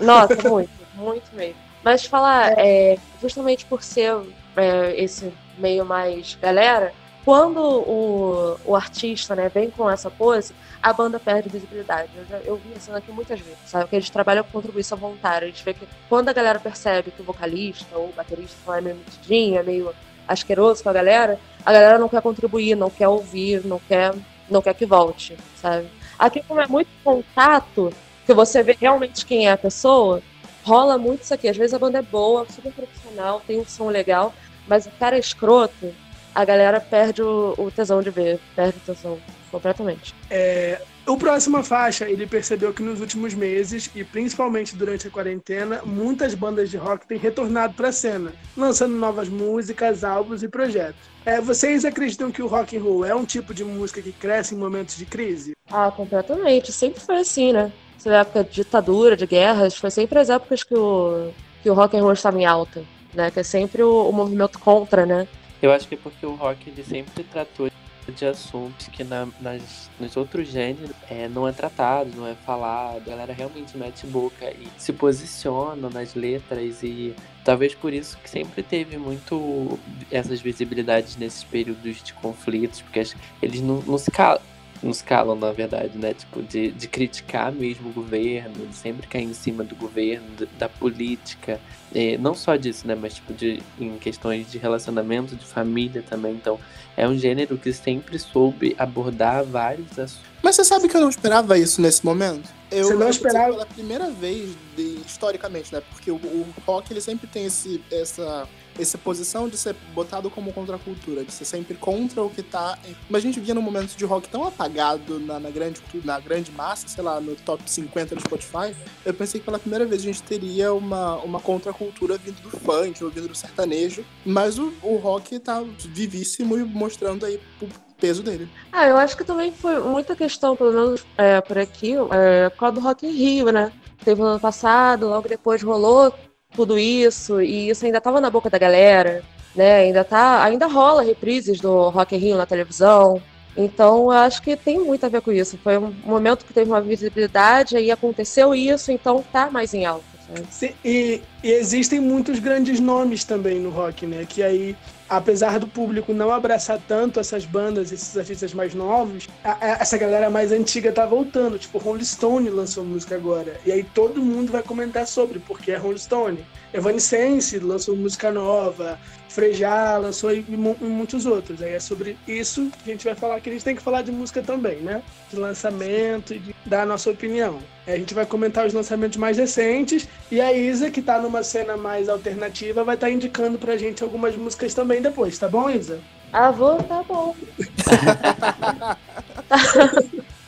Nossa, 0.00 0.36
muito, 0.48 0.70
muito 0.94 1.34
mesmo. 1.34 1.56
Mas 1.82 2.04
falar, 2.04 2.52
é, 2.58 2.96
justamente 3.20 3.64
por 3.66 3.82
ser 3.82 4.16
é, 4.56 4.94
esse 5.02 5.32
meio 5.58 5.84
mais 5.84 6.36
galera, 6.40 6.92
quando 7.24 7.58
o, 7.58 8.56
o 8.64 8.76
artista 8.76 9.34
né, 9.34 9.48
vem 9.48 9.70
com 9.70 9.88
essa 9.88 10.10
pose, 10.10 10.52
a 10.82 10.92
banda 10.92 11.18
perde 11.18 11.48
visibilidade. 11.48 12.10
Eu, 12.14 12.24
já, 12.26 12.36
eu 12.38 12.56
vi 12.56 12.76
isso 12.76 12.92
aqui 12.92 13.10
muitas 13.10 13.40
vezes, 13.40 13.58
sabe? 13.64 13.84
Porque 13.84 13.96
eles 13.96 14.10
trabalham 14.10 14.44
com 14.44 14.50
contribuição 14.50 14.98
voluntária. 14.98 15.46
A 15.46 15.50
gente 15.50 15.64
vê 15.64 15.72
que 15.72 15.88
quando 16.08 16.28
a 16.28 16.32
galera 16.34 16.60
percebe 16.60 17.10
que 17.10 17.22
o 17.22 17.24
vocalista 17.24 17.96
ou 17.96 18.10
o 18.10 18.12
baterista 18.12 18.76
é 18.76 18.80
meio 18.82 18.96
metidinho, 18.96 19.58
é 19.58 19.62
meio 19.62 19.94
asqueroso 20.28 20.82
com 20.82 20.90
a 20.90 20.92
galera, 20.92 21.38
a 21.64 21.72
galera 21.72 21.98
não 21.98 22.08
quer 22.08 22.20
contribuir, 22.20 22.76
não 22.76 22.90
quer 22.90 23.08
ouvir, 23.08 23.64
não 23.64 23.78
quer, 23.78 24.14
não 24.50 24.60
quer 24.60 24.74
que 24.74 24.84
volte, 24.84 25.36
sabe? 25.56 25.88
Aqui, 26.18 26.42
como 26.46 26.60
é 26.60 26.66
muito 26.66 26.90
contato, 27.02 27.90
que 28.26 28.34
você 28.34 28.62
vê 28.62 28.76
realmente 28.78 29.24
quem 29.24 29.48
é 29.48 29.52
a 29.52 29.56
pessoa, 29.56 30.22
rola 30.62 30.98
muito 30.98 31.22
isso 31.22 31.34
aqui. 31.34 31.48
Às 31.48 31.56
vezes 31.56 31.74
a 31.74 31.78
banda 31.78 31.98
é 31.98 32.02
boa, 32.02 32.46
super 32.50 32.72
profissional, 32.72 33.40
tem 33.46 33.60
um 33.60 33.66
som 33.66 33.88
legal, 33.88 34.34
mas 34.66 34.86
o 34.86 34.90
cara 34.92 35.16
é 35.16 35.20
escroto, 35.20 35.94
a 36.34 36.44
galera 36.44 36.80
perde 36.80 37.22
o, 37.22 37.54
o 37.56 37.70
tesão 37.70 38.02
de 38.02 38.10
ver, 38.10 38.40
perde 38.56 38.78
o 38.78 38.80
tesão 38.80 39.18
completamente. 39.50 40.14
É, 40.28 40.80
o 41.06 41.16
próxima 41.16 41.62
faixa, 41.62 42.08
ele 42.08 42.26
percebeu 42.26 42.72
que 42.72 42.82
nos 42.82 43.00
últimos 43.00 43.34
meses, 43.34 43.90
e 43.94 44.02
principalmente 44.02 44.74
durante 44.74 45.06
a 45.06 45.10
quarentena, 45.10 45.82
muitas 45.84 46.34
bandas 46.34 46.70
de 46.70 46.76
rock 46.76 47.06
têm 47.06 47.18
retornado 47.18 47.74
para 47.74 47.88
a 47.88 47.92
cena, 47.92 48.32
lançando 48.56 48.96
novas 48.96 49.28
músicas, 49.28 50.02
álbuns 50.02 50.42
e 50.42 50.48
projetos. 50.48 51.00
É, 51.24 51.40
vocês 51.40 51.84
acreditam 51.84 52.32
que 52.32 52.42
o 52.42 52.46
rock 52.46 52.76
and 52.76 52.82
roll 52.82 53.04
é 53.04 53.14
um 53.14 53.24
tipo 53.24 53.54
de 53.54 53.62
música 53.64 54.02
que 54.02 54.12
cresce 54.12 54.54
em 54.54 54.58
momentos 54.58 54.96
de 54.96 55.06
crise? 55.06 55.52
Ah, 55.70 55.90
completamente. 55.90 56.72
Sempre 56.72 57.00
foi 57.00 57.16
assim, 57.16 57.52
né? 57.52 57.70
Você 57.96 58.08
vê 58.08 58.16
a 58.16 58.20
época 58.20 58.44
de 58.44 58.50
ditadura, 58.50 59.16
de 59.16 59.26
guerras, 59.26 59.76
foi 59.76 59.90
sempre 59.90 60.18
as 60.18 60.28
épocas 60.28 60.62
que 60.62 60.74
o, 60.74 61.30
que 61.62 61.70
o 61.70 61.74
rock 61.74 61.96
and 61.96 62.02
roll 62.02 62.12
estava 62.12 62.38
em 62.38 62.44
alta, 62.44 62.82
né? 63.14 63.30
Que 63.30 63.40
é 63.40 63.42
sempre 63.42 63.82
o, 63.82 64.08
o 64.08 64.12
movimento 64.12 64.58
contra, 64.58 65.06
né? 65.06 65.28
Eu 65.64 65.72
acho 65.72 65.88
que 65.88 65.94
é 65.94 65.96
porque 65.96 66.26
o 66.26 66.34
rock 66.34 66.68
ele 66.68 66.84
sempre 66.84 67.24
tratou 67.24 67.70
de 68.06 68.26
assuntos 68.26 68.86
que 68.88 69.02
na, 69.02 69.26
nas, 69.40 69.88
nos 69.98 70.14
outros 70.14 70.48
gêneros 70.48 70.90
é, 71.08 71.26
não 71.26 71.48
é 71.48 71.52
tratado, 71.52 72.10
não 72.14 72.28
é 72.28 72.34
falado. 72.34 72.98
A 72.98 73.10
galera 73.10 73.32
realmente 73.32 73.74
mete 73.74 74.06
boca 74.06 74.50
e 74.50 74.68
se 74.76 74.92
posiciona 74.92 75.88
nas 75.88 76.14
letras 76.14 76.82
e 76.82 77.14
talvez 77.42 77.74
por 77.74 77.94
isso 77.94 78.18
que 78.18 78.28
sempre 78.28 78.62
teve 78.62 78.98
muito 78.98 79.78
essas 80.10 80.38
visibilidades 80.42 81.16
nesses 81.16 81.44
períodos 81.44 82.02
de 82.02 82.12
conflitos, 82.12 82.82
porque 82.82 83.02
eles 83.40 83.62
não, 83.62 83.80
não 83.86 83.96
se 83.96 84.10
calam. 84.10 84.42
Não 84.84 84.92
se 84.92 85.02
calam, 85.02 85.34
na 85.34 85.50
verdade, 85.50 85.96
né? 85.96 86.12
Tipo, 86.12 86.42
de, 86.42 86.70
de 86.72 86.86
criticar 86.86 87.50
mesmo 87.50 87.88
o 87.88 87.92
governo, 87.92 88.66
de 88.66 88.76
sempre 88.76 89.06
cair 89.06 89.24
em 89.24 89.32
cima 89.32 89.64
do 89.64 89.74
governo, 89.74 90.26
de- 90.36 90.46
da 90.58 90.68
política. 90.68 91.58
É, 91.94 92.18
não 92.18 92.34
só 92.34 92.54
disso, 92.56 92.86
né? 92.86 92.94
Mas 92.94 93.14
tipo, 93.14 93.32
de, 93.32 93.62
em 93.80 93.96
questões 93.98 94.50
de 94.50 94.58
relacionamento, 94.58 95.34
de 95.36 95.44
família 95.46 96.02
também. 96.02 96.34
Então, 96.34 96.58
é 96.96 97.08
um 97.08 97.16
gênero 97.16 97.56
que 97.56 97.72
sempre 97.72 98.18
soube 98.18 98.74
abordar 98.78 99.42
vários 99.44 99.98
assuntos. 99.98 100.20
Mas 100.42 100.56
você 100.56 100.64
sabe 100.64 100.86
que 100.88 100.96
eu 100.96 101.00
não 101.00 101.08
esperava 101.08 101.56
isso 101.58 101.80
nesse 101.80 102.04
momento? 102.04 102.48
Eu, 102.70 102.84
Você 102.88 102.94
não 102.94 103.08
esperava? 103.08 103.52
Pela 103.52 103.66
primeira 103.66 104.10
vez, 104.10 104.50
de- 104.76 104.98
historicamente, 105.06 105.72
né? 105.72 105.80
Porque 105.90 106.10
o, 106.10 106.16
o 106.16 106.46
rock, 106.66 106.92
ele 106.92 107.00
sempre 107.00 107.26
tem 107.26 107.46
esse, 107.46 107.82
essa, 107.90 108.46
essa 108.78 108.98
posição 108.98 109.48
de 109.48 109.56
ser 109.56 109.74
botado 109.94 110.30
como 110.30 110.52
contracultura, 110.52 111.24
de 111.24 111.32
ser 111.32 111.44
sempre 111.44 111.74
contra 111.76 112.22
o 112.22 112.30
que 112.30 112.42
tá... 112.42 112.78
em- 112.88 112.96
Mas 113.08 113.22
a 113.22 113.26
gente 113.26 113.40
via 113.40 113.54
num 113.54 113.62
momento 113.62 113.96
de 113.96 114.04
rock 114.04 114.28
tão 114.28 114.44
apagado 114.44 115.18
na, 115.20 115.38
na 115.38 115.50
grande, 115.50 115.80
na 116.04 116.18
grande 116.20 116.50
massa, 116.52 116.88
sei 116.88 117.02
lá, 117.04 117.20
no 117.20 117.36
top 117.36 117.62
50 117.70 118.14
do 118.14 118.20
Spotify, 118.20 118.74
eu 119.04 119.14
pensei 119.14 119.40
que 119.40 119.44
pela 119.46 119.58
primeira 119.58 119.84
vez 119.86 120.02
a 120.02 120.04
gente 120.04 120.22
teria 120.22 120.72
uma, 120.72 121.16
uma 121.16 121.40
contracultura 121.40 122.18
vindo 122.18 122.40
do 122.42 122.50
funk 122.50 123.02
ou 123.04 123.10
vindo 123.10 123.28
do 123.28 123.34
sertanejo, 123.34 124.04
mas 124.24 124.58
o, 124.58 124.72
o 124.82 124.96
rock 124.96 125.38
tá 125.38 125.62
vivíssimo 125.78 126.56
e 126.58 126.64
mostrando 126.64 127.24
aí 127.26 127.40
o 127.62 127.68
peso 127.98 128.22
dele. 128.22 128.48
Ah, 128.72 128.86
eu 128.86 128.96
acho 128.96 129.16
que 129.16 129.24
também 129.24 129.52
foi 129.52 129.78
muita 129.80 130.16
questão, 130.16 130.56
pelo 130.56 130.72
menos 130.72 131.04
é, 131.16 131.40
por 131.40 131.56
aqui, 131.58 131.94
é, 132.12 132.48
por 132.50 132.72
do 132.72 132.80
Rock 132.80 133.06
in 133.06 133.10
Rio, 133.12 133.50
né? 133.52 133.72
Teve 134.04 134.20
no 134.20 134.26
ano 134.26 134.40
passado, 134.40 135.08
logo 135.08 135.28
depois 135.28 135.62
rolou 135.62 136.12
tudo 136.54 136.78
isso, 136.78 137.40
e 137.40 137.68
isso 137.68 137.84
ainda 137.84 138.00
tava 138.00 138.20
na 138.20 138.30
boca 138.30 138.48
da 138.48 138.58
galera, 138.58 139.22
né? 139.54 139.76
Ainda 139.76 140.04
tá, 140.04 140.42
ainda 140.42 140.66
rola 140.66 141.02
reprises 141.02 141.60
do 141.60 141.88
Rock 141.90 142.14
in 142.14 142.18
Rio 142.18 142.36
na 142.36 142.46
televisão. 142.46 143.20
Então, 143.56 144.10
acho 144.10 144.42
que 144.42 144.56
tem 144.56 144.78
muito 144.80 145.06
a 145.06 145.08
ver 145.08 145.20
com 145.20 145.30
isso. 145.30 145.58
Foi 145.62 145.78
um 145.78 145.94
momento 146.04 146.44
que 146.44 146.52
teve 146.52 146.70
uma 146.70 146.80
visibilidade, 146.80 147.76
aí 147.76 147.90
aconteceu 147.90 148.54
isso, 148.54 148.90
então 148.90 149.24
tá 149.32 149.50
mais 149.50 149.72
em 149.72 149.84
alta. 149.86 150.04
Sim, 150.50 150.74
E, 150.84 151.22
e 151.44 151.52
existem 151.52 152.00
muitos 152.00 152.38
grandes 152.38 152.80
nomes 152.80 153.22
também 153.22 153.60
no 153.60 153.68
rock, 153.70 154.06
né? 154.06 154.26
Que 154.28 154.42
aí, 154.42 154.74
apesar 155.08 155.58
do 155.60 155.66
público 155.68 156.14
não 156.14 156.30
abraçar 156.32 156.80
tanto 156.88 157.20
essas 157.20 157.44
bandas, 157.44 157.92
esses 157.92 158.16
artistas 158.16 158.54
mais 158.54 158.74
novos, 158.74 159.28
a- 159.44 159.58
a- 159.60 159.78
essa 159.80 159.98
galera 159.98 160.30
mais 160.30 160.50
antiga 160.50 160.90
tá 160.90 161.04
voltando. 161.04 161.58
Tipo, 161.58 161.76
Rolling 161.78 162.02
Stone 162.04 162.48
lançou 162.48 162.82
música 162.84 163.14
agora. 163.14 163.60
E 163.66 163.70
aí 163.70 163.84
todo 163.84 164.22
mundo 164.22 164.50
vai 164.50 164.62
comentar 164.62 165.06
sobre, 165.06 165.38
porque 165.38 165.70
é 165.70 165.76
Rolling 165.76 165.98
Stone. 165.98 166.38
Evanescence 166.72 167.58
lançou 167.58 167.94
música 167.94 168.32
nova. 168.32 168.98
Frejá 169.28 169.96
lançou 169.98 170.32
e, 170.32 170.42
mu- 170.48 170.76
e 170.80 170.84
muitos 170.84 171.26
outros. 171.26 171.60
Aí 171.60 171.72
é 171.74 171.80
sobre 171.80 172.16
isso 172.26 172.70
que 172.84 172.90
a 172.90 172.92
gente 172.94 173.04
vai 173.04 173.14
falar, 173.16 173.40
que 173.40 173.50
a 173.50 173.52
gente 173.52 173.64
tem 173.64 173.74
que 173.74 173.82
falar 173.82 174.02
de 174.02 174.12
música 174.12 174.40
também, 174.42 174.76
né? 174.76 175.02
De 175.28 175.36
lançamento 175.36 176.32
e 176.34 176.38
de 176.38 176.54
dar 176.64 176.82
a 176.82 176.86
nossa 176.86 177.10
opinião. 177.10 177.58
Aí 177.86 177.94
a 177.94 177.98
gente 177.98 178.14
vai 178.14 178.24
comentar 178.24 178.64
os 178.64 178.72
lançamentos 178.72 179.16
mais 179.18 179.36
recentes 179.36 180.08
e 180.30 180.40
a 180.40 180.52
Isa, 180.52 180.88
que 180.90 181.02
tá 181.02 181.18
numa 181.34 181.42
cena 181.42 181.76
mais 181.76 182.08
alternativa, 182.08 182.84
vai 182.84 182.94
estar 182.94 183.10
indicando 183.10 183.58
pra 183.58 183.76
gente 183.76 184.04
algumas 184.04 184.36
músicas 184.36 184.72
também 184.72 185.02
depois, 185.02 185.36
tá 185.36 185.48
bom, 185.48 185.68
Isa? 185.68 186.00
Ah, 186.32 186.52
vou, 186.52 186.80
tá 186.82 187.02
bom. 187.02 187.34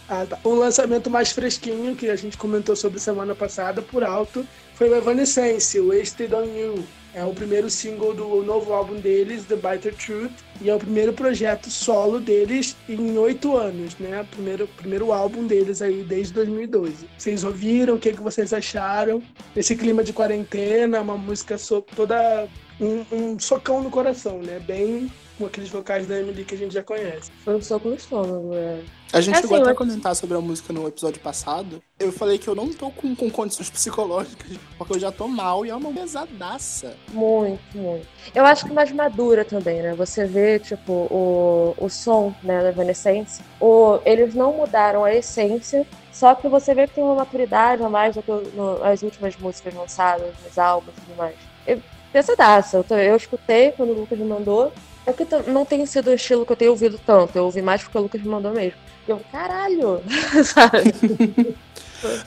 Ah, 0.09 0.25
tá. 0.25 0.39
O 0.45 0.55
lançamento 0.55 1.11
mais 1.11 1.33
fresquinho 1.33 1.97
que 1.97 2.09
a 2.09 2.15
gente 2.15 2.39
comentou 2.39 2.77
sobre 2.77 3.01
semana 3.01 3.35
passada, 3.35 3.83
por 3.83 4.05
alto, 4.05 4.47
foi 4.75 4.89
o 4.89 4.95
Evanescence, 4.95 5.81
Wasted 5.81 6.33
on 6.33 6.45
You. 6.45 6.85
É 7.17 7.25
o 7.25 7.33
primeiro 7.33 7.71
single 7.71 8.13
do 8.13 8.43
novo 8.43 8.75
álbum 8.75 9.01
deles, 9.01 9.47
The 9.47 9.57
Bitter 9.57 9.95
Truth, 9.95 10.33
e 10.61 10.69
é 10.69 10.75
o 10.75 10.79
primeiro 10.79 11.15
projeto 11.15 11.71
solo 11.71 12.21
deles 12.21 12.77
em 12.87 13.17
oito 13.17 13.57
anos, 13.57 13.97
né? 13.99 14.23
Primeiro, 14.31 14.69
primeiro 14.77 15.11
álbum 15.13 15.47
deles 15.47 15.81
aí 15.81 16.03
desde 16.03 16.35
2012. 16.35 17.09
Vocês 17.17 17.43
ouviram? 17.43 17.95
O 17.95 17.99
que, 17.99 18.13
que 18.13 18.21
vocês 18.21 18.53
acharam? 18.53 19.23
Esse 19.57 19.75
clima 19.75 20.05
de 20.05 20.13
quarentena, 20.13 21.01
uma 21.01 21.17
música 21.17 21.57
so, 21.57 21.81
toda. 21.81 22.47
Um, 22.79 23.07
um 23.11 23.39
socão 23.39 23.83
no 23.83 23.89
coração, 23.91 24.43
né? 24.43 24.61
Bem 24.61 25.11
com 25.37 25.47
aqueles 25.47 25.69
vocais 25.71 26.07
da 26.07 26.19
Emily 26.19 26.45
que 26.45 26.55
a 26.55 26.59
gente 26.59 26.73
já 26.73 26.83
conhece. 26.83 27.31
Foi 27.45 27.55
um 27.57 27.61
soco 27.63 27.89
no 27.89 27.95
estômago, 27.95 28.51
é. 28.55 28.81
A 29.13 29.21
gente 29.21 29.37
É 29.37 29.41
chegou 29.41 29.57
assim, 29.57 29.63
até 29.63 29.71
a 29.71 29.75
comentar 29.75 30.17
sobre 30.17 30.37
a 30.37 30.41
música 30.41 30.73
no 30.73 30.87
episódio 30.89 31.21
passado. 31.21 31.81
Eu 31.99 32.11
falei 32.13 32.39
que 32.39 32.49
eu 32.49 32.55
não 32.55 32.73
tô 32.73 32.91
com, 32.91 33.15
com 33.15 33.31
condições 33.31 33.71
psicológicas, 33.71 34.59
porque 34.77 34.95
eu 34.95 34.99
já 34.99 35.13
tô 35.13 35.29
mal 35.29 35.65
e 35.65 35.71
é 35.71 35.75
uma 35.77 35.93
pesadaça. 35.93 36.97
Muito, 37.13 37.61
muito. 37.77 38.07
Eu 38.35 38.45
acho 38.45 38.67
que 38.67 38.73
mais 38.73 38.91
madura 38.93 39.45
também, 39.45 39.81
né? 39.83 39.95
Você 39.95 40.27
vê, 40.27 40.59
tipo, 40.59 40.93
o, 40.93 41.75
o 41.79 41.89
som, 41.89 42.35
né, 42.43 42.63
da 42.63 42.69
Evanescence, 42.71 43.43
o, 43.61 43.99
eles 44.05 44.35
não 44.35 44.53
mudaram 44.55 45.05
a 45.05 45.15
essência, 45.15 45.87
só 46.13 46.35
que 46.35 46.49
você 46.49 46.75
vê 46.75 46.87
que 46.89 46.95
tem 46.95 47.05
uma 47.05 47.15
maturidade 47.15 47.83
a 47.83 47.89
mais 47.89 48.15
do 48.17 48.23
que 48.23 48.31
no- 48.31 48.83
as 48.83 49.03
últimas 49.03 49.37
músicas 49.37 49.73
lançadas, 49.75 50.35
nos 50.45 50.59
álbuns 50.59 50.95
e 50.97 51.01
tudo 51.03 51.17
mais. 51.17 51.37
Eu, 51.67 51.81
pesadaça. 52.13 52.85
Eu, 52.91 52.97
eu 52.99 53.17
escutei 53.17 53.71
quando 53.73 53.91
o 53.91 54.01
Lucas 54.01 54.19
me 54.19 54.25
mandou. 54.25 54.73
É 55.07 55.13
que 55.13 55.25
não 55.51 55.65
tem 55.65 55.87
sido 55.87 56.09
o 56.11 56.15
estilo 56.15 56.45
que 56.45 56.53
eu 56.53 56.57
tenho 56.57 56.71
ouvido 56.73 57.01
tanto. 57.07 57.37
Eu 57.37 57.45
ouvi 57.45 57.63
mais 57.63 57.83
porque 57.83 57.97
o 57.97 58.03
Lucas 58.03 58.21
me 58.21 58.29
mandou 58.29 58.53
mesmo. 58.53 58.79
E 59.07 59.11
eu, 59.11 59.21
caralho! 59.31 60.03
Sabe? 60.45 60.93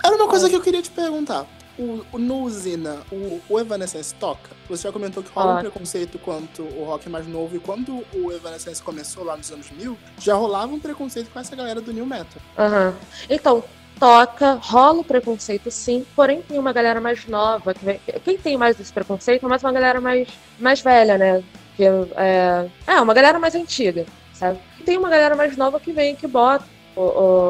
Era 0.03 0.15
uma 0.15 0.27
coisa 0.27 0.49
que 0.49 0.55
eu 0.55 0.61
queria 0.61 0.81
te 0.81 0.89
perguntar. 0.89 1.45
O, 1.77 2.03
o- 2.11 2.17
no 2.19 2.41
Usina, 2.43 2.97
o, 3.11 3.39
o 3.47 3.59
Evanescence 3.59 4.13
toca? 4.15 4.49
Você 4.69 4.83
já 4.83 4.91
comentou 4.91 5.23
que 5.23 5.29
rola 5.31 5.53
um 5.53 5.57
Ah. 5.57 5.59
preconceito 5.61 6.19
quanto 6.19 6.61
o 6.63 6.83
rock 6.83 7.07
mais 7.09 7.25
novo, 7.27 7.55
e 7.55 7.59
quando 7.59 8.03
o 8.13 8.31
Evanescence 8.33 8.81
começou 8.83 9.23
lá 9.23 9.37
nos 9.37 9.49
anos 9.51 9.67
1000, 9.71 9.97
já 10.19 10.35
rolava 10.35 10.73
um 10.73 10.79
preconceito 10.79 11.29
com 11.31 11.39
essa 11.39 11.55
galera 11.55 11.79
do 11.79 11.93
New 11.93 12.05
Metal. 12.05 12.41
Aham. 12.57 12.93
Então, 13.29 13.63
toca, 13.97 14.55
rola 14.61 14.99
o 14.99 15.03
preconceito 15.05 15.71
sim, 15.71 16.05
porém 16.17 16.41
tem 16.41 16.59
uma 16.59 16.73
galera 16.73 16.99
mais 16.99 17.25
nova. 17.27 17.73
Que 17.73 17.85
vem- 17.85 18.01
quem 18.25 18.37
tem 18.37 18.57
mais 18.57 18.75
desse 18.75 18.91
preconceito 18.91 19.45
é 19.45 19.49
mais 19.49 19.63
uma 19.63 19.71
galera 19.71 20.01
mais, 20.01 20.27
mais 20.59 20.81
velha, 20.81 21.17
né? 21.17 21.41
É, 21.83 22.67
é, 22.87 23.01
uma 23.01 23.13
galera 23.13 23.39
mais 23.39 23.55
antiga, 23.55 24.05
sabe? 24.33 24.59
E 24.79 24.83
tem 24.83 24.97
uma 24.97 25.09
galera 25.09 25.35
mais 25.35 25.55
nova 25.57 25.79
que 25.79 25.91
vem, 25.91 26.15
que 26.15 26.27
bota 26.27 26.65
o, 26.95 27.01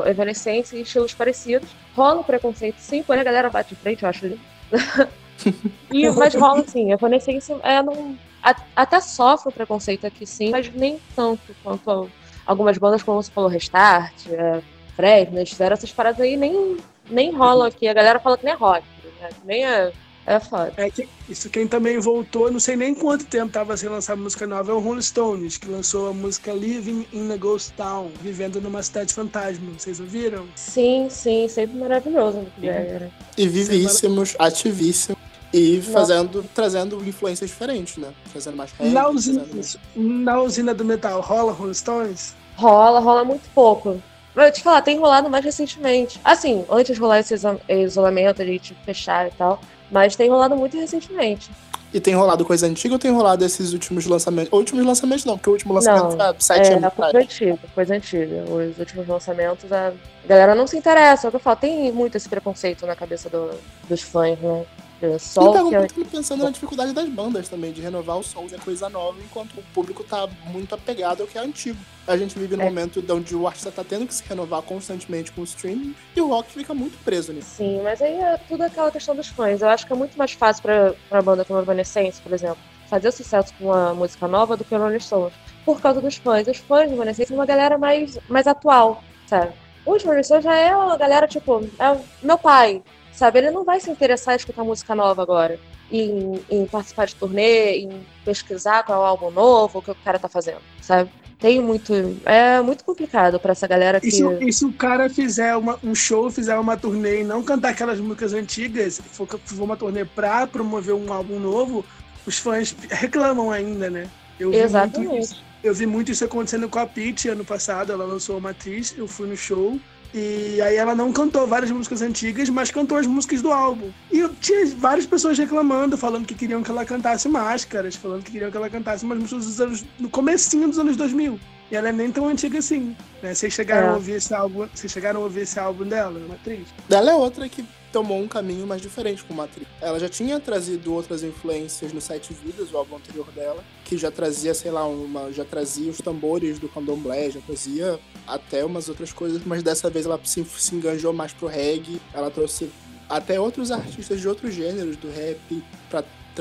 o 0.01 0.07
Evanescence 0.07 0.75
em 0.75 0.81
estilos 0.81 1.13
parecidos. 1.13 1.69
Rola 1.95 2.21
o 2.21 2.23
preconceito 2.23 2.77
sim, 2.79 3.03
porém 3.03 3.21
a 3.21 3.25
galera 3.25 3.49
bate 3.49 3.69
de 3.69 3.75
frente, 3.81 4.03
eu 4.03 4.09
acho 4.09 4.25
e, 5.91 6.09
mas 6.11 6.35
rola 6.35 6.63
sim, 6.67 6.91
Evanescence 6.91 7.51
é, 7.63 7.81
não, 7.81 8.15
a- 8.43 8.55
até 8.75 8.99
sofre 8.99 9.49
o 9.49 9.51
preconceito 9.51 10.05
aqui 10.05 10.25
sim, 10.25 10.49
mas 10.51 10.69
nem 10.73 10.99
tanto 11.15 11.55
quanto 11.63 12.09
algumas 12.45 12.77
bandas, 12.77 13.03
como 13.03 13.21
você 13.21 13.31
falou, 13.31 13.49
Restart, 13.49 14.27
é, 14.31 14.61
Fresno, 14.95 15.43
tiveram 15.45 15.73
essas 15.73 15.91
paradas 15.91 16.19
aí, 16.19 16.35
nem, 16.35 16.77
nem 17.09 17.31
rolam 17.31 17.67
aqui. 17.67 17.87
A 17.87 17.93
galera 17.93 18.19
fala 18.19 18.37
que 18.37 18.43
nem 18.43 18.53
é 18.53 18.57
rock, 18.57 18.83
né? 19.21 19.29
Nem 19.45 19.65
é, 19.65 19.91
é 20.29 20.39
foda. 20.39 20.71
É 20.77 20.89
que 20.89 21.07
isso 21.27 21.49
quem 21.49 21.67
também 21.67 21.99
voltou, 21.99 22.51
não 22.51 22.59
sei 22.59 22.75
nem 22.75 22.93
quanto 22.93 23.25
tempo 23.25 23.51
tava 23.51 23.75
sem 23.75 23.89
lançar 23.89 24.15
música 24.15 24.45
nova, 24.45 24.71
é 24.71 24.75
o 24.75 24.79
Rolling 24.79 25.01
Stones, 25.01 25.57
que 25.57 25.67
lançou 25.67 26.09
a 26.09 26.13
música 26.13 26.53
Living 26.53 27.05
in 27.11 27.31
a 27.31 27.37
Ghost 27.37 27.73
Town, 27.73 28.11
vivendo 28.21 28.61
numa 28.61 28.83
cidade 28.83 29.13
fantasma. 29.13 29.71
Vocês 29.77 29.99
ouviram? 29.99 30.45
Sim, 30.55 31.07
sim, 31.09 31.47
sempre 31.47 31.77
maravilhoso. 31.77 32.45
Né? 32.57 33.09
E 33.37 33.47
vivíssimos, 33.47 34.35
ativíssimos. 34.37 35.19
E 35.51 35.81
fazendo, 35.81 36.45
trazendo 36.53 37.03
influências 37.03 37.49
diferentes, 37.49 37.97
né? 37.97 38.09
Trazendo 38.31 38.55
mais 38.55 38.71
reggae, 38.73 38.93
Na 38.93 39.09
usina, 39.09 39.43
isso. 39.55 39.79
na 39.95 40.39
usina 40.39 40.75
do 40.75 40.85
metal 40.85 41.21
rola 41.21 41.51
Rolling 41.51 41.73
Stones? 41.73 42.35
Rola, 42.55 42.99
rola 42.99 43.25
muito 43.25 43.49
pouco. 43.55 43.99
Mas 44.35 44.45
eu 44.47 44.53
te 44.53 44.63
falar, 44.63 44.81
tem 44.81 44.97
rolado 44.99 45.29
mais 45.29 45.43
recentemente. 45.43 46.19
Assim, 46.23 46.65
antes 46.69 46.95
de 46.95 47.01
rolar 47.01 47.19
esse 47.19 47.33
iso- 47.33 47.59
isolamento, 47.67 48.41
a 48.41 48.45
gente 48.45 48.75
fechar 48.85 49.27
e 49.27 49.31
tal. 49.31 49.59
Mas 49.91 50.15
tem 50.15 50.29
rolado 50.29 50.55
muito 50.55 50.77
recentemente. 50.77 51.49
E 51.91 51.99
tem 51.99 52.13
rolado 52.13 52.45
coisa 52.45 52.67
antiga 52.67 52.93
ou 52.93 52.99
tem 52.99 53.09
rolado 53.11 53.43
esses 53.43 53.73
últimos 53.73 54.05
lançamentos? 54.05 54.53
Últimos 54.53 54.85
lançamentos 54.85 55.25
não, 55.25 55.35
porque 55.35 55.49
o 55.49 55.53
último 55.53 55.73
lançamento 55.73 56.03
Não, 56.03 56.11
foi 56.11 56.21
há 56.21 56.35
sete 56.37 56.67
É, 56.69 56.73
anos 56.75 56.93
coisa 56.93 57.07
atrás. 57.09 57.25
antiga, 57.25 57.59
coisa 57.73 57.95
antiga. 57.95 58.43
Os 58.47 58.77
últimos 58.77 59.07
lançamentos, 59.07 59.73
a 59.73 59.91
galera 60.27 60.53
não 60.53 60.67
se 60.67 60.77
interessa. 60.77 61.25
É 61.25 61.27
o 61.27 61.31
que 61.31 61.37
eu 61.37 61.39
falo, 61.41 61.55
tem 61.55 61.91
muito 61.91 62.15
esse 62.15 62.29
preconceito 62.29 62.85
na 62.85 62.95
cabeça 62.95 63.27
do- 63.27 63.57
dos 63.89 64.01
fãs, 64.03 64.37
né? 64.39 64.63
É 65.01 65.17
Só 65.17 65.41
E 65.41 65.47
o 65.47 65.69
que 65.69 65.75
é- 65.75 65.79
perguntando, 65.79 66.05
pensando 66.09 66.43
na 66.43 66.49
dificuldade 66.49 66.91
das 66.93 67.07
bandas 67.07 67.47
também, 67.47 67.71
de 67.71 67.81
renovar 67.81 68.17
os 68.17 68.27
sons 68.27 68.51
é 68.51 68.57
coisa 68.57 68.89
nova, 68.89 69.17
enquanto 69.23 69.53
o 69.57 69.63
público 69.73 70.03
tá 70.03 70.27
muito 70.47 70.75
apegado 70.75 71.21
ao 71.21 71.27
que 71.27 71.37
é 71.37 71.41
antigo. 71.41 71.77
A 72.05 72.17
gente 72.17 72.37
vive 72.37 72.57
num 72.57 72.63
É. 72.63 72.65
momento 72.65 73.01
onde 73.13 73.35
o 73.35 73.47
artista 73.47 73.71
tá 73.71 73.83
tendo 73.83 74.05
que 74.05 74.13
se 74.13 74.23
renovar 74.27 74.61
constantemente 74.61 75.31
com 75.31 75.41
o 75.41 75.43
streaming 75.45 75.95
e 76.15 76.19
o 76.21 76.27
rock 76.27 76.51
fica 76.51 76.73
muito 76.73 76.97
preso 77.05 77.31
nisso. 77.31 77.49
Sim, 77.57 77.81
mas 77.81 78.01
aí 78.01 78.13
é 78.15 78.37
tudo 78.47 78.63
aquela 78.63 78.91
questão 78.91 79.15
dos 79.15 79.27
fãs. 79.27 79.61
Eu 79.61 79.69
acho 79.69 79.87
que 79.87 79.93
é 79.93 79.95
muito 79.95 80.17
mais 80.17 80.33
fácil 80.33 80.63
pra, 80.63 80.93
pra 81.07 81.21
banda 81.21 81.45
como 81.45 81.59
a 81.59 81.61
Evanescence, 81.61 82.19
por 82.21 82.33
exemplo, 82.33 82.57
fazer 82.89 83.11
sucesso 83.11 83.53
com 83.57 83.65
uma 83.65 83.93
música 83.93 84.27
nova 84.27 84.57
do 84.57 84.65
que 84.65 84.73
o 84.75 84.77
Rolling 84.77 84.99
Stones. 84.99 85.33
Por 85.63 85.79
causa 85.79 86.01
dos 86.01 86.15
fãs. 86.17 86.47
Os 86.47 86.57
fãs 86.57 86.89
do 86.89 86.95
Evanescence 86.95 87.27
são 87.29 87.37
uma 87.37 87.45
galera 87.45 87.77
mais, 87.77 88.17
mais 88.27 88.47
atual, 88.47 89.01
sabe? 89.27 89.53
Os 89.85 90.03
Rolling 90.03 90.23
Stones 90.23 90.43
já 90.43 90.55
é 90.55 90.75
uma 90.75 90.97
galera, 90.97 91.27
tipo, 91.27 91.63
é 91.79 91.91
o 91.91 92.01
meu 92.23 92.37
pai, 92.37 92.81
sabe? 93.19 93.39
Ele 93.39 93.51
não 93.51 93.65
vai 93.65 93.79
se 93.81 93.91
interessar 93.91 94.33
em 94.33 94.37
escutar 94.37 94.63
música 94.63 94.95
nova 94.95 95.21
agora. 95.21 95.59
Em, 95.91 96.39
em 96.49 96.65
participar 96.65 97.05
de 97.07 97.15
turnê, 97.15 97.79
em 97.79 98.05
pesquisar 98.23 98.83
qual 98.83 98.99
é 98.99 99.01
o 99.01 99.05
álbum 99.05 99.31
novo, 99.31 99.79
o 99.79 99.81
que 99.81 99.91
o 99.91 99.95
cara 99.95 100.17
tá 100.19 100.29
fazendo, 100.29 100.59
sabe? 100.81 101.09
Tem 101.39 101.59
muito. 101.61 101.93
É 102.25 102.61
muito 102.61 102.83
complicado 102.83 103.39
pra 103.39 103.53
essa 103.53 103.65
galera 103.67 103.99
que. 103.99 104.07
E 104.07 104.11
se, 104.11 104.23
e 104.41 104.53
se 104.53 104.65
o 104.65 104.71
cara 104.73 105.09
fizer 105.09 105.55
uma- 105.55 105.79
um 105.83 105.95
show, 105.95 106.29
fizer 106.29 106.57
uma 106.57 106.77
turnê 106.77 107.21
e 107.21 107.23
não 107.23 107.41
cantar 107.43 107.69
aquelas 107.69 107.99
músicas 107.99 108.33
antigas, 108.33 109.01
for, 109.11 109.25
for 109.27 109.63
uma 109.63 109.75
turnê 109.77 110.05
pra 110.05 110.45
promover 110.45 110.93
um 110.93 111.11
álbum 111.11 111.39
novo, 111.39 111.83
os 112.25 112.37
fãs 112.37 112.75
reclamam 112.89 113.51
ainda, 113.51 113.89
né? 113.89 114.09
Eu 114.39 114.51
vi 114.51 114.57
muito 114.57 114.65
Exatamente. 114.65 115.19
isso. 115.19 115.43
Eu 115.63 115.73
vi 115.73 115.85
muito 115.85 116.11
isso 116.11 116.23
acontecendo 116.23 116.69
com 116.69 116.79
a 116.79 116.85
Pitty 116.85 117.29
ano 117.29 117.43
passado. 117.43 117.91
Ela 117.91 118.05
lançou 118.05 118.37
uma 118.37 118.51
atriz, 118.51 118.93
eu 118.97 119.07
fui 119.07 119.27
no 119.27 119.35
show. 119.35 119.79
E 120.13 120.59
aí 120.61 120.75
ela 120.75 120.95
não 120.95 121.13
cantou 121.13 121.45
várias 121.45 121.69
músicas 121.69 122.01
antigas, 122.01 122.49
mas 122.49 122.71
cantou 122.71 122.97
as 122.97 123.05
músicas 123.05 123.41
do 123.41 123.51
álbum. 123.51 123.91
E 124.11 124.19
eu 124.19 124.33
tinha 124.35 124.65
várias 124.75 125.05
pessoas 125.05 125.37
reclamando, 125.37 125.97
falando 125.97 126.25
que 126.25 126.33
queriam 126.33 126.63
que 126.63 126.71
ela 126.71 126.83
cantasse 126.83 127.29
máscaras, 127.29 127.95
falando 127.95 128.23
que 128.23 128.31
queriam 128.31 128.49
que 128.49 128.57
ela 128.57 128.69
cantasse 128.69 129.05
umas 129.05 129.19
músicas 129.19 129.45
dos 129.45 129.61
anos, 129.61 129.85
no 129.99 130.09
comecinho 130.09 130.67
dos 130.67 130.79
anos 130.79 130.95
2000. 130.95 131.39
E 131.71 131.75
ela 131.75 131.89
é 131.89 131.91
nem 131.91 132.11
tão 132.11 132.27
antiga 132.27 132.59
assim. 132.59 132.95
Né? 133.21 133.33
Vocês 133.33 133.53
chegaram 133.53 133.87
É. 133.87 133.89
a 133.91 133.93
ouvir 133.95 134.13
esse 134.13 134.33
álbum? 134.33 134.67
Vocês 134.73 134.91
chegaram 134.91 135.21
a 135.21 135.23
ouvir 135.23 135.41
esse 135.41 135.59
álbum 135.59 135.85
dela, 135.85 136.19
uma 136.19 136.35
atriz? 136.35 136.67
Dela 136.87 137.11
é 137.11 137.15
outra 137.15 137.47
que 137.47 137.63
tomou 137.91 138.19
um 138.19 138.27
caminho 138.27 138.65
mais 138.67 138.81
diferente 138.81 139.23
como 139.23 139.41
atriz. 139.41 139.67
Ela 139.81 139.99
já 139.99 140.07
tinha 140.09 140.39
trazido 140.39 140.93
outras 140.93 141.23
influências 141.23 141.91
no 141.91 141.99
Sete 142.01 142.33
Vidas, 142.33 142.71
o 142.71 142.77
álbum 142.77 142.97
anterior 142.97 143.27
dela, 143.31 143.63
que 143.83 143.97
já 143.97 144.11
trazia, 144.11 144.53
sei 144.53 144.69
lá, 144.71 144.85
uma, 144.85 145.31
já 145.31 145.43
trazia 145.45 145.89
os 145.91 145.97
tambores 145.99 146.59
do 146.59 146.69
candomblé, 146.69 147.31
já 147.31 147.39
trazia 147.41 147.99
até 148.27 148.63
umas 148.63 148.89
outras 148.89 149.11
coisas, 149.11 149.41
mas 149.45 149.63
dessa 149.63 149.89
vez 149.89 150.05
ela 150.05 150.19
se, 150.23 150.43
se 150.45 150.75
enganjou 150.75 151.13
mais 151.13 151.33
pro 151.33 151.47
reggae, 151.47 151.99
ela 152.13 152.29
trouxe 152.29 152.69
até 153.09 153.39
outros 153.39 153.71
artistas 153.71 154.21
de 154.21 154.27
outros 154.27 154.53
gêneros 154.53 154.95
do 154.97 155.09
rap 155.09 155.63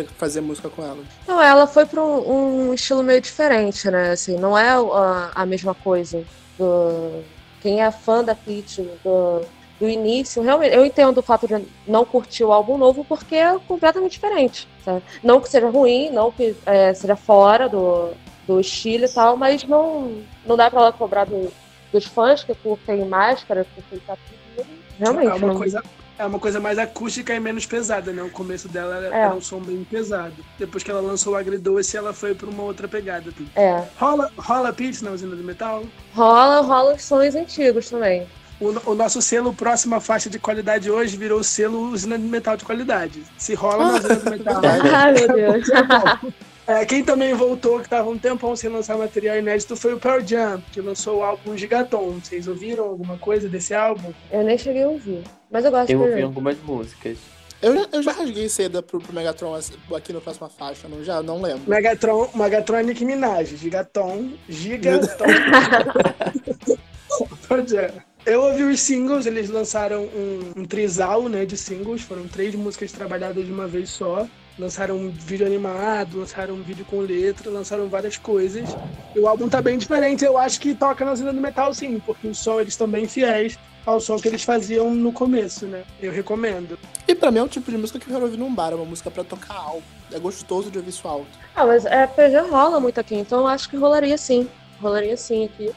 fazer 0.05 0.41
música 0.41 0.69
com 0.69 0.83
ela. 0.83 0.99
Não, 1.27 1.41
ela 1.43 1.67
foi 1.67 1.87
para 1.87 2.03
um, 2.03 2.69
um 2.71 2.75
estilo 2.75 3.03
meio 3.03 3.21
diferente, 3.21 3.91
né? 3.91 4.11
Assim, 4.13 4.37
não 4.37 4.57
é 4.57 4.71
a, 4.71 5.31
a 5.35 5.47
mesma 5.47 5.75
coisa. 5.75 6.23
Do, 6.59 7.23
quem 7.61 7.83
é 7.83 7.91
fã 7.91 8.23
da 8.25 8.35
Pitty 8.35 8.83
do, 9.05 9.41
do 9.81 9.89
início, 9.89 10.43
realmente, 10.43 10.75
eu 10.75 10.85
entendo 10.85 11.19
o 11.19 11.23
fato 11.23 11.47
de 11.47 11.65
não 11.87 12.05
curtir 12.05 12.45
o 12.45 12.53
álbum 12.53 12.77
novo 12.77 13.05
porque 13.05 13.37
é 13.37 13.59
completamente 13.67 14.13
diferente. 14.13 14.69
sabe? 14.85 15.03
Não 15.23 15.41
que 15.41 15.49
seja 15.49 15.69
ruim, 15.71 16.11
não 16.11 16.31
que 16.33 16.57
é, 16.67 16.93
seja 16.95 17.15
fora 17.17 17.69
do, 17.69 18.11
do 18.47 18.59
estilo 18.61 19.05
e 19.05 19.09
tal, 19.09 19.37
mas 19.37 19.63
não, 19.65 20.21
não 20.45 20.57
dá 20.57 20.71
para 20.71 20.81
ela 20.81 20.93
cobrar 20.93 21.25
do- 21.27 21.53
dos 21.93 22.05
fãs 22.05 22.43
que 22.45 22.55
curtem 22.55 23.05
máscara, 23.07 23.65
que 23.65 23.71
curtem 23.81 23.99
tatuagem. 24.01 24.79
Realmente, 24.99 25.31
é, 25.31 25.35
uma 25.35 25.47
não- 25.49 25.57
coisa, 25.57 25.83
é 26.19 26.27
uma 26.27 26.39
coisa 26.39 26.59
mais 26.61 26.79
acústica 26.79 27.33
e 27.35 27.41
menos 27.41 27.65
pesada, 27.65 28.13
né? 28.13 28.23
O 28.23 28.31
começo 28.31 28.69
dela 28.69 28.97
era, 28.97 29.15
É. 29.17 29.21
era 29.23 29.35
um 29.35 29.41
som 29.41 29.61
bem 29.61 29.85
pesado. 29.85 30.35
Depois 30.59 30.83
que 30.83 30.91
ela 30.91 31.01
lançou 31.01 31.35
o 31.35 31.37
Agridoce, 31.37 31.97
ela 31.97 32.13
foi 32.13 32.35
pra 32.35 32.49
uma 32.49 32.63
outra 32.63 32.89
pegada. 32.89 33.33
é. 33.55 33.83
Rola, 33.99 34.31
rola 34.37 34.73
Pitty 34.73 35.05
na 35.05 35.13
usina 35.13 35.35
do 35.37 35.45
metal? 35.45 35.85
Rola, 36.15 36.61
rola 36.61 36.95
os 36.95 37.03
sons 37.03 37.35
antigos 37.35 37.89
também. 37.91 38.27
O, 38.61 38.91
o 38.91 38.95
nosso 38.97 39.23
selo 39.23 39.55
próxima 39.55 40.01
faixa 40.01 40.29
de 40.29 40.37
qualidade 40.39 40.91
hoje 40.91 41.17
virou 41.17 41.39
o 41.39 41.45
selo 41.45 41.91
usina 41.93 42.19
de 42.19 42.25
metal 42.25 42.57
de 42.57 42.65
qualidade. 42.65 43.23
Se 43.37 43.55
rola 43.55 43.93
na 43.93 43.95
usina 43.99 44.15
do 44.17 44.31
metal. 44.31 44.61
Ai, 44.93 45.13
meu 45.13 45.29
Deus. 45.29 45.67
É, 46.69 46.85
quem 46.85 47.03
também 47.03 47.33
voltou, 47.33 47.81
que 47.81 47.89
tava 47.89 48.11
um 48.11 48.19
tempão 48.19 48.55
sem 48.55 48.69
lançar 48.69 48.99
material 48.99 49.39
inédito, 49.39 49.75
foi 49.75 49.95
o 49.95 49.99
Pearl 49.99 50.21
Jam, 50.25 50.63
que 50.71 50.83
lançou 50.83 51.21
o 51.21 51.23
álbum 51.23 51.57
Gigaton. 51.57 52.21
Vocês 52.23 52.47
ouviram 52.47 52.85
alguma 52.85 53.17
coisa 53.17 53.49
desse 53.49 53.73
álbum? 53.75 54.13
Eu 54.31 54.45
nem 54.45 54.59
cheguei 54.59 54.83
a 54.83 54.89
ouvir. 54.89 55.23
Mas 55.51 55.65
eu 55.65 55.71
gosto 55.71 55.91
Eu 55.91 56.03
de 56.03 56.09
ouvi 56.11 56.23
algumas 56.23 56.59
músicas. 56.63 57.17
Eu, 57.63 57.75
já- 57.75 57.89
eu 57.91 58.03
já 58.03 58.13
rasguei 58.13 58.49
seda 58.51 58.83
pro, 58.83 59.01
pro 59.01 59.15
Megatron 59.15 59.59
aqui 59.97 60.13
na 60.13 60.21
próxima 60.21 60.51
faixa, 60.51 60.87
não 60.89 61.03
já? 61.03 61.23
Não 61.23 61.41
lembro. 61.41 61.63
Megatron, 61.67 62.29
Megatron 62.35 62.77
é 62.77 62.83
Nicki 62.83 63.05
Minaj, 63.05 63.57
Gigaton, 63.57 64.33
Gigaton. 64.47 65.25
Pearl 67.49 67.67
Jam. 67.67 67.91
Eu 68.27 68.43
ouvi 68.43 68.65
os 68.65 68.81
singles, 68.81 69.25
eles 69.25 69.49
lançaram 69.49 70.03
um, 70.05 70.53
um 70.61 70.65
trisal 70.67 71.31
né, 71.31 71.47
de 71.47 71.57
singles, 71.57 72.03
foram 72.03 72.29
três 72.29 72.55
músicas 72.55 72.93
trabalhadas 72.93 73.47
de 73.47 73.51
uma 73.51 73.67
vez 73.67 73.89
só. 73.89 74.29
Lançaram 74.59 74.97
um 74.97 75.11
vídeo 75.11 75.47
animado, 75.47 76.19
lançaram 76.19 76.55
um 76.55 76.63
vídeo 76.63 76.85
com 76.85 76.99
letra, 77.01 77.49
lançaram 77.49 77.89
várias 77.89 78.17
coisas. 78.17 78.69
E 79.15 79.19
o 79.21 79.29
álbum 79.29 79.49
tá 79.49 79.63
bem 79.63 79.79
diferente, 79.79 80.25
eu 80.25 80.37
acho 80.37 80.61
que 80.61 80.75
toca 80.75 81.05
na 81.05 81.15
cena 81.15 81.33
do 81.33 81.41
metal 81.41 81.73
sim, 81.73 82.01
porque 82.05 82.27
o 82.27 82.35
som 82.35 82.59
eles 82.61 82.73
estão 82.73 82.89
bem 82.89 83.07
fiéis 83.07 83.57
ao 83.87 84.01
som 84.01 84.19
que 84.19 84.27
eles 84.27 84.43
faziam 84.43 84.93
no 84.93 85.13
começo, 85.13 85.65
né? 85.67 85.85
Eu 86.01 86.11
recomendo. 86.11 86.77
E 87.07 87.15
pra 87.15 87.31
mim 87.31 87.39
é 87.39 87.43
um 87.45 87.49
tipo 87.49 87.71
de 87.71 87.79
música 87.79 88.01
que 88.01 88.07
eu 88.09 88.13
quero 88.13 88.25
ouvir 88.25 88.37
num 88.37 88.53
bar, 88.53 88.73
é 88.73 88.75
uma 88.75 88.85
música 88.85 89.11
pra 89.13 89.23
tocar 89.23 89.55
alto. 89.55 89.85
É 90.13 90.19
gostoso 90.19 90.71
de 90.73 90.79
ouvir 90.79 90.91
isso 90.91 91.07
alto. 91.07 91.29
Ah, 91.55 91.65
mas 91.65 91.87
é, 91.87 92.07
PG 92.07 92.39
rola 92.51 92.81
muito 92.81 92.99
aqui, 92.99 93.15
então 93.15 93.41
eu 93.41 93.47
acho 93.47 93.71
que 93.71 93.77
rolaria 93.77 94.19
sim. 94.19 94.49
Rolaria 94.81 95.17
sim 95.17 95.45
aqui. 95.45 95.71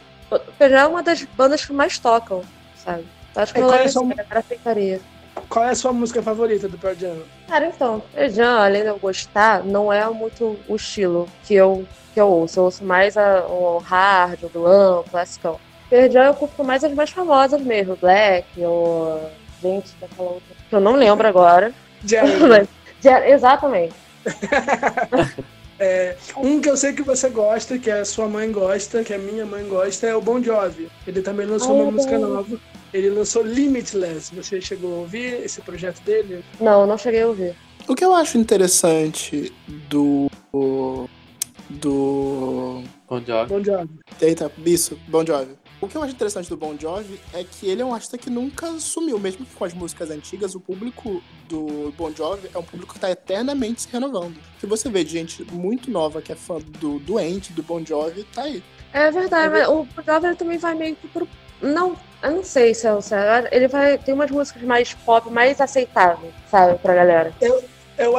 PG 0.57 0.73
é 0.73 0.85
uma 0.87 1.03
das 1.03 1.23
bandas 1.23 1.63
que 1.63 1.71
mais 1.71 1.99
tocam, 1.99 2.41
sabe? 2.75 3.05
Eu 3.35 3.41
acho 3.43 3.53
que 3.53 3.59
É, 3.59 3.61
é 3.61 3.65
rolaria 3.65 3.85
a 3.85 3.89
sua- 3.91 4.01
sim, 4.01 4.11
a 4.11 4.15
galera 4.15 4.39
aceitaria. 4.39 5.01
Qual 5.49 5.65
é 5.65 5.69
a 5.69 5.75
sua 5.75 5.93
música 5.93 6.21
favorita 6.21 6.67
do 6.67 6.77
Pearl 6.77 6.95
Jam? 6.95 7.17
Cara, 7.47 7.67
então, 7.67 8.01
PG, 8.13 8.41
além 8.41 8.83
de 8.83 8.87
eu 8.87 8.97
gostar, 8.97 9.63
não 9.63 9.91
é 9.91 10.09
muito 10.09 10.57
o 10.67 10.75
estilo 10.75 11.27
que 11.43 11.53
eu, 11.53 11.85
que 12.13 12.21
eu 12.21 12.27
ouço. 12.27 12.59
Eu 12.59 12.63
ouço 12.65 12.83
mais 12.83 13.17
a, 13.17 13.45
o 13.47 13.77
hard, 13.79 14.43
o 14.43 14.49
glam, 14.49 14.99
o 14.99 15.03
classicão. 15.03 15.59
PG 15.89 16.17
eu 16.17 16.33
curto 16.33 16.63
mais 16.63 16.83
as 16.83 16.93
mais 16.93 17.09
famosas 17.09 17.61
mesmo, 17.61 17.97
Black, 17.97 18.47
ou... 18.59 19.29
Gente, 19.61 19.93
daquela 19.99 20.29
outra... 20.29 20.55
Que 20.69 20.75
eu 20.75 20.79
não 20.79 20.95
lembro 20.95 21.27
agora. 21.27 21.71
Jerry. 22.03 22.67
Exatamente. 23.29 23.93
É, 25.83 26.15
um 26.37 26.61
que 26.61 26.69
eu 26.69 26.77
sei 26.77 26.93
que 26.93 27.01
você 27.01 27.27
gosta, 27.27 27.79
que 27.79 27.89
a 27.89 28.05
sua 28.05 28.27
mãe 28.27 28.51
gosta, 28.51 29.03
que 29.03 29.15
a 29.15 29.17
minha 29.17 29.47
mãe 29.47 29.67
gosta, 29.67 30.05
é 30.05 30.15
o 30.15 30.21
Bon 30.21 30.39
Jovi. 30.39 30.87
Ele 31.07 31.23
também 31.23 31.47
lançou 31.47 31.75
Ai, 31.75 31.81
uma 31.81 31.91
música 31.91 32.19
nova. 32.19 32.59
Ele 32.93 33.09
lançou 33.09 33.43
Limitless. 33.43 34.33
Você 34.35 34.61
chegou 34.61 34.93
a 34.93 34.97
ouvir 34.99 35.43
esse 35.43 35.61
projeto 35.61 36.01
dele? 36.01 36.43
Não, 36.59 36.85
não 36.85 36.97
cheguei 36.97 37.21
a 37.21 37.27
ouvir. 37.27 37.55
O 37.87 37.95
que 37.95 38.03
eu 38.03 38.13
acho 38.13 38.37
interessante 38.37 39.51
do. 39.89 40.29
do. 41.69 42.83
Bon 43.07 43.21
Jovi. 43.25 43.49
Bon 43.49 43.63
Jovi. 43.63 43.89
Eita, 44.21 44.51
isso, 44.65 44.99
Bon 45.07 45.25
Jovi. 45.25 45.61
O 45.81 45.87
que 45.87 45.97
eu 45.97 46.03
acho 46.03 46.13
interessante 46.13 46.47
do 46.47 46.55
Bon 46.55 46.77
Jovi 46.79 47.19
é 47.33 47.43
que 47.43 47.67
ele 47.67 47.81
é 47.81 47.85
um 47.85 47.91
artista 47.91 48.15
que 48.15 48.29
nunca 48.29 48.79
sumiu, 48.79 49.17
mesmo 49.17 49.43
que 49.43 49.55
com 49.55 49.65
as 49.65 49.73
músicas 49.73 50.11
antigas, 50.11 50.53
o 50.53 50.59
público 50.59 51.23
do 51.49 51.91
Bon 51.97 52.11
Jovi 52.11 52.51
é 52.53 52.57
um 52.57 52.63
público 52.63 52.93
que 52.93 52.99
está 52.99 53.09
eternamente 53.09 53.81
se 53.81 53.87
renovando. 53.91 54.35
Se 54.59 54.67
você 54.67 54.87
vê 54.89 55.03
de 55.03 55.11
gente 55.11 55.43
muito 55.51 55.89
nova 55.89 56.21
que 56.21 56.31
é 56.31 56.35
fã 56.35 56.59
do 56.59 56.99
Doente, 56.99 57.51
do 57.51 57.63
Bon 57.63 57.83
Jovi, 57.83 58.23
tá 58.25 58.43
aí. 58.43 58.63
É 58.93 59.09
verdade, 59.09 59.49
mas 59.49 59.67
o 59.67 59.85
Bon 59.85 60.03
Jovi 60.05 60.35
também 60.35 60.59
vai 60.59 60.75
meio 60.75 60.95
que 60.95 61.07
pro. 61.07 61.27
Não, 61.61 61.95
eu 62.23 62.31
não 62.31 62.43
sei 62.43 62.73
se 62.73 62.87
é 62.87 62.93
o. 62.93 62.99
Ele 63.51 63.67
vai. 63.67 63.97
Tem 63.97 64.13
umas 64.13 64.31
músicas 64.31 64.63
mais 64.63 64.93
pop, 64.93 65.29
mais 65.29 65.61
aceitáveis, 65.61 66.33
sabe, 66.49 66.77
pra 66.79 66.95
galera. 66.95 67.33
Eu 67.39 67.63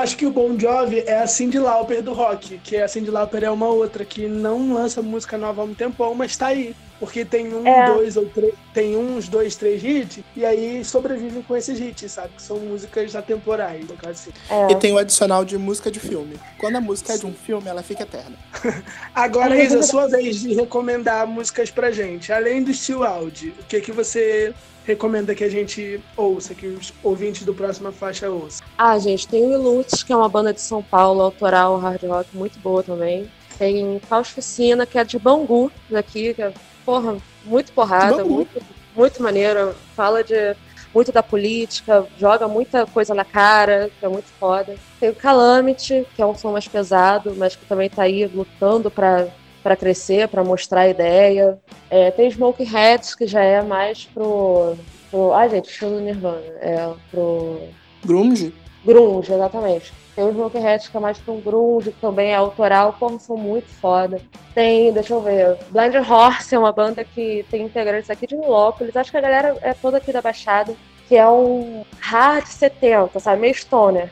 acho 0.02 0.16
que 0.16 0.26
o 0.26 0.30
Bon 0.30 0.58
Jovi 0.58 1.00
é 1.06 1.18
a 1.22 1.26
Cyndi 1.26 1.58
Lauper 1.58 2.02
do 2.02 2.12
rock, 2.12 2.58
que 2.58 2.76
a 2.76 2.88
Cyndi 2.88 3.10
Lauper 3.10 3.44
é 3.44 3.50
uma 3.50 3.68
outra 3.68 4.04
que 4.04 4.26
não 4.28 4.72
lança 4.74 5.00
música 5.02 5.38
nova 5.38 5.62
há 5.62 5.64
um 5.64 5.74
tempão, 5.74 6.14
mas 6.14 6.36
tá 6.36 6.48
aí. 6.48 6.74
Porque 7.00 7.24
tem 7.24 7.52
um, 7.52 7.66
É. 7.66 7.92
dois 7.92 8.16
ou 8.16 8.26
três, 8.26 8.54
tem 8.72 8.96
uns, 8.96 9.28
dois, 9.28 9.56
três 9.56 9.82
hits, 9.82 10.20
e 10.36 10.44
aí 10.44 10.84
sobrevivem 10.84 11.42
com 11.42 11.56
esses 11.56 11.80
hits, 11.80 12.12
sabe? 12.12 12.28
Que 12.36 12.42
são 12.42 12.58
músicas 12.58 13.16
atemporais, 13.16 13.84
no 13.88 13.96
caso 13.96 14.12
assim. 14.12 14.30
É. 14.48 14.70
E 14.70 14.76
tem 14.76 14.92
o 14.92 14.98
adicional 14.98 15.44
de 15.44 15.58
música 15.58 15.90
de 15.90 15.98
filme. 15.98 16.36
Quando 16.58 16.76
a 16.76 16.80
música 16.80 17.14
é 17.14 17.18
de 17.18 17.26
um 17.26 17.32
filme, 17.34 17.68
ela 17.68 17.82
fica 17.82 18.04
eterna. 18.04 18.36
Agora, 19.12 19.60
Isa, 19.60 19.82
sua 19.82 20.06
vez 20.06 20.40
de 20.40 20.54
recomendar 20.54 21.26
músicas 21.26 21.72
pra 21.72 21.90
gente. 21.90 22.32
Além 22.32 22.62
do 22.62 22.72
Steel 22.72 23.02
Audi, 23.02 23.52
o 23.58 23.64
que, 23.64 23.80
que 23.80 23.90
você 23.90 24.54
recomenda 24.84 25.34
que 25.34 25.44
a 25.44 25.48
gente 25.48 26.00
ouça, 26.16 26.54
que 26.54 26.66
os 26.66 26.92
ouvintes 27.02 27.44
do 27.44 27.54
Próxima 27.54 27.92
Faixa 27.92 28.30
ouçam? 28.30 28.66
Ah, 28.76 28.98
gente, 28.98 29.28
tem 29.28 29.44
o 29.46 29.52
Ilutes, 29.52 30.02
que 30.02 30.12
é 30.12 30.16
uma 30.16 30.28
banda 30.28 30.52
de 30.52 30.60
São 30.60 30.82
Paulo, 30.82 31.22
autoral, 31.22 31.78
hard 31.78 32.02
rock, 32.02 32.36
muito 32.36 32.58
boa 32.58 32.82
também. 32.82 33.30
Tem 33.58 34.00
Fausticina, 34.00 34.86
que 34.86 34.98
é 34.98 35.04
de 35.04 35.18
Bangu, 35.18 35.70
daqui, 35.88 36.34
que 36.34 36.42
é, 36.42 36.52
porra, 36.84 37.16
muito 37.44 37.72
porrada, 37.72 38.16
Bangu. 38.18 38.34
muito, 38.34 38.62
muito 38.94 39.22
maneiro. 39.22 39.74
Fala 39.94 40.24
de 40.24 40.56
muito 40.94 41.10
da 41.10 41.22
política, 41.22 42.06
joga 42.18 42.46
muita 42.46 42.86
coisa 42.86 43.14
na 43.14 43.24
cara, 43.24 43.90
que 43.98 44.04
é 44.04 44.08
muito 44.08 44.28
foda. 44.38 44.76
Tem 45.00 45.08
o 45.08 45.14
Calamity, 45.14 46.06
que 46.14 46.20
é 46.20 46.26
um 46.26 46.34
som 46.34 46.52
mais 46.52 46.68
pesado, 46.68 47.34
mas 47.36 47.56
que 47.56 47.64
também 47.64 47.88
tá 47.88 48.02
aí 48.02 48.26
lutando 48.26 48.90
pra, 48.90 49.28
pra 49.62 49.76
crescer, 49.76 50.28
pra 50.28 50.44
mostrar 50.44 50.82
a 50.82 50.88
ideia. 50.88 51.58
É, 51.88 52.10
tem 52.10 52.30
Smoke 52.30 52.64
Hats, 52.64 53.14
que 53.14 53.26
já 53.26 53.42
é 53.42 53.62
mais 53.62 54.04
pro. 54.06 54.76
pro 55.10 55.32
ah, 55.32 55.48
gente, 55.48 55.70
estilo 55.70 56.00
Nirvana. 56.00 56.42
É 56.60 56.90
pro. 57.10 57.60
Grunge? 58.04 58.52
Grunge, 58.84 59.32
exatamente. 59.32 59.92
Tem 60.14 60.24
o 60.24 60.32
Smoke 60.32 60.58
Hats, 60.58 60.88
que 60.88 60.96
é 60.96 61.00
mais 61.00 61.18
um 61.26 61.40
grunge, 61.40 61.90
que 61.90 62.00
também 62.00 62.32
é 62.32 62.34
autoral, 62.34 62.92
porra, 62.92 63.18
são 63.18 63.36
muito 63.36 63.68
foda. 63.68 64.20
Tem, 64.54 64.92
deixa 64.92 65.14
eu 65.14 65.22
ver, 65.22 65.56
Blind 65.70 65.94
Horse 65.94 66.54
é 66.54 66.58
uma 66.58 66.72
banda 66.72 67.02
que 67.02 67.46
tem 67.50 67.62
integrantes 67.62 68.10
aqui 68.10 68.26
de 68.26 68.36
Nilópolis, 68.36 68.94
acho 68.94 69.10
que 69.10 69.16
a 69.16 69.22
galera 69.22 69.56
é 69.62 69.72
toda 69.72 69.96
aqui 69.96 70.12
da 70.12 70.20
Baixada, 70.20 70.74
que 71.08 71.16
é 71.16 71.26
um 71.26 71.82
hard 71.98 72.44
70, 72.44 73.18
sabe, 73.20 73.40
meio 73.40 73.54
stoner. 73.54 74.10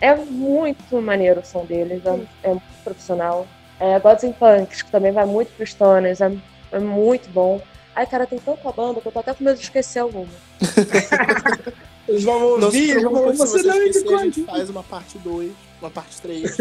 É 0.00 0.14
muito 0.14 1.02
maneiro 1.02 1.40
o 1.40 1.44
som 1.44 1.66
deles, 1.66 2.02
é, 2.06 2.20
é 2.44 2.48
muito 2.48 2.82
profissional. 2.82 3.46
É, 3.80 3.98
Gods 3.98 4.24
and 4.24 4.32
Punks, 4.32 4.82
que 4.82 4.90
também 4.90 5.10
vai 5.10 5.24
muito 5.24 5.50
pro 5.56 5.66
stoners, 5.66 6.20
é, 6.20 6.30
é 6.70 6.78
muito 6.78 7.28
bom. 7.30 7.60
Ai, 7.96 8.06
cara, 8.06 8.26
tem 8.26 8.38
tanta 8.38 8.70
banda 8.70 9.00
que 9.00 9.08
eu 9.08 9.12
tô 9.12 9.18
até 9.18 9.34
com 9.34 9.42
medo 9.42 9.56
de 9.56 9.64
esquecer 9.64 10.00
alguma. 10.00 10.28
Eles 12.08 12.24
vão 12.24 12.42
ouvir, 12.42 12.90
eles 12.90 13.02
vão 13.04 13.14
falar, 13.14 13.32
se 13.32 13.38
você 13.38 13.62
não 13.62 13.82
esquecer, 13.82 14.14
a 14.14 14.24
gente 14.24 14.44
faz 14.44 14.68
uma 14.68 14.82
parte 14.82 15.16
2, 15.18 15.52
uma 15.80 15.90
parte 15.90 16.20
3. 16.20 16.58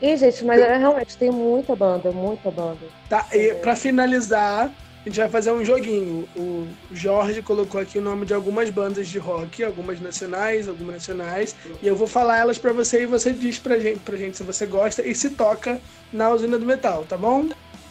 Ih, 0.00 0.16
gente, 0.16 0.44
mas 0.44 0.60
é, 0.60 0.76
realmente 0.76 1.16
tem 1.16 1.32
muita 1.32 1.74
banda, 1.74 2.12
muita 2.12 2.48
banda. 2.48 2.78
Tá, 3.08 3.26
e 3.32 3.54
pra 3.54 3.74
finalizar, 3.74 4.70
a 5.04 5.08
gente 5.08 5.18
vai 5.18 5.28
fazer 5.28 5.52
um 5.52 5.64
joguinho. 5.64 6.26
O 6.34 6.66
Jorge 6.90 7.42
colocou 7.42 7.80
aqui 7.80 7.98
o 7.98 8.02
nome 8.02 8.24
de 8.24 8.32
algumas 8.32 8.70
bandas 8.70 9.06
de 9.08 9.18
rock, 9.18 9.62
algumas 9.62 10.00
nacionais, 10.00 10.66
algumas 10.66 10.94
nacionais, 10.94 11.54
e 11.82 11.86
eu 11.86 11.94
vou 11.94 12.06
falar 12.06 12.38
elas 12.38 12.56
pra 12.56 12.72
você 12.72 13.02
e 13.02 13.06
você 13.06 13.32
diz 13.32 13.58
pra 13.58 13.78
gente, 13.78 13.98
pra 14.00 14.16
gente 14.16 14.36
se 14.36 14.42
você 14.42 14.64
gosta 14.64 15.06
e 15.06 15.14
se 15.14 15.30
toca 15.30 15.80
na 16.12 16.30
usina 16.30 16.58
do 16.58 16.64
metal, 16.64 17.04
tá 17.06 17.18
bom? 17.18 17.48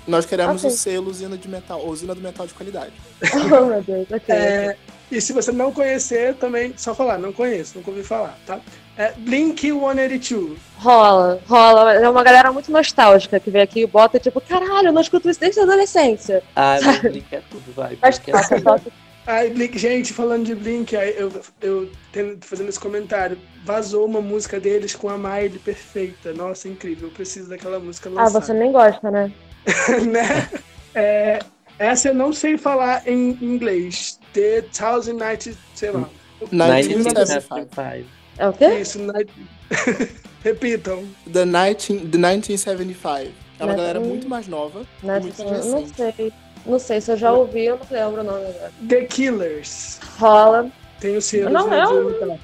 Nós 0.08 0.26
queremos 0.26 0.64
Ok. 0.64 0.70
o 0.70 0.78
selo 0.78 1.10
usina 1.10 1.38
de 1.38 1.48
metal, 1.48 1.80
ou 1.80 1.92
usina 1.92 2.16
do 2.16 2.22
metal 2.22 2.48
de 2.48 2.54
qualidade. 2.54 2.94
Oh, 3.36 3.66
meu 3.68 3.82
Deus, 3.84 4.08
ok. 4.12 4.36
É, 4.36 4.76
e 5.12 5.22
se 5.22 5.32
você 5.32 5.52
não 5.52 5.72
conhecer, 5.72 6.34
também, 6.36 6.74
só 6.76 6.96
falar, 6.96 7.20
não 7.20 7.32
conheço, 7.32 7.78
nunca 7.78 7.92
ouvi 7.92 8.04
falar, 8.04 8.38
tá? 8.46 8.60
É 8.98 9.12
Blink 9.18 9.62
182. 9.72 10.58
Rola, 10.78 11.40
rola. 11.48 11.94
É 11.94 12.08
uma 12.10 12.24
galera 12.24 12.52
muito 12.52 12.72
nostálgica 12.72 13.40
que 13.40 13.50
vem 13.50 13.62
aqui 13.62 13.82
e 13.82 13.88
bota 13.88 14.20
tipo, 14.20 14.40
caralho, 14.42 14.90
eu 14.90 14.94
não 14.94 15.02
escuto 15.02 15.30
isso 15.30 15.40
desde 15.40 15.60
a 15.60 15.64
adolescência. 15.64 16.44
Ah, 16.56 16.78
mas 16.84 17.00
Blink 17.00 17.26
é 17.32 17.42
tudo, 17.50 17.74
vai. 17.74 17.98
Mas 18.02 18.20
Blink 18.20 18.38
é 18.38 18.60
tudo. 18.62 18.92
Aí, 19.26 19.50
Blink, 19.52 19.80
gente, 19.80 20.12
falando 20.14 20.46
de 20.46 20.54
Blink, 20.54 20.94
eu, 20.94 21.32
eu 21.62 21.90
tendo- 22.12 22.38
fazendo 22.46 22.68
esse 22.70 22.80
comentário, 22.80 23.38
vazou 23.64 24.06
uma 24.06 24.20
música 24.22 24.60
deles 24.60 24.94
com 24.94 25.10
a 25.10 25.18
Miley 25.18 25.60
perfeita. 25.60 26.34
Nossa, 26.34 26.68
incrível, 26.68 27.08
eu 27.08 27.14
preciso 27.14 27.50
daquela 27.50 27.80
música 27.80 28.10
Ah, 28.10 28.14
lançada. 28.24 28.46
você 28.46 28.54
nem 28.54 28.72
gosta, 28.72 29.10
né? 29.10 29.32
né? 30.12 30.50
É, 30.94 31.40
essa 31.80 32.10
eu 32.10 32.14
não 32.14 32.34
sei 32.34 32.58
falar 32.58 33.08
em 33.08 33.38
inglês. 33.42 34.20
The 34.34 34.64
Thousand 34.78 35.14
Nights, 35.14 35.56
sei 35.74 35.92
lá. 35.92 36.08
1975. 36.52 38.06
1975. 38.44 38.46
É 38.46 38.48
o 38.50 38.54
quê? 38.54 38.80
Isso, 38.82 39.00
night... 39.00 39.32
Repitam. 40.44 41.06
The, 41.26 41.46
19, 41.46 42.10
the 42.10 42.18
1975. 42.18 43.32
É 43.60 43.66
uma 43.66 43.76
galera 43.76 44.00
muito 44.00 44.28
mais 44.28 44.48
nova 44.48 44.86
Não, 45.02 45.20
muito 45.22 45.46
mais 45.46 45.66
não 45.66 45.88
sei. 45.88 46.34
Não 46.66 46.80
sei, 46.80 47.02
se 47.02 47.12
eu 47.12 47.18
já 47.18 47.32
ouvi, 47.32 47.66
eu 47.66 47.78
não 47.78 47.86
lembro 47.90 48.22
o 48.22 48.24
nome 48.24 48.46
agora. 48.46 48.72
The 48.88 49.06
Killers. 49.06 50.00
Rola. 50.18 50.70
Tem 51.00 51.18
o 51.18 51.22
selo. 51.22 51.50
Não, 51.50 51.74
eu 51.74 52.12
de- 52.12 52.20
não, 52.26 52.40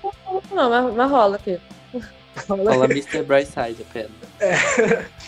não, 0.52 0.70
mas, 0.70 0.96
mas 0.96 1.12
rola 1.12 1.36
aqui. 1.38 1.60
Fala 2.36 2.86
Mr. 2.86 3.24
Brightside 3.24 3.86
apenas. 3.90 4.12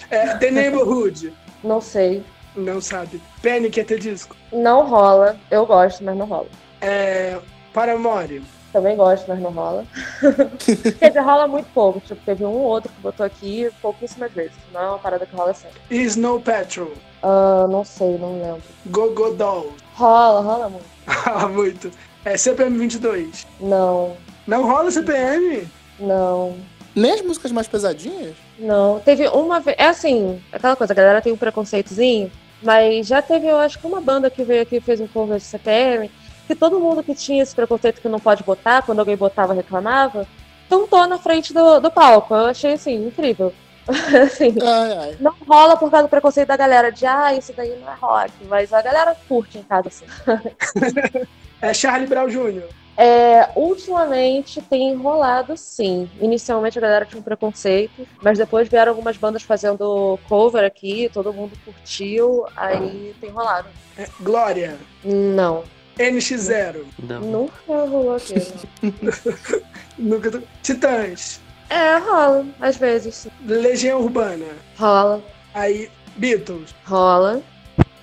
É, 0.09 0.35
The 0.37 0.51
Neighborhood. 0.51 1.33
Não 1.63 1.79
sei. 1.79 2.23
Não 2.55 2.81
sabe. 2.81 3.21
Panic! 3.41 3.79
até 3.79 3.95
disco. 3.95 4.35
Não 4.51 4.85
rola. 4.85 5.37
Eu 5.49 5.65
gosto, 5.65 6.03
mas 6.03 6.17
não 6.17 6.25
rola. 6.25 6.47
É, 6.81 7.39
Paramore. 7.73 8.43
Também 8.71 8.95
gosto, 8.95 9.25
mas 9.27 9.39
não 9.39 9.51
rola. 9.51 9.85
Quer 10.99 11.09
dizer, 11.09 11.19
rola 11.19 11.47
muito 11.47 11.67
pouco. 11.73 11.99
Tipo, 11.99 12.21
teve 12.25 12.45
um 12.45 12.49
ou 12.53 12.61
outro 12.61 12.91
que 12.91 13.01
botou 13.01 13.25
aqui 13.25 13.69
pouquíssimas 13.81 14.31
vezes. 14.31 14.53
Não 14.73 14.81
é 14.81 14.87
uma 14.89 14.99
parada 14.99 15.25
que 15.25 15.35
rola 15.35 15.53
sempre. 15.53 15.79
E 15.89 16.01
Snow 16.03 16.39
Patrol. 16.39 16.91
Ah, 17.21 17.67
não 17.69 17.83
sei, 17.83 18.17
não 18.17 18.41
lembro. 18.41 18.61
Go 18.85 19.11
Go 19.11 19.31
Doll. 19.33 19.73
Rola, 19.95 20.41
rola 20.41 20.69
muito. 20.69 20.85
Ah, 21.25 21.47
muito. 21.47 21.91
É 22.23 22.37
CPM 22.37 22.77
22. 22.77 23.45
Não, 23.59 24.15
Não 24.47 24.63
rola 24.63 24.89
CPM? 24.91 25.67
não. 25.99 26.55
Nem 26.93 27.11
as 27.13 27.21
músicas 27.21 27.51
mais 27.53 27.67
pesadinhas? 27.69 28.35
Não, 28.59 28.99
teve 28.99 29.25
uma 29.29 29.59
vez. 29.61 29.77
É 29.79 29.85
assim, 29.87 30.41
aquela 30.51 30.75
coisa, 30.75 30.91
a 30.91 30.95
galera 30.95 31.21
tem 31.21 31.31
um 31.31 31.37
preconceitozinho, 31.37 32.29
mas 32.61 33.07
já 33.07 33.21
teve, 33.21 33.47
eu 33.47 33.57
acho 33.57 33.79
que 33.79 33.87
uma 33.87 34.01
banda 34.01 34.29
que 34.29 34.43
veio 34.43 34.61
aqui 34.61 34.75
e 34.75 34.81
fez 34.81 34.99
um 34.99 35.07
cover 35.07 35.37
de 35.37 35.43
CPM, 35.45 36.11
que 36.51 36.55
todo 36.55 36.81
mundo 36.81 37.01
que 37.01 37.15
tinha 37.15 37.41
esse 37.41 37.55
preconceito 37.55 38.01
que 38.01 38.09
não 38.09 38.19
pode 38.19 38.43
botar, 38.43 38.81
quando 38.81 38.99
alguém 38.99 39.15
botava, 39.15 39.53
reclamava, 39.53 40.27
tuntou 40.67 41.07
na 41.07 41.17
frente 41.17 41.53
do, 41.53 41.79
do 41.79 41.89
palco. 41.89 42.33
Eu 42.35 42.47
achei 42.47 42.73
assim, 42.73 43.07
incrível. 43.07 43.53
assim, 43.87 44.53
Ai, 44.61 44.97
ai. 44.97 45.17
não 45.19 45.33
rola 45.47 45.77
por 45.77 45.89
causa 45.89 46.07
do 46.07 46.09
preconceito 46.09 46.49
da 46.49 46.57
galera 46.57 46.91
de 46.91 47.05
ah, 47.05 47.33
isso 47.33 47.53
daí 47.53 47.79
não 47.79 47.91
é 47.91 47.95
rock, 47.95 48.33
mas 48.49 48.73
a 48.73 48.81
galera 48.81 49.15
curte 49.27 49.57
em 49.57 49.63
casa 49.63 49.87
assim. 49.87 50.05
É 51.63 51.75
Charlie 51.75 52.07
Brown 52.07 52.27
Jr. 52.27 52.63
É, 52.97 53.49
ultimamente 53.55 54.59
tem 54.63 54.95
rolado 54.95 55.55
sim. 55.55 56.09
Inicialmente 56.19 56.79
a 56.79 56.81
galera 56.81 57.05
tinha 57.05 57.19
um 57.19 57.23
preconceito, 57.23 58.07
mas 58.19 58.39
depois 58.39 58.67
vieram 58.67 58.91
algumas 58.91 59.15
bandas 59.15 59.43
fazendo 59.43 60.17
cover 60.27 60.63
aqui, 60.63 61.07
todo 61.13 61.31
mundo 61.31 61.51
curtiu, 61.63 62.47
aí 62.57 63.13
tem 63.21 63.29
rolado. 63.29 63.69
É 63.95 64.07
Glória. 64.19 64.75
Não, 65.03 65.63
NX0. 66.09 66.83
Não. 66.99 67.19
nunca 67.21 67.53
rolou 67.67 68.15
aqui. 68.15 68.33
não. 68.81 69.61
Nunca 69.97 70.31
tô- 70.31 70.41
Titãs. 70.63 71.39
É, 71.69 71.97
rola, 71.97 72.45
às 72.59 72.75
vezes. 72.77 73.27
Legião 73.45 74.01
Urbana. 74.01 74.45
Rola, 74.77 75.23
Aí 75.53 75.89
Beatles. 76.17 76.73
rola. 76.85 77.41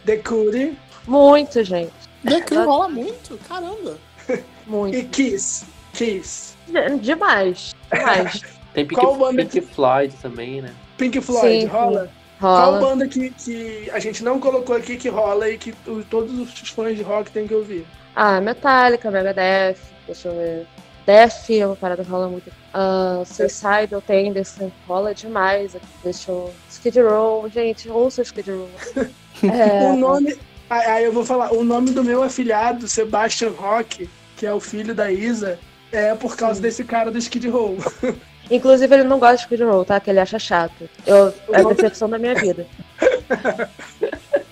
The 0.07 0.17
Cure. 0.19 0.77
Muito, 1.07 1.63
gente. 1.65 1.93
The 2.25 2.41
Cure 2.43 2.65
rola 2.65 2.89
muito, 2.89 3.39
caramba. 3.49 3.99
Muito. 4.67 4.97
E 4.97 5.05
Kiss. 5.05 5.65
Kiss. 5.95 6.55
De- 6.67 6.99
Demais. 6.99 7.75
Demais. 7.93 8.43
Tem 8.75 8.87
Pink, 8.87 9.01
Pink 9.37 9.61
Floyd 9.63 10.15
também, 10.21 10.61
né? 10.61 10.75
Pink 10.99 11.21
Floyd. 11.23 11.63
Sim, 11.63 11.67
rola? 11.67 12.11
Qual 12.39 12.73
Rola. 12.73 12.81
banda 12.81 13.09
que, 13.09 13.31
que 13.31 13.91
a 13.91 13.99
gente 13.99 14.23
não 14.23 14.39
colocou 14.39 14.77
aqui 14.77 14.97
que 14.97 15.09
rola 15.09 15.49
e 15.51 15.59
que 15.59 15.73
todos 16.09 16.39
os 16.39 16.71
fãs 16.71 16.97
de 16.97 17.03
rock 17.03 17.31
têm 17.31 17.49
que 17.49 17.55
ouvir? 17.55 17.85
Ah, 18.15 18.41
Metallica, 18.41 19.11
Megadeth, 19.11 19.77
deixa 20.07 20.29
eu 20.29 20.35
ver. 20.35 20.67
Death 21.09 21.49
é 21.51 21.67
uma 21.67 21.75
parada 21.75 22.05
que 22.05 22.11
rola 22.11 22.29
muito. 22.29 22.49
Uh, 22.49 23.25
Suicidal 23.25 24.03
Tendency 24.03 24.71
rola 24.87 25.15
demais. 25.15 25.75
Deixa 26.05 26.31
eu. 26.31 26.53
Skid 26.69 27.01
Row, 27.01 27.49
gente, 27.49 27.89
ouça 27.89 28.23
Skid 28.23 28.51
Row. 28.51 28.69
É, 29.41 29.93
O 29.93 29.97
nome. 29.97 30.37
Aí 30.69 31.05
eu 31.05 31.13
vou 31.13 31.25
falar, 31.25 31.53
o 31.55 31.63
nome 31.63 31.93
do 31.93 32.03
meu 32.03 32.25
afilhado, 32.25 32.89
Sebastian 32.89 33.51
Rock, 33.51 34.11
que 34.37 34.45
é 34.45 34.53
o 34.53 34.59
filho 34.59 34.93
da 34.93 35.13
Isa, 35.13 35.61
é 35.93 36.13
por 36.15 36.37
causa 36.37 36.61
desse 36.61 36.83
cara 36.83 37.11
do 37.11 37.19
Skid 37.19 37.49
Row. 37.49 37.79
Inclusive, 38.51 38.95
ele 38.95 39.05
não 39.05 39.19
gosta 39.19 39.37
de 39.37 39.43
Skid 39.43 39.63
Row, 39.63 39.85
tá? 39.85 40.01
Que 40.01 40.11
ele 40.11 40.21
acha 40.21 40.39
chato. 40.39 40.89
Eu, 41.07 41.33
é 41.53 41.61
a 41.61 41.63
decepção 41.65 42.09
da 42.09 42.19
minha 42.19 42.35
vida. 42.35 42.67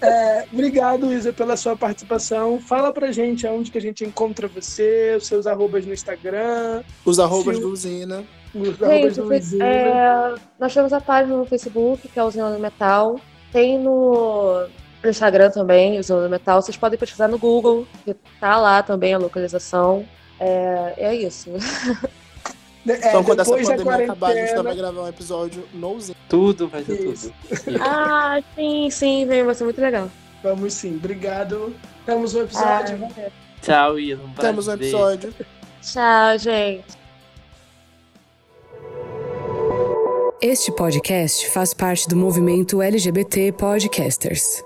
É, 0.00 0.44
obrigado, 0.52 1.12
Isa, 1.12 1.32
pela 1.32 1.56
sua 1.56 1.74
participação. 1.74 2.60
Fala 2.60 2.92
pra 2.92 3.10
gente 3.10 3.46
aonde 3.46 3.70
que 3.70 3.78
a 3.78 3.80
gente 3.80 4.04
encontra 4.04 4.46
você, 4.46 5.14
os 5.16 5.26
seus 5.26 5.46
arrobas 5.46 5.84
no 5.84 5.92
Instagram, 5.92 6.82
Os 7.04 7.18
arrobas 7.18 7.58
do 7.58 7.70
Usina. 7.72 8.22
os 8.54 8.80
arrobas 8.80 9.00
Gente, 9.00 9.14
do 9.14 9.24
Luizinho. 9.24 9.62
é, 9.64 10.34
nós 10.60 10.72
temos 10.72 10.92
a 10.92 11.00
página 11.00 11.36
no 11.36 11.46
Facebook, 11.46 12.06
que 12.06 12.18
é 12.18 12.22
Usina 12.22 12.52
do 12.52 12.58
Metal. 12.60 13.18
Tem 13.50 13.78
no, 13.78 14.66
no 15.02 15.10
Instagram 15.10 15.50
também, 15.50 15.98
Usina 15.98 16.20
do 16.20 16.30
Metal. 16.30 16.60
Vocês 16.62 16.76
podem 16.76 16.98
pesquisar 16.98 17.26
no 17.26 17.38
Google, 17.38 17.86
que 18.04 18.14
tá 18.38 18.58
lá 18.58 18.82
também 18.82 19.14
a 19.14 19.18
localização. 19.18 20.06
É, 20.38 20.94
é 20.98 21.14
isso. 21.14 21.50
É, 22.88 23.08
então, 23.08 23.24
quando 23.24 23.40
essa 23.40 23.50
pandemia 23.50 24.04
acabar, 24.04 24.30
a 24.30 24.34
gente 24.34 24.62
vai 24.62 24.76
gravar 24.76 25.02
um 25.02 25.08
episódio 25.08 25.68
no 25.74 25.92
Usina. 25.92 26.16
Tudo 26.28 26.68
vai 26.68 26.84
ser 26.84 27.00
Isso. 27.12 27.32
tudo. 27.64 27.78
ah, 27.82 28.40
sim, 28.54 28.90
sim, 28.90 29.26
vem, 29.26 29.44
vai 29.44 29.54
ser 29.54 29.64
muito 29.64 29.80
legal. 29.80 30.10
Vamos 30.42 30.74
sim, 30.74 30.96
obrigado. 30.96 31.74
Temos 32.04 32.34
um 32.34 32.40
Ah, 32.40 32.44
episódio. 32.44 32.98
valeu. 32.98 33.32
Tchau. 33.62 33.94
Um 33.94 34.34
Temos 34.34 34.68
um 34.68 34.72
episódio. 34.74 35.34
Tchau, 35.82 36.38
gente. 36.38 36.96
Este 40.40 40.70
podcast 40.70 41.48
faz 41.50 41.72
parte 41.74 42.06
do 42.08 42.14
movimento 42.14 42.82
LGBT 42.82 43.52
Podcasters. 43.52 44.65